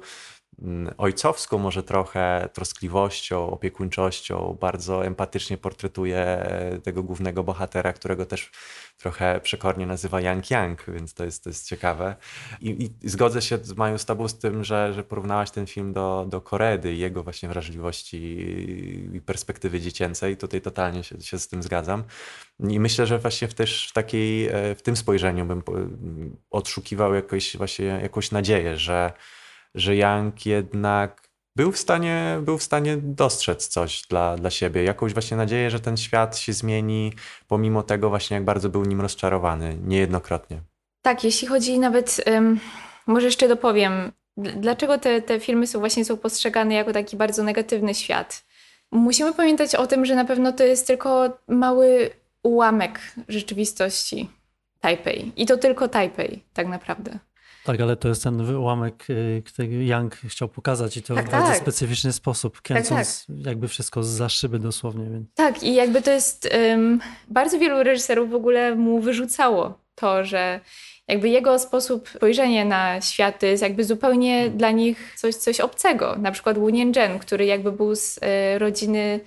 ojcowską 0.99 1.59
może 1.59 1.83
trochę 1.83 2.49
troskliwością, 2.53 3.51
opiekuńczością, 3.51 4.57
bardzo 4.61 5.07
empatycznie 5.07 5.59
portretuje 5.59 6.47
tego 6.83 7.03
głównego 7.03 7.45
bohatera, 7.45 7.93
którego 7.93 8.27
też 8.27 8.51
trochę 8.99 9.41
przekornie 9.41 9.87
nazywa 9.87 10.21
Yang 10.21 10.51
Yang, 10.51 10.85
więc 10.89 11.15
to 11.15 11.25
jest, 11.25 11.45
to 11.45 11.51
jest 11.51 11.69
ciekawe. 11.69 12.17
I, 12.61 12.91
I, 13.03 13.09
zgodzę 13.09 13.43
się 13.43 13.59
Maju 13.77 13.99
z 13.99 14.05
tobą 14.05 14.29
z 14.29 14.39
tym, 14.39 14.65
że, 14.65 14.93
że 14.93 15.05
porównałaś 15.05 15.51
ten 15.51 15.67
film 15.67 15.93
do, 15.93 16.27
do 16.29 16.41
Koredy 16.41 16.95
i 16.95 16.99
jego 16.99 17.23
właśnie 17.23 17.49
wrażliwości 17.49 18.17
i 19.17 19.21
perspektywy 19.21 19.81
dziecięcej. 19.81 20.37
Tutaj 20.37 20.61
totalnie 20.61 21.05
się, 21.05 21.21
się 21.21 21.39
z 21.39 21.49
tym 21.49 21.63
zgadzam. 21.63 22.05
I 22.61 22.81
myślę, 22.81 23.07
że 23.07 23.19
właśnie 23.19 23.49
w 23.49 23.55
też 23.55 23.89
w 23.89 23.93
takiej, 23.93 24.49
e, 24.49 24.75
w 24.75 24.83
tym 24.83 24.97
spojrzeniu 24.97 25.47
bym 25.47 25.63
odszukiwał 26.51 27.15
jakoś, 27.15 27.57
właśnie 27.57 27.87
jakąś 27.87 28.31
nadzieję, 28.31 28.79
że 28.79 29.13
że 29.75 29.97
Young 29.97 30.47
jednak 30.47 31.29
był 31.57 31.73
w 31.73 31.79
stanie, 31.79 32.39
był 32.43 32.59
w 32.59 32.63
stanie 32.63 32.97
dostrzec 32.97 33.69
coś 33.69 34.03
dla, 34.09 34.37
dla 34.37 34.51
siebie, 34.51 34.85
jakąś 34.85 35.13
właśnie 35.13 35.37
nadzieję, 35.37 35.71
że 35.71 35.81
ten 35.81 35.97
świat 35.97 36.39
się 36.39 36.53
zmieni, 36.53 37.13
pomimo 37.49 37.83
tego 37.83 38.09
właśnie 38.09 38.35
jak 38.35 38.45
bardzo 38.45 38.69
był 38.69 38.85
nim 38.85 39.01
rozczarowany, 39.01 39.79
niejednokrotnie. 39.85 40.61
Tak, 41.03 41.25
jeśli 41.25 41.49
chodzi 41.49 41.79
nawet, 41.79 42.25
um, 42.27 42.61
może 43.07 43.27
jeszcze 43.27 43.49
dopowiem, 43.49 44.13
dlaczego 44.37 44.99
te, 44.99 45.23
te 45.23 45.41
filmy 45.41 45.67
są 45.67 45.79
właśnie 45.79 46.05
są 46.05 46.17
postrzegane 46.17 46.75
jako 46.75 46.93
taki 46.93 47.17
bardzo 47.17 47.43
negatywny 47.43 47.95
świat. 47.95 48.45
Musimy 48.93 49.35
pamiętać 49.35 49.75
o 49.75 49.87
tym, 49.87 50.07
że 50.07 50.15
na 50.15 50.25
pewno 50.25 50.53
to 50.53 50.65
jest 50.65 50.87
tylko 50.87 51.39
mały 51.49 52.11
ułamek 52.43 53.01
rzeczywistości 53.29 54.31
Taipei. 54.81 55.33
I 55.37 55.47
to 55.47 55.57
tylko 55.57 55.89
Taipei, 55.89 56.43
tak 56.53 56.69
naprawdę. 56.69 57.19
Tak, 57.65 57.81
ale 57.81 57.97
to 57.97 58.09
jest 58.09 58.23
ten 58.23 58.57
ułamek, 58.57 59.11
y, 59.11 59.43
który 59.47 59.85
Young 59.85 60.15
chciał 60.15 60.49
pokazać 60.49 60.97
i 60.97 61.03
to 61.03 61.15
tak, 61.15 61.29
w 61.29 61.31
bardzo 61.31 61.49
tak. 61.49 61.59
specyficzny 61.59 62.13
sposób, 62.13 62.61
kręcąc 62.61 63.27
tak, 63.27 63.37
tak. 63.37 63.47
jakby 63.47 63.69
wszystko 63.69 64.03
za 64.03 64.29
szyby 64.29 64.59
dosłownie. 64.59 65.11
Więc. 65.11 65.35
Tak, 65.35 65.63
i 65.63 65.75
jakby 65.75 66.03
to 66.03 66.11
jest. 66.11 66.49
Um, 66.71 67.01
bardzo 67.29 67.59
wielu 67.59 67.83
reżyserów 67.83 68.31
w 68.31 68.35
ogóle 68.35 68.75
mu 68.75 69.01
wyrzucało 69.01 69.79
to, 69.95 70.25
że 70.25 70.61
jakby 71.09 71.29
jego 71.29 71.59
sposób 71.59 72.09
spojrzenia 72.09 72.65
na 72.65 73.01
świat 73.01 73.39
to 73.39 73.47
jest 73.47 73.63
jakby 73.63 73.85
zupełnie 73.85 74.51
dla 74.51 74.71
nich 74.71 75.15
coś, 75.17 75.35
coś 75.35 75.61
obcego. 75.61 76.17
Na 76.17 76.33
przykład 76.33 76.59
Wu 76.59 76.69
Nian 76.69 76.93
który 77.21 77.45
jakby 77.47 77.73
był 77.73 77.95
z 77.95 78.19
e, 78.23 78.59
rodziny, 78.59 79.21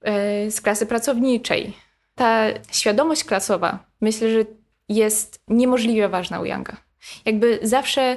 e, 0.00 0.50
z 0.50 0.60
klasy 0.60 0.86
pracowniczej. 0.86 1.72
Ta 2.14 2.44
świadomość 2.72 3.24
klasowa 3.24 3.78
myślę, 4.00 4.30
że 4.30 4.44
jest 4.88 5.40
niemożliwie 5.48 6.08
ważna 6.08 6.40
u 6.40 6.44
Younga. 6.44 6.76
Jakby 7.24 7.58
zawsze 7.62 8.16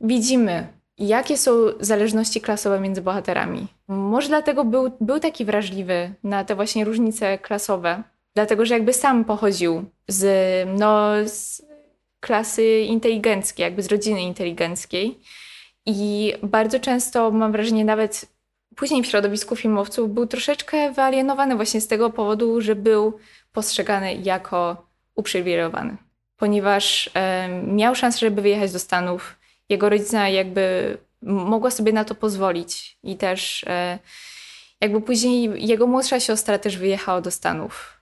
widzimy, 0.00 0.66
jakie 0.98 1.36
są 1.36 1.52
zależności 1.80 2.40
klasowe 2.40 2.80
między 2.80 3.02
bohaterami. 3.02 3.66
Może 3.88 4.28
dlatego 4.28 4.64
był, 4.64 4.92
był 5.00 5.20
taki 5.20 5.44
wrażliwy 5.44 6.14
na 6.24 6.44
te 6.44 6.54
właśnie 6.54 6.84
różnice 6.84 7.38
klasowe, 7.38 8.02
dlatego 8.34 8.66
że 8.66 8.74
jakby 8.74 8.92
sam 8.92 9.24
pochodził 9.24 9.84
z, 10.08 10.24
no, 10.78 11.10
z 11.24 11.62
klasy 12.20 12.80
inteligenckiej, 12.80 13.64
jakby 13.64 13.82
z 13.82 13.86
rodziny 13.86 14.22
inteligenckiej. 14.22 15.18
I 15.86 16.32
bardzo 16.42 16.80
często 16.80 17.30
mam 17.30 17.52
wrażenie, 17.52 17.84
nawet 17.84 18.26
później 18.76 19.02
w 19.02 19.06
środowisku 19.06 19.56
filmowców 19.56 20.14
był 20.14 20.26
troszeczkę 20.26 20.92
wyalienowany 20.92 21.56
właśnie 21.56 21.80
z 21.80 21.88
tego 21.88 22.10
powodu, 22.10 22.60
że 22.60 22.74
był 22.74 23.18
postrzegany 23.52 24.14
jako 24.14 24.86
uprzywilejowany 25.14 25.96
ponieważ 26.36 27.10
miał 27.66 27.94
szansę, 27.94 28.18
żeby 28.18 28.42
wyjechać 28.42 28.72
do 28.72 28.78
Stanów. 28.78 29.36
Jego 29.68 29.88
rodzina 29.88 30.28
jakby 30.28 30.96
mogła 31.22 31.70
sobie 31.70 31.92
na 31.92 32.04
to 32.04 32.14
pozwolić 32.14 32.98
i 33.02 33.16
też 33.16 33.64
e, 33.64 33.98
jakby 34.80 35.00
później 35.00 35.66
jego 35.66 35.86
młodsza 35.86 36.20
siostra 36.20 36.58
też 36.58 36.76
wyjechała 36.78 37.20
do 37.20 37.30
Stanów. 37.30 38.00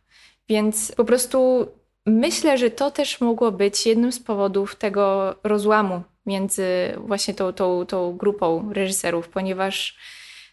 Więc 0.49 0.93
po 0.93 1.05
prostu 1.05 1.67
myślę, 2.07 2.59
że 2.59 2.71
to 2.71 2.91
też 2.91 3.21
mogło 3.21 3.53
być 3.53 3.87
jednym 3.87 4.13
z 4.13 4.21
powodów 4.21 4.77
tego 4.77 5.35
rozłamu 5.43 6.03
między 6.27 6.67
właśnie 6.97 7.35
tą, 7.35 7.53
tą, 7.53 7.87
tą 7.87 8.17
grupą 8.17 8.73
reżyserów, 8.73 9.29
ponieważ 9.29 9.97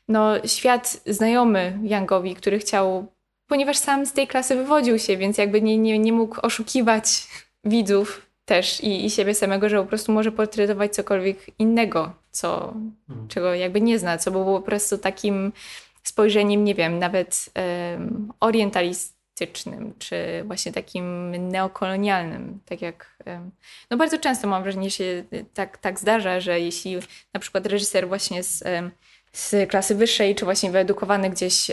no, 0.08 0.48
świat 0.48 1.02
znajomy 1.06 1.80
Youngowi, 1.84 2.36
który 2.36 2.60
chciał, 2.60 3.08
ponieważ 3.48 3.78
sam 3.78 4.06
z 4.06 4.14
tej 4.14 4.28
klasy 4.28 4.56
wywodził 4.56 5.00
się, 5.00 5.18
więc 5.18 5.38
jakby 5.38 5.62
nie, 5.62 5.78
nie, 5.78 6.00
nie 6.00 6.14
mógł 6.14 6.42
oszukiwać 6.42 7.28
widzów 7.64 8.32
też 8.46 8.82
i, 8.82 9.06
i 9.06 9.10
siebie 9.10 9.36
samego, 9.36 9.70
że 9.70 9.78
po 9.78 9.86
prostu 9.86 10.12
może 10.12 10.32
portretować 10.32 10.96
cokolwiek 10.96 11.38
innego, 11.60 12.14
co, 12.32 12.74
mhm. 13.10 13.28
czego 13.28 13.54
jakby 13.54 13.82
nie 13.82 14.00
zna, 14.00 14.18
co 14.18 14.32
było 14.32 14.60
po 14.60 14.66
prostu 14.66 14.98
takim 14.98 15.52
spojrzeniem, 16.04 16.64
nie 16.64 16.76
wiem, 16.76 17.00
nawet 17.00 17.50
um, 17.56 18.34
orientalistycznym, 18.40 19.94
czy 20.00 20.44
właśnie 20.46 20.72
takim 20.72 21.32
neokolonialnym, 21.32 22.60
tak 22.66 22.82
jak, 22.82 23.18
um, 23.26 23.52
no 23.90 23.98
bardzo 23.98 24.18
często 24.18 24.48
mam 24.48 24.64
wrażenie, 24.64 24.90
że 24.90 24.96
się 24.96 25.24
tak, 25.54 25.78
tak 25.78 26.00
zdarza, 26.00 26.40
że 26.40 26.60
jeśli 26.60 26.96
na 27.34 27.40
przykład 27.40 27.66
reżyser 27.66 28.08
właśnie 28.08 28.44
z 28.44 28.62
um, 28.62 28.92
z 29.34 29.70
klasy 29.70 29.96
wyższej, 29.96 30.36
czy 30.36 30.46
właśnie 30.46 30.72
wyedukowany 30.72 31.30
gdzieś 31.30 31.72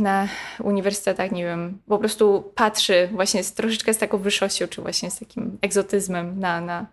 na 0.00 0.28
uniwersytetach, 0.62 1.32
nie 1.32 1.44
wiem, 1.44 1.78
po 1.88 1.98
prostu 1.98 2.52
patrzy 2.54 3.08
właśnie 3.12 3.44
z, 3.44 3.54
troszeczkę 3.54 3.94
z 3.94 3.98
taką 3.98 4.18
wyższością, 4.18 4.68
czy 4.68 4.82
właśnie 4.82 5.10
z 5.10 5.18
takim 5.18 5.58
egzotyzmem 5.62 6.40
na, 6.40 6.60
na 6.60 6.86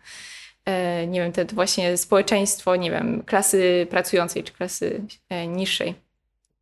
e, 0.65 1.07
nie 1.07 1.21
wiem, 1.21 1.31
to 1.31 1.55
właśnie 1.55 1.97
społeczeństwo, 1.97 2.75
nie 2.75 2.91
wiem, 2.91 3.23
klasy 3.25 3.87
pracującej, 3.89 4.43
czy 4.43 4.53
klasy 4.53 5.01
e, 5.29 5.47
niższej. 5.47 5.95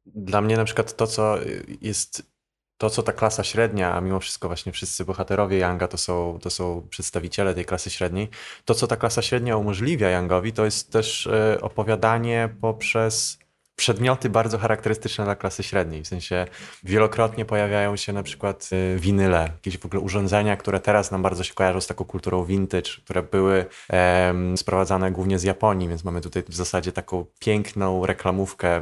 Dla 0.06 0.42
mnie 0.42 0.58
na 0.58 0.66
przykład 0.66 0.96
to, 0.96 1.08
co 1.08 1.38
jest 1.82 2.32
to, 2.78 2.90
co 2.90 3.04
ta 3.04 3.14
klasa 3.14 3.44
średnia, 3.44 3.94
a 3.94 4.02
mimo 4.02 4.20
wszystko 4.20 4.48
właśnie 4.48 4.72
wszyscy 4.72 5.06
bohaterowie 5.06 5.58
Younga 5.58 5.88
to 5.88 5.98
są, 5.98 6.40
to 6.42 6.50
są 6.50 6.88
przedstawiciele 6.90 7.54
tej 7.54 7.66
klasy 7.66 7.90
średniej, 7.90 8.30
to, 8.66 8.76
co 8.76 8.88
ta 8.88 8.96
klasa 8.96 9.22
średnia 9.22 9.58
umożliwia 9.58 10.10
Youngowi, 10.10 10.54
to 10.54 10.66
jest 10.66 10.92
też 10.92 11.28
e, 11.28 11.62
opowiadanie 11.62 12.50
poprzez 12.62 13.41
przedmioty 13.82 14.30
bardzo 14.30 14.58
charakterystyczne 14.58 15.24
dla 15.26 15.36
klasy 15.36 15.64
średniej. 15.64 16.04
W 16.04 16.08
sensie 16.08 16.46
wielokrotnie 16.84 17.46
pojawiają 17.46 17.96
się 17.96 18.14
na 18.14 18.24
przykład 18.24 18.70
y, 18.74 19.00
winyle, 19.00 19.40
jakieś 19.40 19.78
w 19.78 19.86
ogóle 19.86 20.02
urządzenia, 20.02 20.58
które 20.58 20.80
teraz 20.80 21.12
nam 21.12 21.22
bardzo 21.22 21.44
się 21.44 21.54
kojarzą 21.54 21.82
z 21.82 21.88
taką 21.88 22.06
kulturą 22.06 22.46
vintage, 22.46 22.92
które 23.04 23.24
były 23.24 23.66
um, 23.90 24.58
sprowadzane 24.58 25.12
głównie 25.12 25.40
z 25.40 25.44
Japonii, 25.44 25.88
więc 25.88 26.04
mamy 26.04 26.22
tutaj 26.22 26.44
w 26.48 26.56
zasadzie 26.56 26.92
taką 26.92 27.26
piękną 27.40 28.06
reklamówkę 28.06 28.82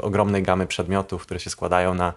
ogromnej 0.00 0.42
gamy 0.42 0.66
przedmiotów, 0.66 1.22
które 1.22 1.40
się 1.40 1.50
składają 1.50 1.94
na 1.94 2.14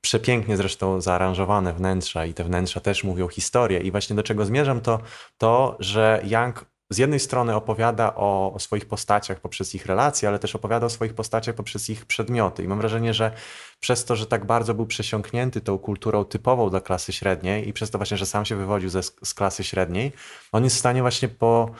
przepięknie 0.00 0.56
zresztą 0.56 1.00
zaaranżowane 1.00 1.72
wnętrza 1.72 2.26
i 2.26 2.34
te 2.34 2.44
wnętrza 2.44 2.80
też 2.80 3.04
mówią 3.04 3.28
historię. 3.28 3.80
I 3.80 3.90
właśnie 3.90 4.16
do 4.16 4.22
czego 4.22 4.44
zmierzam, 4.44 4.80
to 4.80 5.00
to, 5.38 5.76
że 5.80 6.22
Young 6.24 6.64
z 6.90 6.98
jednej 6.98 7.20
strony 7.20 7.54
opowiada 7.54 8.14
o, 8.14 8.52
o, 8.54 8.58
swoich 8.58 8.86
postaciach 8.86 9.40
poprzez 9.40 9.74
ich 9.74 9.86
relacje, 9.86 10.28
ale 10.28 10.38
też 10.38 10.54
opowiada 10.54 10.86
o 10.86 10.90
swoich 10.90 11.14
postaciach 11.14 11.54
poprzez 11.54 11.90
ich 11.90 12.06
przedmioty. 12.06 12.64
I 12.64 12.68
mam 12.68 12.78
wrażenie, 12.78 13.14
że 13.14 13.32
przez 13.80 14.04
to, 14.04 14.16
że 14.16 14.26
tak 14.26 14.44
bardzo 14.44 14.74
był 14.74 14.86
przesiąknięty 14.86 15.60
tą 15.60 15.78
kulturą 15.78 16.24
typową 16.24 16.70
dla 16.70 16.80
klasy 16.80 17.12
średniej 17.12 17.68
i 17.68 17.72
przez 17.72 17.90
to 17.90 17.98
właśnie, 17.98 18.16
że 18.16 18.26
sam 18.26 18.44
się 18.44 18.56
wywodził 18.56 18.88
ze, 18.88 19.02
z 19.02 19.34
klasy 19.34 19.64
średniej, 19.64 20.12
on 20.52 20.64
jest 20.64 20.76
w 20.76 20.78
stanie 20.78 21.00
właśnie 21.00 21.28
po. 21.28 21.70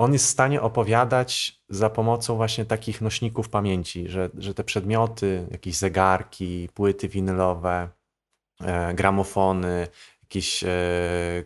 On 0.00 0.12
jest 0.12 0.26
w 0.26 0.28
stanie 0.28 0.62
opowiadać 0.62 1.60
za 1.68 1.90
pomocą 1.90 2.36
właśnie 2.36 2.64
takich 2.64 3.00
nośników 3.00 3.48
pamięci, 3.48 4.08
że, 4.08 4.30
że 4.38 4.54
te 4.54 4.64
przedmioty, 4.64 5.46
jakieś 5.50 5.76
zegarki, 5.76 6.68
płyty 6.74 7.08
winylowe, 7.08 7.88
e, 8.60 8.94
gramofony, 8.94 9.88
jakieś 10.28 10.64
e, 10.64 10.68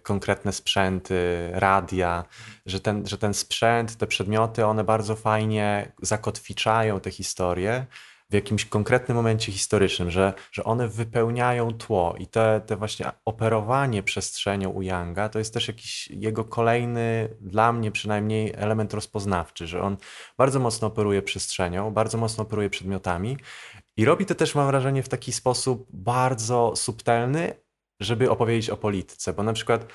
konkretne 0.02 0.52
sprzęty, 0.52 1.48
radia, 1.52 2.24
że 2.66 2.80
ten, 2.80 3.06
że 3.06 3.18
ten 3.18 3.34
sprzęt, 3.34 3.96
te 3.96 4.06
przedmioty, 4.06 4.66
one 4.66 4.84
bardzo 4.84 5.16
fajnie 5.16 5.92
zakotwiczają 6.02 7.00
te 7.00 7.10
historie 7.10 7.86
w 8.30 8.34
jakimś 8.34 8.64
konkretnym 8.64 9.16
momencie 9.16 9.52
historycznym, 9.52 10.10
że, 10.10 10.32
że 10.52 10.64
one 10.64 10.88
wypełniają 10.88 11.72
tło. 11.72 12.14
I 12.18 12.26
te, 12.26 12.60
te 12.66 12.76
właśnie 12.76 13.10
operowanie 13.24 14.02
przestrzenią 14.02 14.70
u 14.70 14.82
to 15.32 15.38
jest 15.38 15.54
też 15.54 15.68
jakiś 15.68 16.08
jego 16.08 16.44
kolejny, 16.44 17.28
dla 17.40 17.72
mnie 17.72 17.90
przynajmniej, 17.90 18.52
element 18.56 18.94
rozpoznawczy, 18.94 19.66
że 19.66 19.82
on 19.82 19.96
bardzo 20.38 20.60
mocno 20.60 20.88
operuje 20.88 21.22
przestrzenią, 21.22 21.90
bardzo 21.90 22.18
mocno 22.18 22.42
operuje 22.42 22.70
przedmiotami 22.70 23.36
i 23.96 24.04
robi 24.04 24.26
to 24.26 24.34
też, 24.34 24.54
mam 24.54 24.66
wrażenie, 24.66 25.02
w 25.02 25.08
taki 25.08 25.32
sposób 25.32 25.86
bardzo 25.90 26.72
subtelny, 26.76 27.54
żeby 28.02 28.30
opowiedzieć 28.30 28.70
o 28.70 28.76
polityce, 28.76 29.32
bo 29.32 29.42
na 29.42 29.52
przykład 29.52 29.86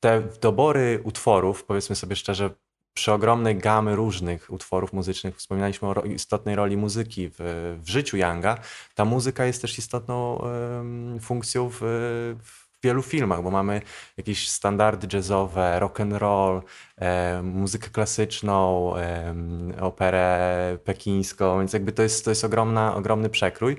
te 0.00 0.22
dobory 0.40 1.00
utworów, 1.04 1.64
powiedzmy 1.64 1.96
sobie 1.96 2.16
szczerze, 2.16 2.50
przy 2.94 3.12
ogromnej 3.12 3.56
gamy 3.56 3.96
różnych 3.96 4.52
utworów 4.52 4.92
muzycznych, 4.92 5.36
wspominaliśmy 5.36 5.88
o 5.88 6.02
istotnej 6.02 6.56
roli 6.56 6.76
muzyki 6.76 7.28
w, 7.28 7.36
w 7.82 7.88
życiu 7.88 8.16
Younga, 8.16 8.58
ta 8.94 9.04
muzyka 9.04 9.44
jest 9.44 9.62
też 9.62 9.78
istotną 9.78 10.36
um, 10.36 11.20
funkcją 11.20 11.70
w 11.72 11.78
w 12.42 12.67
wielu 12.82 13.02
filmach, 13.02 13.42
bo 13.42 13.50
mamy 13.50 13.80
jakieś 14.16 14.50
standardy 14.50 15.16
jazzowe, 15.16 15.78
rock 15.80 16.00
and 16.00 16.12
roll, 16.12 16.62
e, 16.96 17.42
muzykę 17.42 17.90
klasyczną, 17.90 18.92
e, 18.96 19.34
operę 19.80 20.78
pekińską, 20.84 21.58
więc 21.58 21.72
jakby 21.72 21.92
to 21.92 22.02
jest, 22.02 22.24
to 22.24 22.30
jest 22.30 22.44
ogromna, 22.44 22.94
ogromny 22.94 23.28
przekrój. 23.28 23.76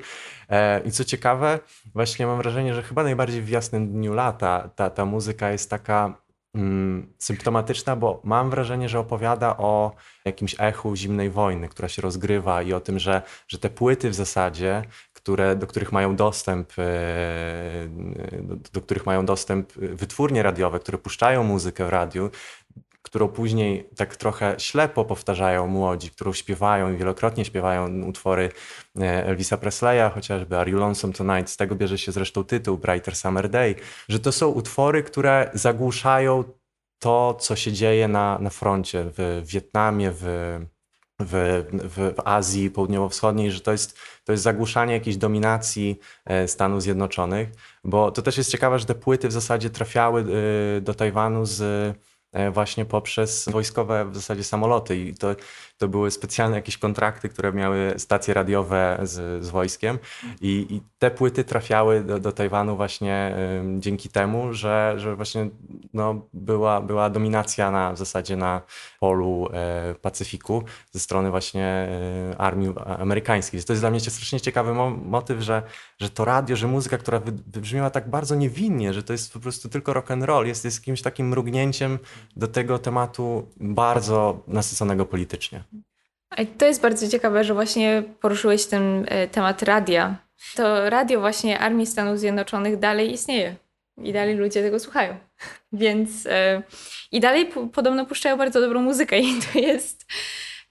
E, 0.49 0.79
I 0.79 0.91
co 0.91 1.05
ciekawe, 1.05 1.59
właśnie 1.93 2.25
mam 2.25 2.37
wrażenie, 2.37 2.73
że 2.73 2.83
chyba 2.83 3.03
najbardziej 3.03 3.41
w 3.41 3.49
jasnym 3.49 3.91
dniu 3.91 4.13
lata 4.13 4.69
ta, 4.75 4.89
ta 4.89 5.05
muzyka 5.05 5.51
jest 5.51 5.69
taka 5.69 6.13
mm, 6.55 7.13
symptomatyczna, 7.17 7.95
bo 7.95 8.21
mam 8.23 8.49
wrażenie, 8.49 8.89
że 8.89 8.99
opowiada 8.99 9.57
o 9.57 9.95
jakimś 10.25 10.55
echu 10.59 10.95
zimnej 10.95 11.29
wojny, 11.29 11.69
która 11.69 11.87
się 11.87 12.01
rozgrywa 12.01 12.61
i 12.61 12.73
o 12.73 12.79
tym, 12.79 12.99
że, 12.99 13.21
że 13.47 13.59
te 13.59 13.69
płyty 13.69 14.09
w 14.09 14.15
zasadzie 14.15 14.83
które, 15.19 15.55
do 15.55 15.67
których 15.67 15.91
mają 15.91 16.15
dostęp, 16.15 16.73
e, 16.77 17.87
do, 18.41 18.55
do 18.73 18.81
których 18.81 19.05
mają 19.05 19.25
dostęp 19.25 19.73
wytwórnie 19.73 20.43
radiowe, 20.43 20.79
które 20.79 20.97
puszczają 20.97 21.43
muzykę 21.43 21.85
w 21.85 21.89
radiu, 21.89 22.29
którą 23.01 23.27
później 23.27 23.89
tak 23.95 24.15
trochę 24.15 24.55
ślepo 24.57 25.05
powtarzają 25.05 25.67
młodzi, 25.67 26.09
którą 26.09 26.33
śpiewają 26.33 26.93
i 26.93 26.97
wielokrotnie 26.97 27.45
śpiewają 27.45 28.03
utwory 28.05 28.51
e, 28.99 29.25
Elvisa 29.25 29.57
Presleya, 29.57 30.11
chociażby 30.13 30.57
Are 30.57 30.71
You 30.71 30.79
Lonesome 30.79 31.13
Tonight, 31.13 31.49
z 31.49 31.57
tego 31.57 31.75
bierze 31.75 31.97
się 31.97 32.11
zresztą 32.11 32.43
tytuł 32.43 32.77
Brighter 32.77 33.15
Summer 33.15 33.49
Day, 33.49 33.75
że 34.09 34.19
to 34.19 34.31
są 34.31 34.47
utwory, 34.47 35.03
które 35.03 35.51
zagłuszają 35.53 36.43
to, 36.99 37.33
co 37.33 37.55
się 37.55 37.71
dzieje 37.71 38.07
na, 38.07 38.39
na 38.39 38.49
froncie 38.49 39.05
w 39.17 39.41
Wietnamie, 39.45 40.11
w 40.13 40.25
w, 41.19 41.63
w, 41.73 42.15
w 42.15 42.21
Azji 42.25 42.71
Południowo-Wschodniej, 42.71 43.51
że 43.51 43.61
to 43.61 43.71
jest, 43.71 43.97
to 44.25 44.31
jest 44.31 44.43
zagłuszanie 44.43 44.93
jakiejś 44.93 45.17
dominacji 45.17 45.99
e, 46.25 46.47
Stanów 46.47 46.81
Zjednoczonych, 46.81 47.49
bo 47.83 48.11
to 48.11 48.21
też 48.21 48.37
jest 48.37 48.51
ciekawe, 48.51 48.79
że 48.79 48.85
te 48.85 48.95
płyty 48.95 49.27
w 49.27 49.31
zasadzie 49.31 49.69
trafiały 49.69 50.25
e, 50.77 50.81
do 50.81 50.93
Tajwanu 50.93 51.45
z 51.45 51.97
E, 52.31 52.51
właśnie 52.51 52.85
poprzez 52.85 53.49
wojskowe 53.49 54.05
w 54.05 54.15
zasadzie 54.15 54.43
samoloty 54.43 54.97
i 54.97 55.13
to, 55.15 55.35
to 55.79 55.87
były 55.87 56.11
specjalne 56.11 56.55
jakieś 56.55 56.77
kontrakty, 56.77 57.29
które 57.29 57.53
miały 57.53 57.93
stacje 57.97 58.33
radiowe 58.33 58.99
z, 59.03 59.45
z 59.45 59.49
wojskiem 59.49 59.99
I, 60.41 60.65
i 60.69 60.81
te 60.99 61.11
płyty 61.11 61.43
trafiały 61.43 62.03
do, 62.03 62.19
do 62.19 62.31
Tajwanu 62.31 62.75
właśnie 62.75 63.35
dzięki 63.77 64.09
temu, 64.09 64.53
że, 64.53 64.93
że 64.97 65.15
właśnie 65.15 65.49
no, 65.93 66.21
była, 66.33 66.81
była 66.81 67.09
dominacja 67.09 67.71
na, 67.71 67.93
w 67.93 67.97
zasadzie 67.97 68.37
na 68.37 68.61
polu 68.99 69.47
y, 69.91 69.95
Pacyfiku 69.95 70.63
ze 70.91 70.99
strony 70.99 71.31
właśnie 71.31 71.89
y, 72.33 72.37
armii 72.37 72.73
amerykańskiej. 72.99 73.63
To 73.63 73.73
jest 73.73 73.81
dla 73.81 73.89
mnie 73.89 73.99
strasznie 73.99 74.41
ciekawy 74.41 74.73
mo 74.73 74.89
motyw, 74.89 75.41
że, 75.41 75.63
że 75.99 76.09
to 76.09 76.25
radio, 76.25 76.55
że 76.55 76.67
muzyka, 76.67 76.97
która 76.97 77.21
wybrzmiała 77.47 77.89
tak 77.89 78.09
bardzo 78.09 78.35
niewinnie, 78.35 78.93
że 78.93 79.03
to 79.03 79.13
jest 79.13 79.33
po 79.33 79.39
prostu 79.39 79.69
tylko 79.69 79.93
rock 79.93 80.11
and 80.11 80.23
roll, 80.23 80.47
jest, 80.47 80.65
jest 80.65 80.79
jakimś 80.79 81.01
takim 81.01 81.27
mrugnięciem 81.27 81.99
do 82.35 82.47
tego 82.47 82.79
tematu 82.79 83.47
bardzo 83.59 84.43
nasyconego 84.47 85.05
politycznie. 85.05 85.63
To 86.57 86.65
jest 86.65 86.81
bardzo 86.81 87.09
ciekawe, 87.09 87.43
że 87.43 87.53
właśnie 87.53 88.03
poruszyłeś 88.19 88.65
ten 88.65 89.05
e, 89.07 89.27
temat 89.27 89.63
radia. 89.63 90.15
To 90.55 90.89
radio 90.89 91.19
właśnie 91.19 91.59
Armii 91.59 91.85
Stanów 91.85 92.19
Zjednoczonych 92.19 92.79
dalej 92.79 93.13
istnieje 93.13 93.55
i 93.97 94.13
dalej 94.13 94.35
ludzie 94.35 94.61
tego 94.61 94.79
słuchają. 94.79 95.17
Więc 95.71 96.25
e, 96.25 96.61
i 97.11 97.19
dalej 97.19 97.49
podobno 97.73 98.05
puszczają 98.05 98.37
bardzo 98.37 98.61
dobrą 98.61 98.81
muzykę 98.81 99.19
i 99.19 99.39
to 99.53 99.59
jest, 99.59 100.05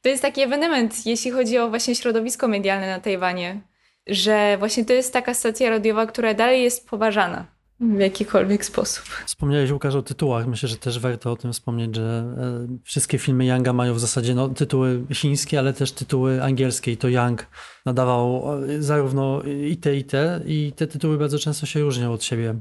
to 0.02 0.08
jest 0.08 0.22
taki 0.22 0.40
ewenement, 0.40 1.06
jeśli 1.06 1.30
chodzi 1.30 1.58
o 1.58 1.68
właśnie 1.68 1.94
środowisko 1.94 2.48
medialne 2.48 2.86
na 2.86 3.00
Tajwanie, 3.00 3.60
że 4.06 4.56
właśnie 4.58 4.84
to 4.84 4.92
jest 4.92 5.12
taka 5.12 5.34
stacja 5.34 5.70
radiowa, 5.70 6.06
która 6.06 6.34
dalej 6.34 6.62
jest 6.62 6.88
poważana 6.88 7.57
w 7.80 7.98
jakikolwiek 7.98 8.64
sposób. 8.64 9.04
Wspomniałeś 9.26 9.70
Łukasz 9.70 9.94
o 9.94 10.02
tytułach. 10.02 10.46
Myślę, 10.46 10.68
że 10.68 10.76
też 10.76 10.98
warto 10.98 11.32
o 11.32 11.36
tym 11.36 11.52
wspomnieć, 11.52 11.96
że 11.96 12.34
e, 12.38 12.78
wszystkie 12.84 13.18
filmy 13.18 13.46
Younga 13.46 13.72
mają 13.72 13.94
w 13.94 14.00
zasadzie 14.00 14.34
no, 14.34 14.48
tytuły 14.48 15.04
chińskie, 15.12 15.58
ale 15.58 15.72
też 15.72 15.92
tytuły 15.92 16.42
angielskie 16.42 16.92
i 16.92 16.96
to 16.96 17.08
Young 17.08 17.46
nadawał 17.86 18.42
e, 18.64 18.82
zarówno 18.82 19.42
i 19.42 19.76
te 19.76 19.96
i 19.96 20.04
te 20.04 20.40
i 20.46 20.72
te 20.76 20.86
tytuły 20.86 21.18
bardzo 21.18 21.38
często 21.38 21.66
się 21.66 21.80
różnią 21.80 22.12
od 22.12 22.24
siebie. 22.24 22.54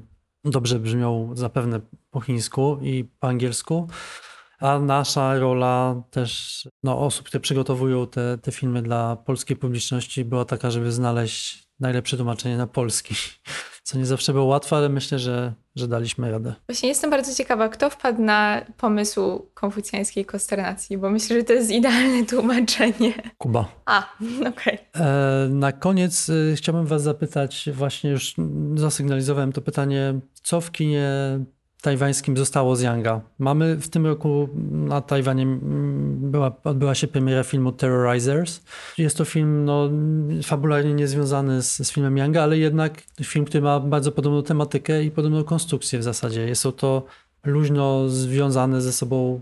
Dobrze 0.45 0.80
brzmią 0.80 1.32
zapewne 1.34 1.80
po 2.11 2.22
chińsku 2.22 2.80
i 2.82 3.05
po 3.20 3.28
angielsku, 3.28 3.88
a 4.59 4.80
nasza 4.80 5.39
rola 5.39 6.03
też 6.11 6.63
no, 6.84 6.99
osób, 6.99 7.26
które 7.26 7.41
przygotowują 7.41 8.07
te, 8.07 8.38
te 8.38 8.51
filmy 8.51 8.82
dla 8.82 9.15
polskiej 9.15 9.57
publiczności 9.57 10.26
była 10.26 10.45
taka, 10.45 10.72
żeby 10.72 10.91
znaleźć 10.91 11.66
najlepsze 11.80 12.17
tłumaczenie 12.17 12.57
na 12.57 12.67
polski 12.67 13.15
co 13.88 13.97
nie 13.97 14.05
zawsze 14.05 14.34
było 14.34 14.45
łatwe, 14.45 14.75
ale 14.75 14.89
myślę, 14.89 15.19
że, 15.19 15.53
że 15.75 15.88
daliśmy 15.88 16.32
radę. 16.32 16.53
Właśnie 16.67 16.89
jestem 16.89 17.09
bardzo 17.09 17.36
ciekawa, 17.36 17.69
kto 17.69 17.89
wpadł 17.89 18.21
na 18.21 18.65
pomysł 18.78 19.45
konfucjańskiej 19.53 20.25
konsternacji, 20.25 20.97
bo 20.97 21.09
myślę, 21.09 21.38
że 21.38 21.43
to 21.43 21.53
jest 21.53 21.71
idealne 21.71 22.25
tłumaczenie. 22.25 23.13
Kuba. 23.38 23.65
A, 23.86 24.15
okej. 24.39 24.80
Okay. 24.93 25.05
E, 25.05 25.47
na 25.49 25.71
koniec 25.71 26.30
e, 26.30 26.55
chciałbym 26.55 26.86
was 26.86 27.03
zapytać, 27.03 27.69
właśnie 27.73 28.09
już 28.09 28.36
zasygnalizowałem 28.75 29.51
to 29.51 29.61
pytanie, 29.61 30.19
co 30.34 30.61
w 30.61 30.71
kinie 30.71 31.09
tajwańskim 31.88 32.38
zostało 32.38 32.75
z 32.75 32.81
Yanga. 32.81 33.21
Mamy 33.39 33.75
w 33.75 33.89
tym 33.89 34.05
roku 34.05 34.49
na 34.71 35.01
Tajwanie 35.01 35.47
była, 36.31 36.55
odbyła 36.63 36.95
się 36.95 37.07
premiera 37.07 37.43
filmu 37.43 37.71
Terrorizers. 37.71 38.61
Jest 38.97 39.17
to 39.17 39.25
film 39.25 39.65
no, 39.65 39.89
fabularnie 40.43 40.93
niezwiązany 40.93 41.61
z, 41.61 41.77
z 41.77 41.91
filmem 41.91 42.17
Yanga, 42.17 42.43
ale 42.43 42.57
jednak 42.57 43.03
film, 43.23 43.45
który 43.45 43.61
ma 43.61 43.79
bardzo 43.79 44.11
podobną 44.11 44.43
tematykę 44.43 45.03
i 45.03 45.11
podobną 45.11 45.43
konstrukcję 45.43 45.99
w 45.99 46.03
zasadzie. 46.03 46.47
Jest 46.47 46.67
to 46.77 47.05
luźno 47.45 48.09
związane 48.09 48.81
ze 48.81 48.93
sobą 48.93 49.41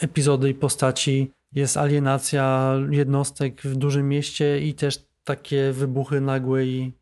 epizody 0.00 0.50
i 0.50 0.54
postaci. 0.54 1.30
Jest 1.52 1.76
alienacja 1.76 2.74
jednostek 2.90 3.62
w 3.62 3.76
dużym 3.76 4.08
mieście 4.08 4.60
i 4.60 4.74
też 4.74 5.06
takie 5.24 5.72
wybuchy 5.72 6.20
nagłej, 6.20 6.92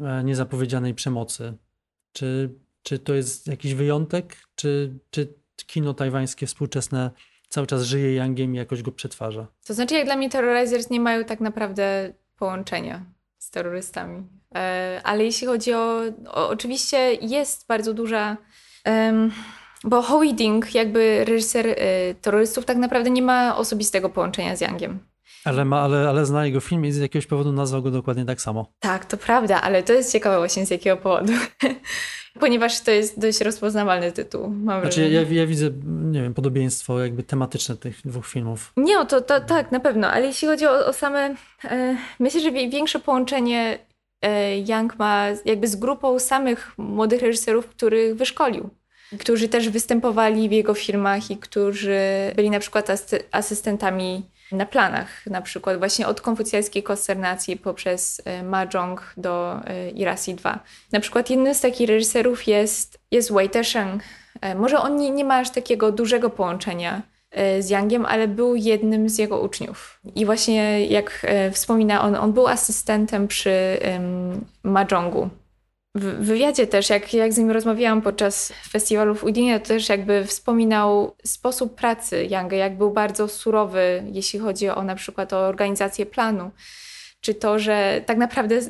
e, 0.00 0.24
niezapowiedzianej 0.24 0.94
przemocy. 0.94 1.54
Czy 2.12 2.50
czy 2.86 2.98
to 2.98 3.14
jest 3.14 3.46
jakiś 3.46 3.74
wyjątek, 3.74 4.36
czy, 4.56 4.98
czy 5.10 5.34
kino 5.66 5.94
tajwańskie 5.94 6.46
współczesne 6.46 7.10
cały 7.48 7.66
czas 7.66 7.82
żyje 7.82 8.14
Yangiem 8.14 8.54
i 8.54 8.58
jakoś 8.58 8.82
go 8.82 8.92
przetwarza? 8.92 9.46
To 9.66 9.74
znaczy, 9.74 9.94
jak 9.94 10.04
dla 10.04 10.16
mnie 10.16 10.30
Terrorizers 10.30 10.90
nie 10.90 11.00
mają 11.00 11.24
tak 11.24 11.40
naprawdę 11.40 12.12
połączenia 12.36 13.04
z 13.38 13.50
terrorystami. 13.50 14.22
E, 14.54 15.00
ale 15.04 15.24
jeśli 15.24 15.46
chodzi 15.46 15.74
o, 15.74 16.02
o, 16.28 16.48
Oczywiście 16.48 17.12
jest 17.14 17.66
bardzo 17.66 17.94
duża... 17.94 18.36
Um, 18.86 19.32
bo 19.84 20.24
Ding, 20.34 20.74
jakby 20.74 21.24
reżyser 21.24 21.66
y, 21.66 21.76
terrorystów, 22.22 22.64
tak 22.64 22.76
naprawdę 22.76 23.10
nie 23.10 23.22
ma 23.22 23.56
osobistego 23.56 24.08
połączenia 24.08 24.56
z 24.56 24.60
Yangiem. 24.60 24.98
Ale, 25.46 25.64
ma, 25.64 25.80
ale, 25.80 26.08
ale 26.08 26.26
zna 26.26 26.46
jego 26.46 26.60
film 26.60 26.84
i 26.84 26.92
z 26.92 26.98
jakiegoś 26.98 27.26
powodu 27.26 27.52
nazwał 27.52 27.82
go 27.82 27.90
dokładnie 27.90 28.24
tak 28.24 28.40
samo. 28.40 28.72
Tak, 28.80 29.04
to 29.04 29.16
prawda, 29.16 29.60
ale 29.62 29.82
to 29.82 29.92
jest 29.92 30.12
ciekawe 30.12 30.38
właśnie 30.38 30.66
z 30.66 30.70
jakiego 30.70 30.96
powodu. 30.96 31.32
Ponieważ 32.40 32.80
to 32.80 32.90
jest 32.90 33.20
dość 33.20 33.40
rozpoznawalny 33.40 34.12
tytuł, 34.12 34.48
mam 34.48 34.80
Znaczy 34.80 35.08
ja, 35.08 35.22
ja 35.22 35.46
widzę, 35.46 35.70
nie 35.86 36.22
wiem, 36.22 36.34
podobieństwo 36.34 37.00
jakby 37.00 37.22
tematyczne 37.22 37.76
tych 37.76 38.00
dwóch 38.04 38.26
filmów. 38.26 38.72
Nie, 38.76 38.94
no 38.94 39.04
to, 39.04 39.20
to 39.20 39.40
tak, 39.40 39.72
na 39.72 39.80
pewno, 39.80 40.10
ale 40.10 40.26
jeśli 40.26 40.48
chodzi 40.48 40.66
o, 40.66 40.86
o 40.86 40.92
same, 40.92 41.34
e, 41.64 41.96
myślę, 42.18 42.40
że 42.40 42.50
większe 42.50 42.98
połączenie 42.98 43.78
e, 44.22 44.58
Young 44.58 44.98
ma 44.98 45.26
jakby 45.44 45.68
z 45.68 45.76
grupą 45.76 46.18
samych 46.18 46.78
młodych 46.78 47.22
reżyserów, 47.22 47.66
których 47.66 48.16
wyszkolił, 48.16 48.70
którzy 49.20 49.48
też 49.48 49.68
występowali 49.68 50.48
w 50.48 50.52
jego 50.52 50.74
filmach 50.74 51.30
i 51.30 51.36
którzy 51.36 52.00
byli 52.36 52.50
na 52.50 52.58
przykład 52.58 52.88
asy- 52.88 53.22
asystentami 53.32 54.22
na 54.52 54.66
planach, 54.66 55.26
na 55.26 55.42
przykład 55.42 55.78
właśnie 55.78 56.06
od 56.06 56.20
konfucjajskiej 56.20 56.82
konsternacji 56.82 57.56
poprzez 57.56 58.22
e, 58.24 58.42
Mahjong 58.42 59.12
do 59.16 59.60
e, 59.64 59.90
Irasi 59.90 60.34
2. 60.34 60.58
Na 60.92 61.00
przykład 61.00 61.30
jednym 61.30 61.54
z 61.54 61.60
takich 61.60 61.88
reżyserów 61.88 62.46
jest, 62.46 62.98
jest 63.10 63.32
Wei 63.32 63.48
Tesheng. 63.48 64.02
E, 64.40 64.54
Może 64.54 64.78
on 64.78 64.96
nie, 64.96 65.10
nie 65.10 65.24
ma 65.24 65.36
aż 65.36 65.50
takiego 65.50 65.92
dużego 65.92 66.30
połączenia 66.30 67.02
z 67.60 67.70
Yangiem, 67.70 68.06
ale 68.06 68.28
był 68.28 68.54
jednym 68.54 69.08
z 69.08 69.18
jego 69.18 69.40
uczniów. 69.40 70.00
I 70.14 70.26
właśnie 70.26 70.86
jak 70.86 71.26
wspomina 71.52 72.02
on, 72.02 72.14
on 72.14 72.32
był 72.32 72.46
asystentem 72.46 73.28
przy 73.28 73.78
um, 73.92 74.44
Mahjongu. 74.62 75.30
W 75.96 76.24
wywiadzie 76.24 76.66
też, 76.66 76.90
jak, 76.90 77.14
jak 77.14 77.32
z 77.32 77.38
nim 77.38 77.50
rozmawiałam 77.50 78.02
podczas 78.02 78.52
festiwalu 78.70 79.14
w 79.14 79.24
Udinie, 79.24 79.60
to 79.60 79.66
też 79.66 79.88
jakby 79.88 80.24
wspominał 80.24 81.16
sposób 81.24 81.74
pracy 81.74 82.24
Yanga, 82.30 82.56
jak 82.56 82.78
był 82.78 82.90
bardzo 82.90 83.28
surowy, 83.28 84.02
jeśli 84.12 84.38
chodzi 84.38 84.68
o 84.68 84.82
na 84.82 84.94
przykład 84.94 85.32
o 85.32 85.38
organizację 85.38 86.06
planu. 86.06 86.50
Czy 87.20 87.34
to, 87.34 87.58
że 87.58 88.02
tak 88.06 88.18
naprawdę 88.18 88.60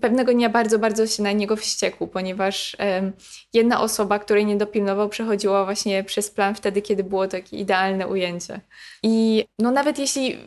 pewnego 0.00 0.32
dnia 0.32 0.48
bardzo, 0.48 0.78
bardzo 0.78 1.06
się 1.06 1.22
na 1.22 1.32
niego 1.32 1.56
wściekł, 1.56 2.06
ponieważ 2.06 2.76
em, 2.78 3.12
jedna 3.52 3.80
osoba, 3.80 4.18
której 4.18 4.46
nie 4.46 4.56
dopilnował, 4.56 5.08
przechodziła 5.08 5.64
właśnie 5.64 6.04
przez 6.04 6.30
plan 6.30 6.54
wtedy, 6.54 6.82
kiedy 6.82 7.04
było 7.04 7.28
takie 7.28 7.56
idealne 7.56 8.08
ujęcie. 8.08 8.60
I 9.02 9.44
no 9.58 9.70
nawet 9.70 9.98
jeśli 9.98 10.38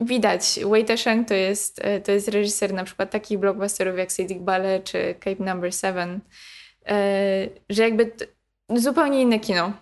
widać, 0.00 0.60
Wei 0.70 0.84
Tesheng 0.84 1.28
to 1.28 1.34
jest, 1.34 1.84
e, 1.84 2.00
to 2.00 2.12
jest 2.12 2.28
reżyser 2.28 2.74
na 2.74 2.84
przykład 2.84 3.10
takich 3.10 3.38
blockbusterów 3.38 3.98
jak 3.98 4.10
Sidiq 4.10 4.38
Bale 4.38 4.80
czy 4.80 5.14
Cape 5.24 5.44
Number 5.44 5.74
7, 5.74 6.20
e, 6.86 7.48
że 7.70 7.82
jakby 7.82 8.12
zupełnie 8.76 9.22
inne 9.22 9.40
kino. 9.40 9.72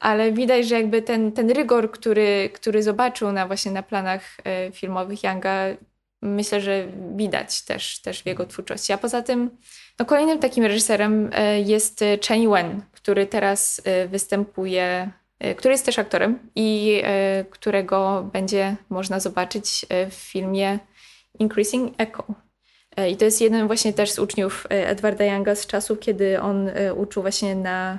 Ale 0.00 0.32
widać, 0.32 0.66
że 0.68 0.74
jakby 0.74 1.02
ten, 1.02 1.32
ten 1.32 1.50
rygor, 1.50 1.90
który, 1.90 2.50
który 2.54 2.82
zobaczył 2.82 3.32
na 3.32 3.46
właśnie 3.46 3.72
na 3.72 3.82
planach 3.82 4.22
e, 4.44 4.72
filmowych 4.72 5.24
Younga, 5.24 5.64
myślę, 6.22 6.60
że 6.60 6.86
widać 7.16 7.62
też, 7.62 8.00
też 8.00 8.22
w 8.22 8.26
jego 8.26 8.46
twórczości. 8.46 8.92
A 8.92 8.98
poza 8.98 9.22
tym 9.22 9.50
no 9.98 10.04
kolejnym 10.04 10.38
takim 10.38 10.64
reżyserem 10.64 11.30
jest 11.64 12.04
Chen 12.28 12.50
Wen, 12.50 12.82
który 12.92 13.26
teraz 13.26 13.82
występuje, 14.08 15.10
który 15.56 15.72
jest 15.74 15.86
też 15.86 15.98
aktorem 15.98 16.38
i 16.54 17.00
e, 17.04 17.44
którego 17.50 18.28
będzie 18.32 18.76
można 18.90 19.20
zobaczyć 19.20 19.86
e, 19.88 20.10
w 20.10 20.14
filmie 20.14 20.78
Increasing 21.38 21.94
Echo. 21.98 22.24
E, 22.96 23.10
I 23.10 23.16
to 23.16 23.24
jest 23.24 23.40
jeden 23.40 23.66
właśnie 23.66 23.92
też 23.92 24.10
z 24.10 24.18
uczniów 24.18 24.66
e, 24.70 24.88
Edwarda 24.88 25.24
Younga 25.24 25.54
z 25.54 25.66
czasów, 25.66 26.00
kiedy 26.00 26.40
on 26.40 26.68
e, 26.68 26.94
uczył 26.94 27.22
właśnie 27.22 27.56
na 27.56 27.98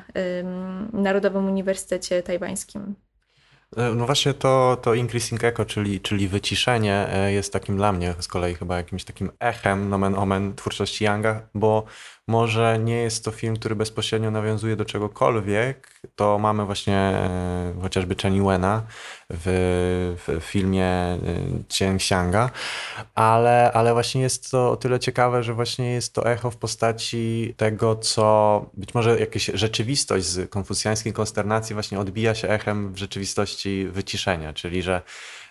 Narodowym 0.93 1.46
Uniwersytecie 1.46 2.24
Tajwańskim. 2.24 2.96
E, 3.78 3.96
No 3.96 4.06
właśnie 4.06 4.34
to, 4.34 4.78
to 4.82 4.93
increasing 4.93 5.43
echo, 5.43 5.66
czyli, 5.66 6.00
czyli 6.02 6.28
wyciszenie 6.28 7.08
e, 7.10 7.32
jest 7.32 7.54
takim 7.54 7.78
dla 7.78 7.91
mnie 7.91 8.14
z 8.20 8.28
kolei 8.28 8.56
chyba 8.56 8.78
jakimś 8.78 9.04
takim 9.04 9.32
echem 9.39 9.89
nomen 9.89 10.16
omen 10.16 10.56
twórczości 10.56 11.06
Younga, 11.06 11.41
bo 11.56 11.86
może 12.28 12.80
nie 12.80 12.97
jest 12.97 13.26
to 13.26 13.32
film, 13.32 13.55
który 13.55 13.76
bezpośrednio 13.76 14.32
nawiązuje 14.32 14.76
do 14.76 14.86
czegokolwiek, 14.86 15.99
to 16.15 16.39
mamy 16.39 16.65
właśnie 16.65 16.97
e, 16.97 17.73
chociażby 17.82 18.15
Chen 18.15 18.36
Yuena 18.36 18.84
w, 19.30 20.15
w 20.28 20.43
filmie 20.43 20.86
e, 20.86 21.19
Cień 21.69 21.95
Xianga, 21.95 22.49
ale, 23.15 23.71
ale 23.73 23.93
właśnie 23.93 24.21
jest 24.21 24.51
to 24.51 24.71
o 24.71 24.78
tyle 24.78 24.99
ciekawe, 24.99 25.43
że 25.43 25.53
właśnie 25.53 25.91
jest 25.91 26.13
to 26.13 26.32
echo 26.32 26.51
w 26.51 26.57
postaci 26.57 27.53
tego, 27.57 27.95
co 27.95 28.65
być 28.73 28.93
może 28.93 29.19
jakaś 29.19 29.45
rzeczywistość 29.53 30.26
z 30.26 30.49
konfucjańskiej 30.49 31.13
konsternacji 31.13 31.73
właśnie 31.73 31.99
odbija 31.99 32.36
się 32.36 32.47
echem 32.47 32.93
w 32.93 32.97
rzeczywistości 32.97 33.88
wyciszenia, 33.88 34.53
czyli 34.53 34.82
że 34.82 35.01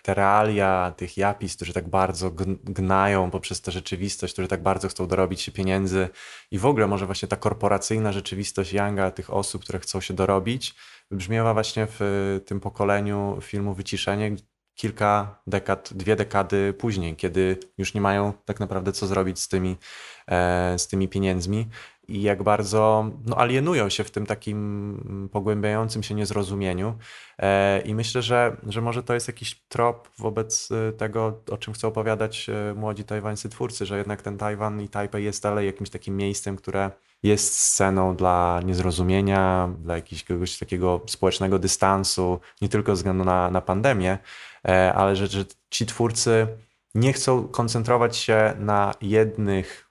te 0.05 0.13
realia 0.13 0.93
tych 0.97 1.17
japis, 1.17 1.55
którzy 1.55 1.73
tak 1.73 1.89
bardzo 1.89 2.31
gn- 2.31 2.57
gnają 2.63 3.31
poprzez 3.31 3.61
tę 3.61 3.71
rzeczywistość, 3.71 4.33
którzy 4.33 4.47
tak 4.47 4.63
bardzo 4.63 4.87
chcą 4.87 5.07
dorobić 5.07 5.41
się 5.41 5.51
pieniędzy. 5.51 6.09
I 6.51 6.59
w 6.59 6.65
ogóle 6.65 6.87
może 6.87 7.05
właśnie 7.05 7.27
ta 7.27 7.35
korporacyjna 7.35 8.11
rzeczywistość 8.11 8.73
Younga, 8.73 9.11
tych 9.11 9.33
osób, 9.33 9.63
które 9.63 9.79
chcą 9.79 10.01
się 10.01 10.13
dorobić, 10.13 10.75
wybrzmiewa 11.11 11.53
właśnie 11.53 11.87
w 11.89 11.99
tym 12.45 12.59
pokoleniu 12.59 13.37
filmu 13.41 13.73
Wyciszenie 13.73 14.35
kilka 14.75 15.41
dekad, 15.47 15.89
dwie 15.93 16.15
dekady 16.15 16.73
później, 16.73 17.15
kiedy 17.15 17.57
już 17.77 17.93
nie 17.93 18.01
mają 18.01 18.33
tak 18.45 18.59
naprawdę 18.59 18.91
co 18.91 19.07
zrobić 19.07 19.39
z 19.39 19.47
tymi, 19.47 19.75
e, 20.27 20.79
z 20.79 20.87
tymi 20.87 21.07
pieniędzmi 21.07 21.67
i 22.07 22.21
jak 22.21 22.43
bardzo 22.43 23.11
no, 23.25 23.37
alienują 23.37 23.89
się 23.89 24.03
w 24.03 24.11
tym 24.11 24.25
takim 24.25 25.29
pogłębiającym 25.31 26.03
się 26.03 26.15
niezrozumieniu. 26.15 26.97
E, 27.39 27.81
I 27.81 27.95
myślę, 27.95 28.21
że, 28.21 28.57
że 28.67 28.81
może 28.81 29.03
to 29.03 29.13
jest 29.13 29.27
jakiś 29.27 29.63
trop 29.67 30.09
wobec 30.17 30.69
e, 30.71 30.91
tego, 30.91 31.41
o 31.51 31.57
czym 31.57 31.73
chcą 31.73 31.87
opowiadać 31.87 32.49
e, 32.49 32.73
młodzi 32.73 33.03
tajwańscy 33.03 33.49
twórcy, 33.49 33.85
że 33.85 33.97
jednak 33.97 34.21
ten 34.21 34.37
Tajwan 34.37 34.81
i 34.81 34.89
Tajpej 34.89 35.23
jest 35.23 35.43
dalej 35.43 35.65
jakimś 35.65 35.89
takim 35.89 36.17
miejscem, 36.17 36.55
które 36.55 36.91
jest 37.23 37.59
sceną 37.59 38.15
dla 38.15 38.61
niezrozumienia, 38.65 39.69
dla 39.79 39.95
jakiegoś 39.95 40.57
takiego 40.57 41.01
społecznego 41.07 41.59
dystansu, 41.59 42.39
nie 42.61 42.69
tylko 42.69 42.91
ze 42.91 42.95
względu 42.95 43.23
na, 43.23 43.51
na 43.51 43.61
pandemię, 43.61 44.17
ale 44.93 45.15
że, 45.15 45.27
że 45.27 45.45
ci 45.69 45.85
twórcy 45.85 46.47
nie 46.95 47.13
chcą 47.13 47.47
koncentrować 47.47 48.17
się 48.17 48.53
na 48.59 48.93
jednych 49.01 49.84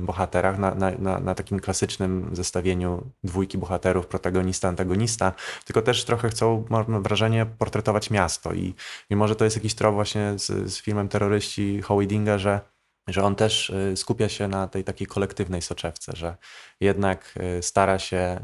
bohaterach, 0.00 0.58
na, 0.58 0.74
na, 0.74 1.20
na, 1.20 1.34
takim 1.34 1.60
klasycznym 1.60 2.30
zestawieniu 2.32 3.10
dwójki 3.24 3.58
bohaterów, 3.58 4.06
protagonista, 4.06 4.68
antagonista, 4.68 5.32
tylko 5.64 5.82
też 5.82 6.04
trochę 6.04 6.28
chcą, 6.28 6.64
mam 6.68 7.02
wrażenie, 7.02 7.46
portretować 7.58 8.10
miasto. 8.10 8.52
I, 8.52 8.74
i 9.10 9.16
może 9.16 9.36
to 9.36 9.44
jest 9.44 9.56
jakiś 9.56 9.74
trop 9.74 9.94
właśnie 9.94 10.34
z, 10.36 10.72
z 10.72 10.80
filmem 10.80 11.08
Terroryści 11.08 11.82
Howardinga, 11.82 12.38
że 12.38 12.60
że 13.08 13.22
on 13.22 13.34
też 13.34 13.70
y, 13.70 13.96
skupia 13.96 14.28
się 14.28 14.48
na 14.48 14.68
tej 14.68 14.84
takiej 14.84 15.06
kolektywnej 15.06 15.62
soczewce, 15.62 16.12
że 16.16 16.36
jednak 16.80 17.34
y, 17.58 17.62
stara 17.62 17.98
się 17.98 18.40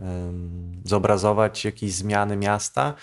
zobrazować 0.85 1.65
jakieś 1.65 1.95
zmiany 1.95 2.37
miasta 2.37 2.95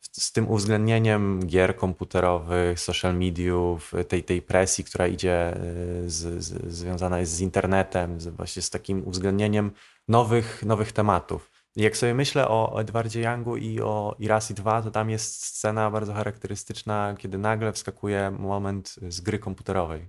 z 0.00 0.32
tym 0.32 0.48
uwzględnieniem 0.50 1.46
gier 1.46 1.76
komputerowych, 1.76 2.80
social 2.80 3.14
mediów, 3.18 3.92
tej, 4.08 4.24
tej 4.24 4.42
presji, 4.42 4.84
która 4.84 5.06
idzie 5.06 5.56
y, 6.04 6.10
z, 6.10 6.44
z, 6.44 6.72
związana 6.72 7.18
jest 7.18 7.32
z 7.32 7.40
internetem, 7.40 8.20
z, 8.20 8.28
właśnie 8.28 8.62
z 8.62 8.70
takim 8.70 9.08
uwzględnieniem 9.08 9.72
nowych, 10.08 10.62
nowych 10.62 10.92
tematów. 10.92 11.50
Jak 11.76 11.96
sobie 11.96 12.14
myślę 12.14 12.48
o 12.48 12.80
Edwardzie 12.80 13.20
Youngu 13.20 13.56
i 13.56 13.80
o 13.80 14.16
Irasi 14.18 14.54
2, 14.54 14.82
to 14.82 14.90
tam 14.90 15.10
jest 15.10 15.44
scena 15.44 15.90
bardzo 15.90 16.12
charakterystyczna, 16.12 17.14
kiedy 17.18 17.38
nagle 17.38 17.72
wskakuje 17.72 18.30
moment 18.30 18.96
z 19.08 19.20
gry 19.20 19.38
komputerowej. 19.38 20.08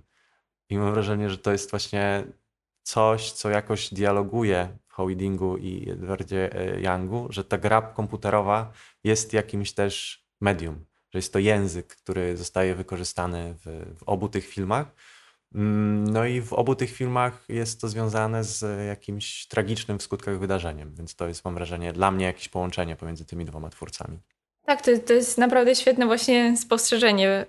I 0.68 0.78
mam 0.78 0.92
wrażenie, 0.92 1.30
że 1.30 1.38
to 1.38 1.52
jest 1.52 1.70
właśnie 1.70 2.24
coś, 2.82 3.32
co 3.32 3.50
jakoś 3.50 3.94
dialoguje 3.94 4.78
w 4.92 4.94
Howardingu 4.94 5.56
i 5.56 5.90
Edwardzie 5.90 6.50
e, 6.54 6.80
Youngu, 6.80 7.26
że 7.30 7.44
ta 7.44 7.58
gra 7.58 7.82
komputerowa 7.82 8.72
jest 9.04 9.32
jakimś 9.32 9.72
też 9.72 10.24
medium, 10.40 10.84
że 11.12 11.18
jest 11.18 11.32
to 11.32 11.38
język, 11.38 11.86
który 11.86 12.36
zostaje 12.36 12.74
wykorzystany 12.74 13.54
w, 13.54 13.94
w 13.98 14.02
obu 14.02 14.28
tych 14.28 14.46
filmach. 14.46 14.86
Mm, 15.54 16.04
No 16.04 16.24
i 16.24 16.40
w 16.40 16.52
obu 16.52 16.74
tych 16.74 16.90
filmach 16.90 17.44
jest 17.48 17.80
to 17.80 17.88
związane 17.88 18.44
z 18.44 18.86
jakimś 18.88 19.46
tragicznym 19.46 19.98
w 19.98 20.02
skutkach 20.02 20.38
wydarzeniem, 20.38 20.94
więc 20.94 21.14
to 21.14 21.28
jest, 21.28 21.44
mam 21.44 21.54
wrażenie, 21.54 21.92
dla 21.92 22.10
mnie 22.10 22.26
jakieś 22.26 22.48
połączenie 22.48 22.96
pomiędzy 22.96 23.24
tymi 23.24 23.44
dwoma 23.44 23.70
twórcami. 23.70 24.18
Tak, 24.66 24.82
to, 24.82 24.98
to 24.98 25.12
jest 25.12 25.38
naprawdę 25.38 25.74
świetne 25.74 26.06
właśnie 26.06 26.56
spostrzeżenie, 26.56 27.46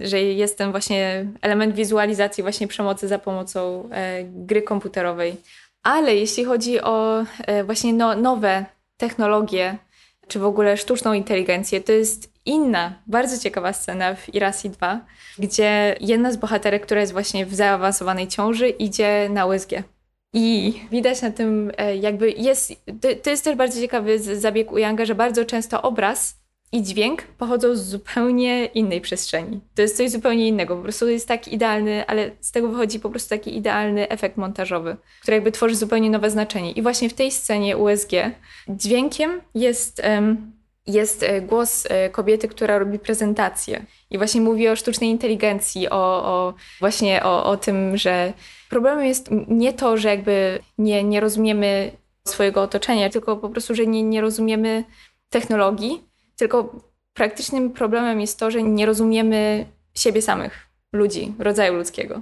że 0.00 0.22
jest 0.22 0.58
ten 0.58 0.70
właśnie 0.70 1.26
element 1.40 1.74
wizualizacji 1.74 2.42
właśnie 2.42 2.68
przemocy 2.68 3.08
za 3.08 3.18
pomocą 3.18 3.88
e, 3.92 4.24
gry 4.24 4.62
komputerowej. 4.62 5.36
Ale 5.82 6.16
jeśli 6.16 6.44
chodzi 6.44 6.80
o 6.80 7.24
e, 7.46 7.64
właśnie 7.64 7.92
no, 7.92 8.16
nowe 8.16 8.64
technologie, 8.96 9.78
czy 10.28 10.38
w 10.38 10.44
ogóle 10.44 10.76
sztuczną 10.76 11.12
inteligencję, 11.12 11.80
to 11.80 11.92
jest 11.92 12.32
inna, 12.46 13.02
bardzo 13.06 13.38
ciekawa 13.38 13.72
scena 13.72 14.14
w 14.14 14.34
Irasi 14.34 14.70
2, 14.70 15.00
gdzie 15.38 15.96
jedna 16.00 16.32
z 16.32 16.36
bohaterek, 16.36 16.82
która 16.82 17.00
jest 17.00 17.12
właśnie 17.12 17.46
w 17.46 17.54
zaawansowanej 17.54 18.28
ciąży, 18.28 18.68
idzie 18.68 19.28
na 19.30 19.46
USG. 19.46 19.70
I 20.32 20.80
widać 20.90 21.22
na 21.22 21.30
tym, 21.30 21.72
e, 21.76 21.96
jakby 21.96 22.30
jest, 22.30 22.72
to, 23.00 23.08
to 23.22 23.30
jest 23.30 23.44
też 23.44 23.56
bardzo 23.56 23.80
ciekawy 23.80 24.18
zabieg 24.18 24.72
u 24.72 24.78
Younga, 24.78 25.04
że 25.04 25.14
bardzo 25.14 25.44
często 25.44 25.82
obraz 25.82 26.39
i 26.72 26.82
dźwięk 26.82 27.22
pochodzą 27.22 27.76
z 27.76 27.80
zupełnie 27.80 28.64
innej 28.64 29.00
przestrzeni. 29.00 29.60
To 29.74 29.82
jest 29.82 29.96
coś 29.96 30.10
zupełnie 30.10 30.48
innego. 30.48 30.76
Po 30.76 30.82
prostu 30.82 31.08
jest 31.08 31.28
tak 31.28 31.48
idealny, 31.48 32.06
ale 32.06 32.30
z 32.40 32.52
tego 32.52 32.68
wychodzi 32.68 33.00
po 33.00 33.10
prostu 33.10 33.28
taki 33.28 33.56
idealny 33.56 34.08
efekt 34.08 34.36
montażowy, 34.36 34.96
który 35.22 35.34
jakby 35.34 35.52
tworzy 35.52 35.74
zupełnie 35.74 36.10
nowe 36.10 36.30
znaczenie. 36.30 36.72
I 36.72 36.82
właśnie 36.82 37.08
w 37.08 37.14
tej 37.14 37.30
scenie 37.30 37.76
USG 37.76 38.10
dźwiękiem 38.68 39.40
jest. 39.54 40.02
Jest 40.86 41.22
e, 41.22 41.40
głos 41.40 41.86
e, 41.90 42.10
kobiety, 42.10 42.48
która 42.48 42.78
robi 42.78 42.98
prezentację 42.98 43.84
i 44.10 44.18
właśnie 44.18 44.40
mówi 44.40 44.68
o 44.68 44.76
sztucznej 44.76 45.10
inteligencji, 45.10 45.90
o, 45.90 46.24
o 46.24 46.54
właśnie 46.80 47.24
o, 47.24 47.44
o 47.44 47.56
tym, 47.56 47.96
że 47.96 48.32
problemem 48.70 49.04
jest 49.04 49.28
nie 49.48 49.72
to, 49.72 49.96
że 49.96 50.08
jakby 50.08 50.58
nie, 50.78 51.04
nie 51.04 51.20
rozumiemy 51.20 51.90
swojego 52.28 52.62
otoczenia, 52.62 53.10
tylko 53.10 53.36
po 53.36 53.48
prostu, 53.48 53.74
że 53.74 53.86
nie, 53.86 54.02
nie 54.02 54.20
rozumiemy 54.20 54.84
technologii, 55.30 56.09
tylko 56.40 56.74
praktycznym 57.14 57.70
problemem 57.70 58.20
jest 58.20 58.38
to, 58.38 58.50
że 58.50 58.62
nie 58.62 58.86
rozumiemy 58.86 59.66
siebie 59.94 60.22
samych, 60.22 60.66
ludzi, 60.92 61.34
rodzaju 61.38 61.74
ludzkiego. 61.74 62.20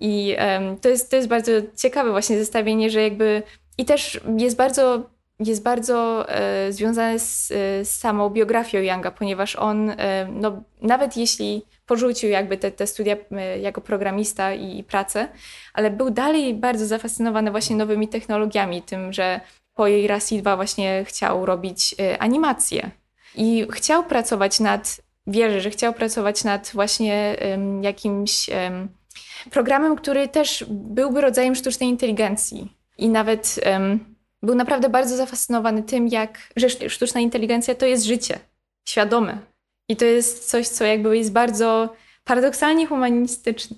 I 0.00 0.36
um, 0.38 0.76
to, 0.76 0.88
jest, 0.88 1.10
to 1.10 1.16
jest 1.16 1.28
bardzo 1.28 1.52
ciekawe 1.76 2.10
właśnie 2.10 2.38
zestawienie, 2.38 2.90
że 2.90 3.02
jakby 3.02 3.42
i 3.78 3.84
też 3.84 4.20
jest 4.38 4.56
bardzo 4.56 5.10
jest 5.46 5.62
bardzo 5.62 6.28
e, 6.28 6.72
związane 6.72 7.18
z, 7.18 7.50
e, 7.50 7.84
z, 7.84 7.98
samą 7.98 8.30
biografią 8.30 8.78
Younga, 8.78 9.10
ponieważ 9.10 9.56
on, 9.56 9.90
e, 9.90 10.28
no, 10.32 10.62
nawet 10.82 11.16
jeśli 11.16 11.62
porzucił 11.86 12.30
jakby 12.30 12.56
te, 12.56 12.70
te 12.70 12.86
studia 12.86 13.16
jako 13.60 13.80
programista 13.80 14.54
i, 14.54 14.78
i 14.78 14.84
pracę, 14.84 15.28
ale 15.74 15.90
był 15.90 16.10
dalej 16.10 16.54
bardzo 16.54 16.86
zafascynowany 16.86 17.50
właśnie 17.50 17.76
nowymi 17.76 18.08
technologiami, 18.08 18.82
tym, 18.82 19.12
że 19.12 19.40
po 19.74 19.86
jej 19.86 20.06
Rasi 20.06 20.42
2 20.42 20.56
właśnie 20.56 21.04
chciał 21.04 21.46
robić 21.46 21.94
e, 21.98 22.18
animacje 22.18 22.90
i 23.34 23.66
chciał 23.72 24.04
pracować 24.04 24.60
nad, 24.60 25.00
wierzę, 25.26 25.60
że 25.60 25.70
chciał 25.70 25.92
pracować 25.92 26.44
nad 26.44 26.70
właśnie 26.74 27.36
jakimś 27.82 28.50
programem, 29.50 29.96
który 29.96 30.28
też 30.28 30.64
byłby 30.68 31.20
rodzajem 31.20 31.54
sztucznej 31.54 31.88
inteligencji 31.88 32.76
i 32.98 33.08
nawet 33.08 33.60
był 34.42 34.54
naprawdę 34.54 34.88
bardzo 34.88 35.16
zafascynowany 35.16 35.82
tym, 35.82 36.08
jak 36.08 36.38
że 36.56 36.68
sztuczna 36.88 37.20
inteligencja 37.20 37.74
to 37.74 37.86
jest 37.86 38.04
życie, 38.04 38.38
świadome. 38.88 39.38
I 39.88 39.96
to 39.96 40.04
jest 40.04 40.50
coś, 40.50 40.68
co 40.68 40.84
jakby 40.84 41.16
jest 41.16 41.32
bardzo 41.32 41.94
paradoksalnie 42.24 42.86
humanistyczne. 42.86 43.76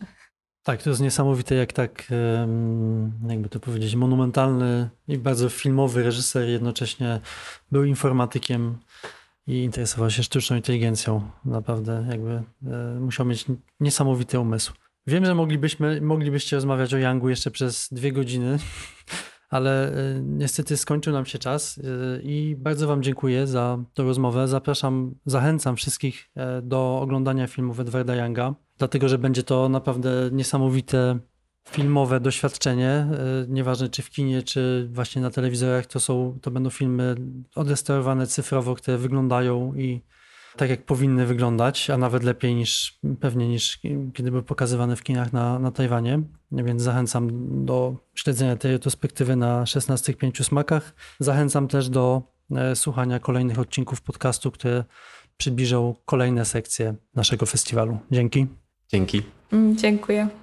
Tak, 0.62 0.82
to 0.82 0.90
jest 0.90 1.02
niesamowite, 1.02 1.54
jak 1.54 1.72
tak, 1.72 2.04
jakby 3.28 3.48
to 3.48 3.60
powiedzieć, 3.60 3.94
monumentalny 3.94 4.88
i 5.08 5.18
bardzo 5.18 5.48
filmowy 5.48 6.02
reżyser 6.02 6.48
jednocześnie 6.48 7.20
był 7.72 7.84
informatykiem 7.84 8.78
i 9.46 9.62
interesował 9.62 10.10
się 10.10 10.22
sztuczną 10.22 10.56
inteligencją. 10.56 11.30
Naprawdę 11.44 12.06
jakby 12.10 12.42
e, 12.66 13.00
musiał 13.00 13.26
mieć 13.26 13.46
niesamowity 13.80 14.40
umysł. 14.40 14.72
Wiem, 15.06 15.24
że 15.24 15.34
moglibyśmy, 15.34 16.00
moglibyście 16.00 16.56
rozmawiać 16.56 16.94
o 16.94 16.98
Yangu 16.98 17.28
jeszcze 17.28 17.50
przez 17.50 17.88
dwie 17.92 18.12
godziny, 18.12 18.58
ale 19.50 19.88
e, 19.88 20.20
niestety 20.22 20.76
skończył 20.76 21.12
nam 21.12 21.26
się 21.26 21.38
czas 21.38 21.78
e, 21.78 22.22
i 22.22 22.56
bardzo 22.56 22.86
Wam 22.86 23.02
dziękuję 23.02 23.46
za 23.46 23.78
tę 23.94 24.02
rozmowę. 24.02 24.48
Zapraszam, 24.48 25.14
zachęcam 25.26 25.76
wszystkich 25.76 26.30
do 26.62 27.00
oglądania 27.00 27.46
filmów 27.46 27.80
Edwarda 27.80 28.16
Younga, 28.16 28.54
dlatego 28.78 29.08
że 29.08 29.18
będzie 29.18 29.42
to 29.42 29.68
naprawdę 29.68 30.10
niesamowite 30.32 31.18
filmowe 31.70 32.20
doświadczenie, 32.20 33.06
nieważne 33.48 33.88
czy 33.88 34.02
w 34.02 34.10
kinie, 34.10 34.42
czy 34.42 34.88
właśnie 34.92 35.22
na 35.22 35.30
telewizorach, 35.30 35.86
to, 35.86 36.00
są, 36.00 36.38
to 36.42 36.50
będą 36.50 36.70
filmy 36.70 37.14
odrestaurowane 37.54 38.26
cyfrowo, 38.26 38.74
które 38.74 38.98
wyglądają 38.98 39.74
i 39.74 40.00
tak 40.56 40.70
jak 40.70 40.84
powinny 40.84 41.26
wyglądać, 41.26 41.90
a 41.90 41.96
nawet 41.96 42.22
lepiej 42.22 42.54
niż 42.54 42.98
pewnie 43.20 43.48
niż 43.48 43.78
kiedy 44.14 44.30
były 44.30 44.42
pokazywane 44.42 44.96
w 44.96 45.02
kinach 45.02 45.32
na, 45.32 45.58
na 45.58 45.70
Tajwanie. 45.70 46.22
Więc 46.52 46.82
zachęcam 46.82 47.28
do 47.64 47.96
śledzenia 48.14 48.56
tej 48.56 48.72
retrospektywy 48.72 49.36
na 49.36 49.66
16 49.66 50.14
pięciu 50.14 50.44
smakach. 50.44 50.94
Zachęcam 51.18 51.68
też 51.68 51.88
do 51.88 52.22
e, 52.50 52.76
słuchania 52.76 53.18
kolejnych 53.18 53.58
odcinków 53.58 54.00
podcastu, 54.00 54.50
które 54.50 54.84
przybliżą 55.36 55.94
kolejne 56.04 56.44
sekcje 56.44 56.94
naszego 57.14 57.46
festiwalu. 57.46 57.98
Dzięki. 58.10 58.46
Dzięki. 58.88 59.22
Mm, 59.52 59.76
dziękuję. 59.76 60.41